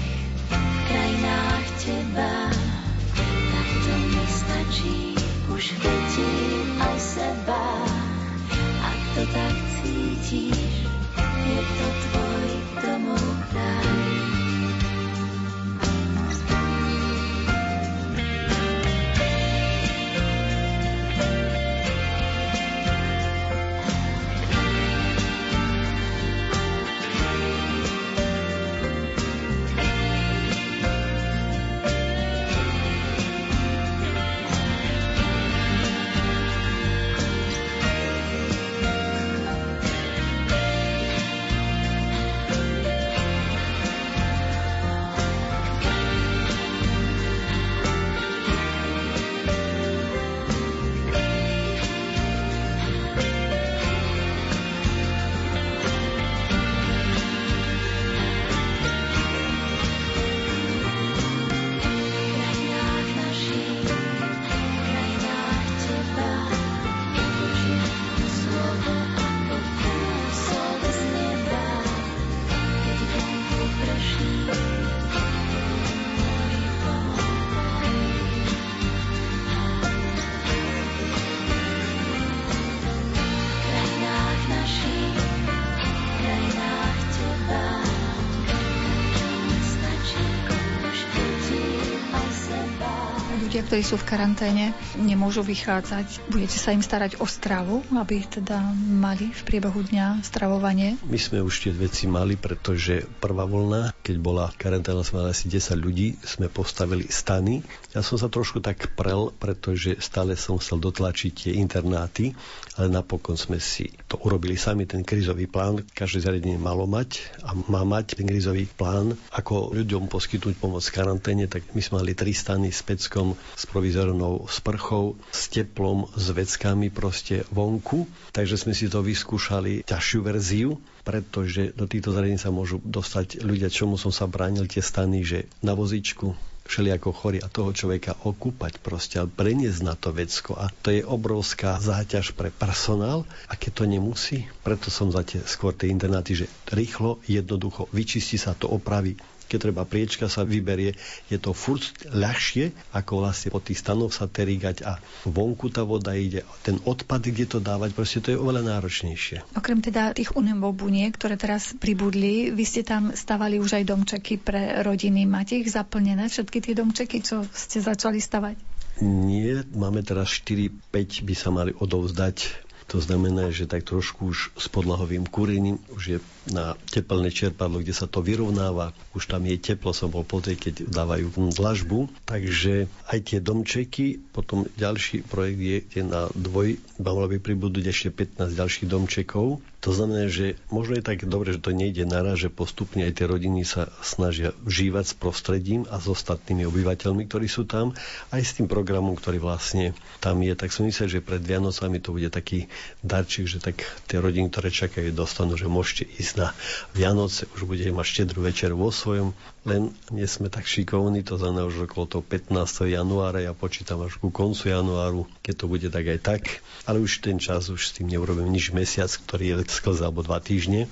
Ktorí 93.75 93.91
sú 93.91 93.99
v 93.99 94.07
karanténe, 94.07 94.71
nemôžu 94.99 95.43
vychádzať. 95.43 96.31
Budete 96.31 96.59
sa 96.59 96.71
im 96.71 96.83
starať 96.83 97.19
o 97.19 97.27
stravu, 97.27 97.83
aby 97.95 98.23
teda 98.27 98.61
mali 98.77 99.31
v 99.31 99.43
priebehu 99.47 99.81
dňa 99.85 100.23
stravovanie? 100.23 100.97
My 101.07 101.19
sme 101.19 101.43
už 101.43 101.69
tie 101.69 101.73
veci 101.75 102.07
mali, 102.07 102.39
pretože 102.39 103.05
prvá 103.19 103.45
voľna, 103.45 103.93
keď 104.05 104.17
bola 104.21 104.47
karanténa, 104.55 105.07
sme 105.07 105.25
mali 105.25 105.35
asi 105.35 105.51
10 105.51 105.75
ľudí, 105.79 106.19
sme 106.23 106.47
postavili 106.53 107.11
stany. 107.11 107.65
Ja 107.95 108.03
som 108.03 108.19
sa 108.19 108.31
trošku 108.31 108.63
tak 108.63 108.95
prel, 108.95 109.35
pretože 109.37 109.99
stále 109.99 110.39
som 110.39 110.59
chcel 110.59 110.79
dotlačiť 110.79 111.33
tie 111.33 111.53
internáty, 111.59 112.35
ale 112.79 112.91
napokon 112.91 113.39
sme 113.39 113.59
si 113.59 113.91
to 114.11 114.19
urobili 114.23 114.59
sami, 114.59 114.87
ten 114.87 115.03
krizový 115.07 115.47
plán. 115.47 115.83
Každé 115.95 116.27
zariadenie 116.27 116.59
malo 116.59 116.87
mať 116.87 117.23
a 117.43 117.55
má 117.55 117.83
mať 117.83 118.19
ten 118.19 118.27
krizový 118.27 118.67
plán, 118.67 119.15
ako 119.31 119.75
ľuďom 119.75 120.11
poskytnúť 120.11 120.55
pomoc 120.59 120.83
v 120.85 120.95
karanténe, 120.95 121.45
tak 121.51 121.67
my 121.75 121.83
sme 121.83 122.03
mali 122.03 122.13
tri 122.15 122.35
stany 122.35 122.71
s 122.71 122.83
peckom, 122.83 123.35
s 123.55 123.65
provizornou 123.67 124.47
sprchou, 124.47 124.84
s 125.33 125.49
teplom, 125.49 126.11
s 126.13 126.27
veckami 126.35 126.93
proste 126.93 127.49
vonku. 127.49 128.05
Takže 128.35 128.61
sme 128.61 128.77
si 128.77 128.91
to 128.93 129.01
vyskúšali 129.01 129.87
ťažšiu 129.87 130.21
verziu, 130.21 130.71
pretože 131.07 131.73
do 131.73 131.89
týchto 131.89 132.13
zariadení 132.13 132.41
sa 132.41 132.53
môžu 132.53 132.81
dostať 132.85 133.41
ľudia, 133.41 133.73
čomu 133.73 133.97
som 133.97 134.13
sa 134.13 134.29
bránil 134.29 134.69
tie 134.69 134.85
stany, 134.85 135.25
že 135.25 135.49
na 135.65 135.73
vozičku 135.73 136.37
všelijako 136.65 137.13
chorý 137.13 137.39
a 137.45 137.53
toho 137.53 137.77
človeka 137.77 138.17
okúpať 138.25 138.81
proste 138.81 139.21
a 139.21 139.29
preniesť 139.29 139.81
na 139.85 139.95
to 139.95 140.17
vecko 140.17 140.57
a 140.57 140.73
to 140.73 140.97
je 140.97 141.05
obrovská 141.05 141.77
záťaž 141.77 142.33
pre 142.33 142.49
personál 142.49 143.29
a 143.49 143.55
keď 143.55 143.73
to 143.77 143.85
nemusí, 143.85 144.49
preto 144.65 144.89
som 144.89 145.13
za 145.13 145.21
tie 145.21 145.45
skôr 145.45 145.77
tie 145.77 145.93
internáty, 145.93 146.33
že 146.33 146.47
rýchlo, 146.73 147.21
jednoducho 147.29 147.93
vyčistí 147.93 148.41
sa 148.41 148.57
to, 148.57 148.73
opraví 148.73 149.21
keď 149.49 149.59
treba 149.71 149.83
priečka 149.85 150.27
sa 150.27 150.43
vyberie, 150.43 150.97
je 151.29 151.39
to 151.39 151.53
furt 151.53 151.85
ľahšie, 152.09 152.73
ako 152.97 153.25
vlastne 153.25 153.49
po 153.53 153.61
tých 153.61 153.81
stanoch 153.81 154.13
sa 154.13 154.27
terigať 154.27 154.85
a 154.85 154.99
vonku 155.29 155.71
tá 155.71 155.85
voda 155.85 156.17
ide, 156.17 156.43
ten 156.67 156.81
odpad, 156.83 157.23
kde 157.31 157.47
to 157.47 157.59
dávať, 157.61 157.95
proste 157.95 158.19
to 158.25 158.33
je 158.35 158.41
oveľa 158.41 158.77
náročnejšie. 158.77 159.57
Okrem 159.57 159.81
teda 159.85 160.17
tých 160.17 160.35
unemobuniek, 160.35 161.15
ktoré 161.15 161.39
teraz 161.39 161.77
pribudli, 161.77 162.51
vy 162.51 162.65
ste 162.65 162.83
tam 162.83 163.13
stavali 163.13 163.61
už 163.61 163.81
aj 163.81 163.85
domčeky 163.85 164.41
pre 164.41 164.81
rodiny. 164.83 165.29
Máte 165.29 165.61
ich 165.61 165.71
zaplnené, 165.71 166.29
všetky 166.29 166.59
tie 166.61 166.75
domčeky, 166.75 167.23
čo 167.23 167.45
ste 167.53 167.81
začali 167.81 168.19
stavať? 168.19 168.57
Nie, 169.03 169.67
máme 169.75 170.07
teraz 170.07 170.31
4-5 170.47 171.27
by 171.27 171.35
sa 171.35 171.51
mali 171.51 171.75
odovzdať 171.75 172.65
to 172.85 173.01
znamená, 173.01 173.49
že 173.49 173.65
tak 173.65 173.89
trošku 173.89 174.29
už 174.29 174.53
s 174.61 174.67
podlahovým 174.69 175.25
kúrením 175.25 175.81
už 175.89 176.03
je 176.05 176.19
na 176.51 176.77
teplné 176.93 177.33
čerpadlo, 177.33 177.81
kde 177.81 177.97
sa 177.97 178.05
to 178.05 178.21
vyrovnáva. 178.21 178.93
Už 179.17 179.31
tam 179.31 179.45
je 179.49 179.57
teplo, 179.57 179.97
som 179.97 180.13
bol 180.13 180.27
pozrieť, 180.27 180.71
keď 180.71 180.75
dávajú 180.93 181.55
dlažbu. 181.55 182.13
Takže 182.29 182.91
aj 183.09 183.19
tie 183.25 183.39
domčeky, 183.41 184.21
potom 184.33 184.69
ďalší 184.77 185.25
projekt 185.25 185.61
je, 185.61 185.79
je 185.89 186.03
na 186.05 186.29
dvoj, 186.37 186.77
malo 187.01 187.25
by 187.31 187.41
pribudúť 187.41 187.85
ešte 187.89 188.09
15 188.13 188.53
ďalších 188.53 188.89
domčekov 188.89 189.63
to 189.85 189.93
znamená, 189.93 190.33
že 190.33 190.57
možno 190.73 190.97
je 190.97 191.05
tak 191.05 191.29
dobre, 191.29 191.53
že 191.53 191.61
to 191.61 191.77
nejde 191.77 192.09
naraz, 192.09 192.41
že 192.41 192.49
postupne 192.49 193.05
aj 193.05 193.21
tie 193.21 193.29
rodiny 193.29 193.69
sa 193.69 193.93
snažia 194.01 194.57
žívať 194.65 195.13
s 195.13 195.15
prostredím 195.21 195.85
a 195.93 196.01
s 196.01 196.09
ostatnými 196.09 196.65
obyvateľmi, 196.65 197.29
ktorí 197.29 197.45
sú 197.45 197.69
tam, 197.69 197.93
aj 198.33 198.41
s 198.41 198.57
tým 198.57 198.65
programom, 198.65 199.13
ktorý 199.13 199.45
vlastne 199.45 199.93
tam 200.25 200.41
je. 200.41 200.57
Tak 200.57 200.73
som 200.73 200.89
myslel, 200.89 201.13
že 201.13 201.21
pred 201.21 201.45
Vianocami 201.45 202.01
to 202.01 202.17
bude 202.17 202.33
taký 202.33 202.65
darček, 203.05 203.45
že 203.45 203.61
tak 203.61 203.85
tie 204.09 204.25
rodiny, 204.25 204.49
ktoré 204.49 204.73
čakajú, 204.73 205.13
dostanú, 205.13 205.53
že 205.61 205.69
môžete 205.69 206.09
ísť 206.17 206.34
na 206.37 206.55
Vianoce, 206.95 207.47
už 207.55 207.67
budete 207.67 207.95
mať 207.95 208.07
štedrú 208.07 208.45
večer 208.45 208.75
vo 208.75 208.91
svojom 208.91 209.35
len 209.65 209.97
nie 210.13 210.29
sme 210.29 210.53
tak 210.53 210.69
šikovní, 210.69 211.25
to 211.25 211.41
znamená 211.41 211.65
už 211.65 211.89
okolo 211.89 212.05
toho 212.05 212.23
15. 212.25 212.85
januára, 212.85 213.41
ja 213.41 213.57
počítam 213.57 214.05
až 214.05 214.21
ku 214.21 214.29
koncu 214.29 214.69
januáru, 214.69 215.25
keď 215.41 215.55
to 215.57 215.67
bude 215.73 215.89
tak 215.89 216.05
aj 216.05 216.21
tak, 216.21 216.43
ale 216.85 217.01
už 217.01 217.25
ten 217.25 217.41
čas, 217.41 217.73
už 217.73 217.81
s 217.81 217.97
tým 217.97 218.13
neurobím 218.13 218.53
nič 218.53 218.77
mesiac, 218.77 219.09
ktorý 219.09 219.57
je 219.57 219.73
sklz 219.73 220.05
alebo 220.05 220.21
dva 220.21 220.37
týždne, 220.45 220.85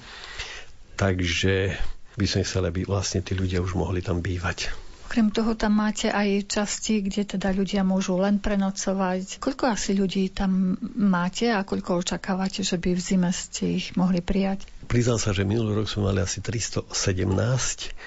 takže 0.97 1.77
by 2.17 2.27
som 2.29 2.41
chcel, 2.45 2.65
aby 2.65 2.89
vlastne 2.89 3.21
tí 3.21 3.37
ľudia 3.37 3.61
už 3.61 3.77
mohli 3.77 4.01
tam 4.01 4.25
bývať. 4.25 4.73
Okrem 5.13 5.29
toho 5.29 5.53
tam 5.53 5.77
máte 5.77 6.09
aj 6.09 6.49
časti, 6.49 7.05
kde 7.05 7.37
teda 7.37 7.53
ľudia 7.53 7.85
môžu 7.85 8.17
len 8.17 8.41
prenocovať. 8.41 9.45
Koľko 9.45 9.69
asi 9.69 9.93
ľudí 9.93 10.33
tam 10.33 10.81
máte 10.97 11.53
a 11.53 11.61
koľko 11.69 12.01
očakávate, 12.01 12.65
že 12.65 12.81
by 12.81 12.97
v 12.97 13.01
zime 13.05 13.29
ste 13.29 13.77
ich 13.77 13.93
mohli 13.93 14.25
prijať? 14.25 14.65
Priznám 14.89 15.21
sa, 15.21 15.37
že 15.37 15.45
minulý 15.45 15.77
rok 15.77 15.93
sme 15.93 16.09
mali 16.09 16.25
asi 16.25 16.41
317, 16.41 16.89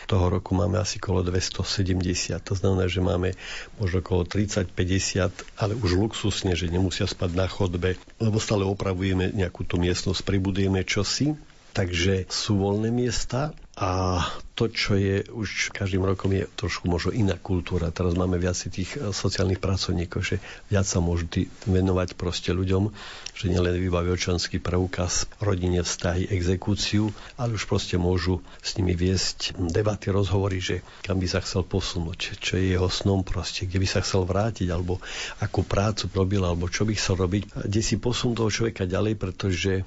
toho 0.09 0.25
roku 0.33 0.57
máme 0.57 0.81
asi 0.81 0.97
okolo 0.97 1.21
270. 1.29 2.41
To 2.41 2.53
znamená, 2.57 2.89
že 2.89 3.05
máme 3.05 3.37
možno 3.77 4.01
okolo 4.01 4.25
30-50, 4.25 5.61
ale 5.61 5.77
už 5.77 6.01
luxusne, 6.01 6.57
že 6.57 6.73
nemusia 6.73 7.05
spať 7.05 7.37
na 7.37 7.45
chodbe, 7.45 8.01
lebo 8.17 8.41
stále 8.41 8.65
opravujeme 8.65 9.29
nejakú 9.29 9.61
tú 9.61 9.77
miestnosť, 9.77 10.25
pribudujeme 10.25 10.81
čosi 10.81 11.37
Takže 11.75 12.31
sú 12.31 12.63
voľné 12.63 12.87
miesta 12.87 13.51
a 13.75 14.23
to, 14.55 14.71
čo 14.71 14.95
je 14.95 15.27
už 15.35 15.75
každým 15.75 15.99
rokom 16.07 16.31
je 16.31 16.47
trošku 16.55 16.87
možno 16.87 17.11
iná 17.11 17.35
kultúra. 17.35 17.91
Teraz 17.91 18.15
máme 18.15 18.39
viac 18.39 18.55
tých 18.55 18.95
eh, 18.95 19.11
sociálnych 19.11 19.59
pracovníkov, 19.59 20.23
že 20.23 20.35
viac 20.71 20.87
sa 20.87 21.03
môžu 21.03 21.27
venovať 21.67 22.15
proste 22.15 22.55
ľuďom, 22.55 22.87
že 23.35 23.51
nielen 23.51 23.75
vybaví 23.75 24.15
občanský 24.15 24.63
preukaz, 24.63 25.27
rodine 25.43 25.83
vztahy, 25.83 26.23
exekúciu, 26.31 27.11
ale 27.35 27.59
už 27.59 27.67
proste 27.67 27.99
môžu 27.99 28.39
s 28.63 28.79
nimi 28.79 28.95
viesť 28.95 29.59
debaty, 29.59 30.07
rozhovory, 30.07 30.63
že 30.63 30.79
kam 31.03 31.19
by 31.19 31.27
sa 31.27 31.43
chcel 31.43 31.67
posunúť, 31.67 32.39
čo 32.39 32.55
je 32.55 32.79
jeho 32.79 32.87
snom 32.87 33.27
proste, 33.27 33.67
kde 33.67 33.83
by 33.83 33.87
sa 33.91 33.99
chcel 33.99 34.23
vrátiť, 34.23 34.71
alebo 34.71 35.03
akú 35.43 35.67
prácu 35.67 36.07
robil, 36.15 36.47
alebo 36.47 36.71
čo 36.71 36.87
by 36.87 36.95
chcel 36.95 37.19
robiť, 37.19 37.67
kde 37.67 37.81
si 37.83 37.99
posun 37.99 38.39
toho 38.39 38.47
človeka 38.47 38.87
ďalej, 38.87 39.19
pretože 39.19 39.83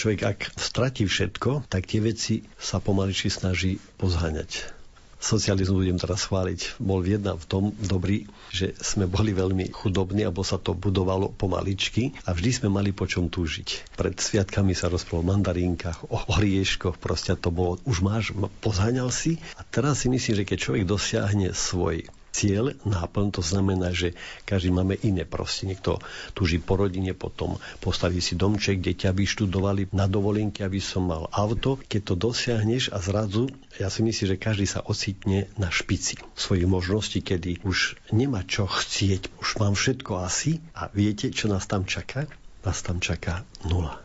človek 0.00 0.20
ak 0.24 0.38
stratí 0.56 1.04
všetko, 1.04 1.68
tak 1.68 1.84
tie 1.84 2.00
veci 2.00 2.40
sa 2.56 2.80
pomaličky 2.80 3.28
snaží 3.28 3.76
pozháňať. 4.00 4.80
Socializmus 5.20 5.84
budem 5.84 6.00
teraz 6.00 6.24
chváliť, 6.32 6.80
bol 6.80 7.04
jedna 7.04 7.36
v 7.36 7.44
tom 7.44 7.64
dobrý, 7.76 8.24
že 8.48 8.72
sme 8.80 9.04
boli 9.04 9.36
veľmi 9.36 9.68
chudobní, 9.68 10.24
alebo 10.24 10.40
sa 10.40 10.56
to 10.56 10.72
budovalo 10.72 11.28
pomaličky 11.28 12.16
a 12.24 12.32
vždy 12.32 12.50
sme 12.56 12.68
mali 12.72 12.96
po 12.96 13.04
čom 13.04 13.28
túžiť. 13.28 14.00
Pred 14.00 14.16
sviatkami 14.16 14.72
sa 14.72 14.88
rozprávalo 14.88 15.20
o 15.20 15.30
mandarínkach, 15.36 16.08
o 16.08 16.24
orieškoch, 16.40 16.96
proste 16.96 17.36
to 17.36 17.52
bolo, 17.52 17.76
už 17.84 18.00
máš, 18.00 18.32
pozháňal 18.64 19.12
si? 19.12 19.36
A 19.60 19.62
teraz 19.68 20.00
si 20.00 20.08
myslím, 20.08 20.40
že 20.40 20.48
keď 20.48 20.56
človek 20.56 20.84
dosiahne 20.88 21.52
svoj 21.52 22.08
cieľ, 22.30 22.74
náplň, 22.86 23.26
to 23.34 23.42
znamená, 23.42 23.90
že 23.90 24.14
každý 24.46 24.70
máme 24.70 24.96
iné 25.02 25.26
proste. 25.26 25.66
Niekto 25.66 25.98
túži 26.32 26.62
po 26.62 26.78
rodine, 26.78 27.12
potom 27.14 27.58
postaví 27.82 28.22
si 28.22 28.38
domček, 28.38 28.78
deti, 28.78 29.10
aby 29.10 29.26
študovali 29.26 29.90
na 29.90 30.06
dovolenke, 30.06 30.62
aby 30.62 30.78
som 30.78 31.10
mal 31.10 31.26
auto. 31.34 31.78
Keď 31.90 32.00
to 32.06 32.14
dosiahneš 32.16 32.94
a 32.94 33.02
zrazu, 33.02 33.50
ja 33.76 33.90
si 33.90 34.06
myslím, 34.06 34.36
že 34.36 34.42
každý 34.42 34.66
sa 34.66 34.80
ocitne 34.86 35.50
na 35.58 35.68
špici 35.68 36.18
svojich 36.38 36.66
možností, 36.70 37.20
kedy 37.20 37.66
už 37.66 37.98
nemá 38.14 38.46
čo 38.46 38.70
chcieť, 38.70 39.42
už 39.42 39.48
mám 39.58 39.74
všetko 39.74 40.22
asi 40.22 40.62
a 40.74 40.88
viete, 40.90 41.34
čo 41.34 41.50
nás 41.50 41.66
tam 41.66 41.84
čaká? 41.84 42.30
Nás 42.60 42.78
tam 42.84 43.00
čaká 43.00 43.42
nula. 43.64 43.98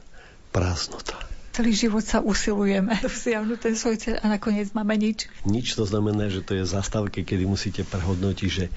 Prázdnota 0.55 1.34
celý 1.55 1.71
život 1.71 2.03
sa 2.03 2.19
usilujeme 2.19 2.99
dosiahnuť 3.07 3.59
ten 3.63 3.75
svoj 3.79 3.95
cieľ 3.95 4.15
a 4.19 4.35
nakoniec 4.35 4.75
máme 4.75 4.99
nič. 4.99 5.31
Nič 5.47 5.79
to 5.79 5.87
znamená, 5.87 6.27
že 6.27 6.43
to 6.43 6.59
je 6.59 6.67
zastávke, 6.67 7.23
kedy 7.23 7.47
musíte 7.47 7.87
prehodnotiť, 7.87 8.49
že 8.51 8.67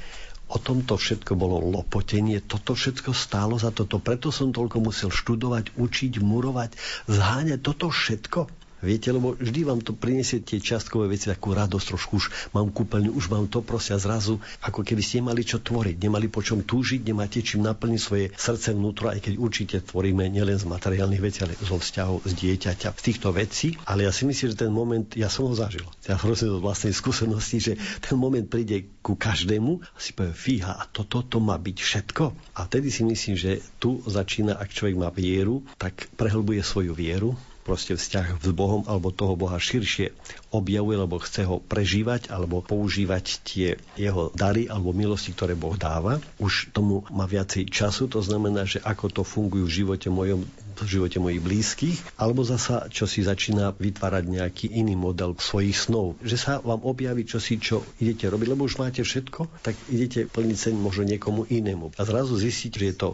o 0.48 0.56
tomto 0.56 0.96
všetko 0.96 1.36
bolo 1.36 1.60
lopotenie, 1.60 2.40
toto 2.40 2.72
všetko 2.72 3.12
stálo 3.12 3.58
za 3.60 3.74
toto, 3.74 4.00
preto 4.00 4.32
som 4.32 4.54
toľko 4.54 4.80
musel 4.80 5.10
študovať, 5.12 5.76
učiť, 5.76 6.22
murovať, 6.22 6.70
zháňať 7.10 7.60
toto 7.60 7.92
všetko. 7.92 8.57
Viete, 8.80 9.10
lebo 9.10 9.34
vždy 9.34 9.60
vám 9.66 9.82
to 9.82 9.92
priniesie 9.92 10.40
tie 10.40 10.62
čiastkové 10.62 11.10
veci, 11.10 11.28
takú 11.28 11.52
radosť, 11.52 11.86
trošku 11.92 12.12
už 12.16 12.26
mám 12.54 12.70
kúpeľňu, 12.70 13.12
už 13.12 13.28
mám 13.28 13.50
to 13.50 13.60
prosia 13.60 13.98
zrazu, 13.98 14.38
ako 14.62 14.86
keby 14.86 15.02
ste 15.02 15.20
nemali 15.20 15.42
čo 15.42 15.58
tvoriť, 15.58 15.96
nemali 15.98 16.30
po 16.30 16.40
čom 16.40 16.62
túžiť, 16.62 17.02
nemáte 17.02 17.42
čím 17.42 17.66
naplniť 17.66 18.00
svoje 18.00 18.30
srdce 18.38 18.72
vnútro, 18.78 19.10
aj 19.10 19.18
keď 19.18 19.34
určite 19.36 19.76
tvoríme 19.82 20.30
nielen 20.30 20.56
z 20.56 20.70
materiálnych 20.70 21.22
vecí, 21.22 21.42
ale 21.42 21.58
zo 21.58 21.76
vzťahov 21.76 22.22
z 22.24 22.32
dieťaťa, 22.38 22.88
z 22.94 23.02
týchto 23.02 23.34
vecí. 23.34 23.74
Ale 23.84 24.06
ja 24.06 24.12
si 24.14 24.24
myslím, 24.24 24.54
že 24.54 24.62
ten 24.62 24.72
moment, 24.72 25.10
ja 25.18 25.26
som 25.26 25.50
ho 25.50 25.54
zažil. 25.58 25.84
Ja 26.06 26.14
prosím 26.14 26.56
do 26.56 26.62
vlastnej 26.62 26.94
skúsenosti, 26.94 27.58
že 27.58 27.72
ten 27.98 28.14
moment 28.14 28.46
príde 28.46 28.86
ku 29.02 29.18
každému 29.18 29.82
a 29.82 29.98
si 29.98 30.14
povie, 30.14 30.32
fíha, 30.32 30.78
a 30.78 30.86
toto 30.86 31.18
to, 31.24 31.38
to 31.38 31.38
má 31.42 31.58
byť 31.58 31.76
všetko. 31.82 32.24
A 32.54 32.70
vtedy 32.70 32.94
si 32.94 33.02
myslím, 33.02 33.34
že 33.34 33.58
tu 33.82 33.98
začína, 34.06 34.54
ak 34.54 34.70
človek 34.70 34.96
má 34.98 35.10
vieru, 35.10 35.66
tak 35.80 36.06
prehlbuje 36.14 36.62
svoju 36.62 36.94
vieru, 36.94 37.34
proste 37.68 37.92
vzťah 38.00 38.40
s 38.40 38.48
Bohom 38.56 38.88
alebo 38.88 39.12
toho 39.12 39.36
Boha 39.36 39.60
širšie 39.60 40.16
objavuje, 40.48 40.96
lebo 40.96 41.20
chce 41.20 41.44
ho 41.44 41.60
prežívať 41.60 42.32
alebo 42.32 42.64
používať 42.64 43.44
tie 43.44 43.76
jeho 44.00 44.32
dary 44.32 44.64
alebo 44.72 44.96
milosti, 44.96 45.36
ktoré 45.36 45.52
Boh 45.52 45.76
dáva. 45.76 46.16
Už 46.40 46.72
tomu 46.72 47.04
má 47.12 47.28
viacej 47.28 47.68
času, 47.68 48.08
to 48.08 48.24
znamená, 48.24 48.64
že 48.64 48.80
ako 48.80 49.20
to 49.20 49.22
funguje 49.22 49.68
v 49.68 49.76
živote 49.84 50.08
mojom 50.08 50.48
v 50.84 50.98
živote 50.98 51.18
mojich 51.18 51.42
blízkych, 51.42 51.98
alebo 52.20 52.46
zasa, 52.46 52.86
čo 52.88 53.10
si 53.10 53.26
začína 53.26 53.74
vytvárať 53.74 54.24
nejaký 54.28 54.66
iný 54.70 54.94
model 54.94 55.34
svojich 55.34 55.74
snov. 55.74 56.14
Že 56.22 56.36
sa 56.38 56.52
vám 56.62 56.86
objaví 56.86 57.26
čosi, 57.26 57.58
čo 57.58 57.82
idete 57.98 58.30
robiť, 58.30 58.48
lebo 58.54 58.64
už 58.66 58.78
máte 58.78 59.02
všetko, 59.02 59.64
tak 59.64 59.74
idete 59.90 60.30
plniť 60.30 60.56
sen 60.56 60.76
možno 60.78 61.04
niekomu 61.08 61.50
inému. 61.50 61.98
A 61.98 62.02
zrazu 62.06 62.38
zistíte, 62.38 62.78
že 62.78 62.94
je 62.94 62.96
to 62.96 63.08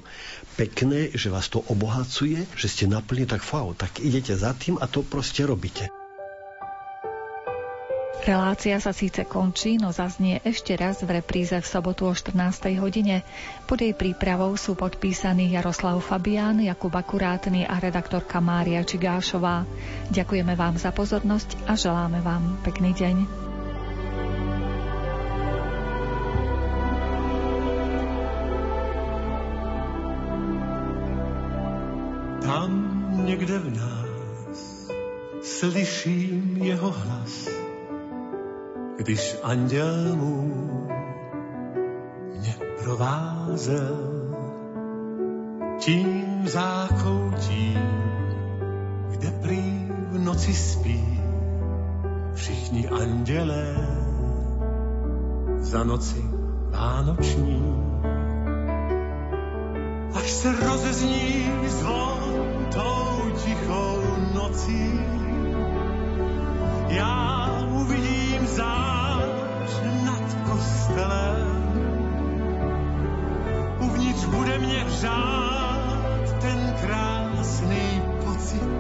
pekné, 0.60 1.10
že 1.16 1.32
vás 1.32 1.48
to 1.48 1.64
obohacuje, 1.64 2.44
že 2.54 2.68
ste 2.68 2.84
naplní 2.84 3.24
tak 3.24 3.40
fau, 3.40 3.72
tak 3.72 4.04
idete 4.04 4.36
za 4.36 4.52
tým 4.52 4.76
a 4.76 4.84
to 4.84 5.00
proste 5.00 5.46
robíte. 5.48 6.03
Relácia 8.24 8.80
sa 8.80 8.96
síce 8.96 9.28
končí, 9.28 9.76
no 9.76 9.92
zaznie 9.92 10.40
ešte 10.48 10.72
raz 10.80 11.04
v 11.04 11.20
repríze 11.20 11.52
v 11.60 11.66
sobotu 11.68 12.08
o 12.08 12.16
14. 12.16 12.72
hodine. 12.80 13.20
Pod 13.68 13.84
jej 13.84 13.92
prípravou 13.92 14.56
sú 14.56 14.72
podpísaní 14.72 15.52
Jaroslav 15.52 16.00
Fabián, 16.00 16.56
Jakub 16.56 16.88
Akurátny 16.96 17.68
a 17.68 17.76
redaktorka 17.76 18.40
Mária 18.40 18.80
Čigášová. 18.80 19.68
Ďakujeme 20.08 20.56
vám 20.56 20.80
za 20.80 20.88
pozornosť 20.88 21.68
a 21.68 21.76
želáme 21.76 22.24
vám 22.24 22.64
pekný 22.64 22.96
deň. 22.96 23.16
Tam 32.40 32.70
někde 33.28 33.58
v 33.58 33.68
nás 33.76 34.88
slyším 35.44 36.56
jeho 36.64 36.88
hlas 36.88 37.64
když 38.96 39.36
anděl 39.42 40.16
můj 40.16 40.74
mě 42.38 42.56
provázel 42.82 43.96
tím 45.78 46.48
zákoutím, 46.48 47.80
kde 49.10 49.30
prý 49.30 49.88
v 50.10 50.18
noci 50.18 50.54
spí 50.54 51.20
všichni 52.34 52.88
andělé 52.88 53.74
za 55.58 55.84
noci 55.84 56.24
vánoční. 56.70 57.62
Až 60.14 60.30
se 60.30 60.66
rozezní 60.66 61.50
zvon 61.66 62.18
tou 62.74 63.30
tichou 63.44 64.02
nocí, 64.34 65.00
já 66.88 67.43
zář 68.56 69.70
nad 70.04 70.34
kostelem. 70.50 71.46
Uvnitř 73.80 74.24
bude 74.24 74.58
mě 74.58 74.84
hřát 74.84 76.40
ten 76.40 76.74
krásný 76.80 78.02
pocit, 78.24 78.70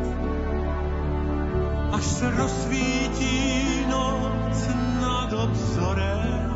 až 1.92 2.04
se 2.04 2.30
rozsvítí 2.30 3.86
noc 3.90 4.68
nad 5.00 5.32
obzorem. 5.32 6.50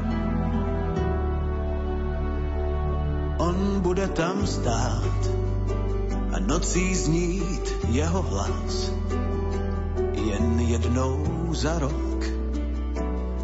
On 3.39 3.81
bude 3.81 4.09
tam 4.09 4.47
stát 4.47 5.31
a 6.33 6.39
nocí 6.39 6.95
znít 6.95 7.75
jeho 7.89 8.23
hlas 8.23 8.93
jen 10.13 10.61
jednou 10.61 11.55
za 11.55 11.79
rok 11.79 12.08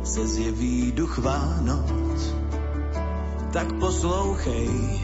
se 0.04 0.26
zjeví 0.26 0.92
duch 0.92 1.18
Vánoc. 1.18 2.34
Tak 3.52 3.72
poslouchej, 3.80 5.00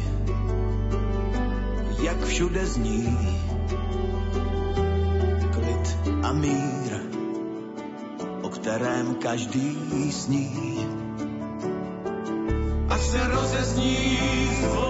jak 2.02 2.24
všude 2.24 2.66
zní 2.66 3.18
klid 5.52 5.98
a 6.22 6.32
mír, 6.32 6.92
o 8.42 8.48
kterém 8.48 9.14
každý 9.14 9.78
sní. 10.12 10.86
Až 12.88 13.00
se 13.00 13.28
rozezní 13.28 14.18
zvon 14.62 14.89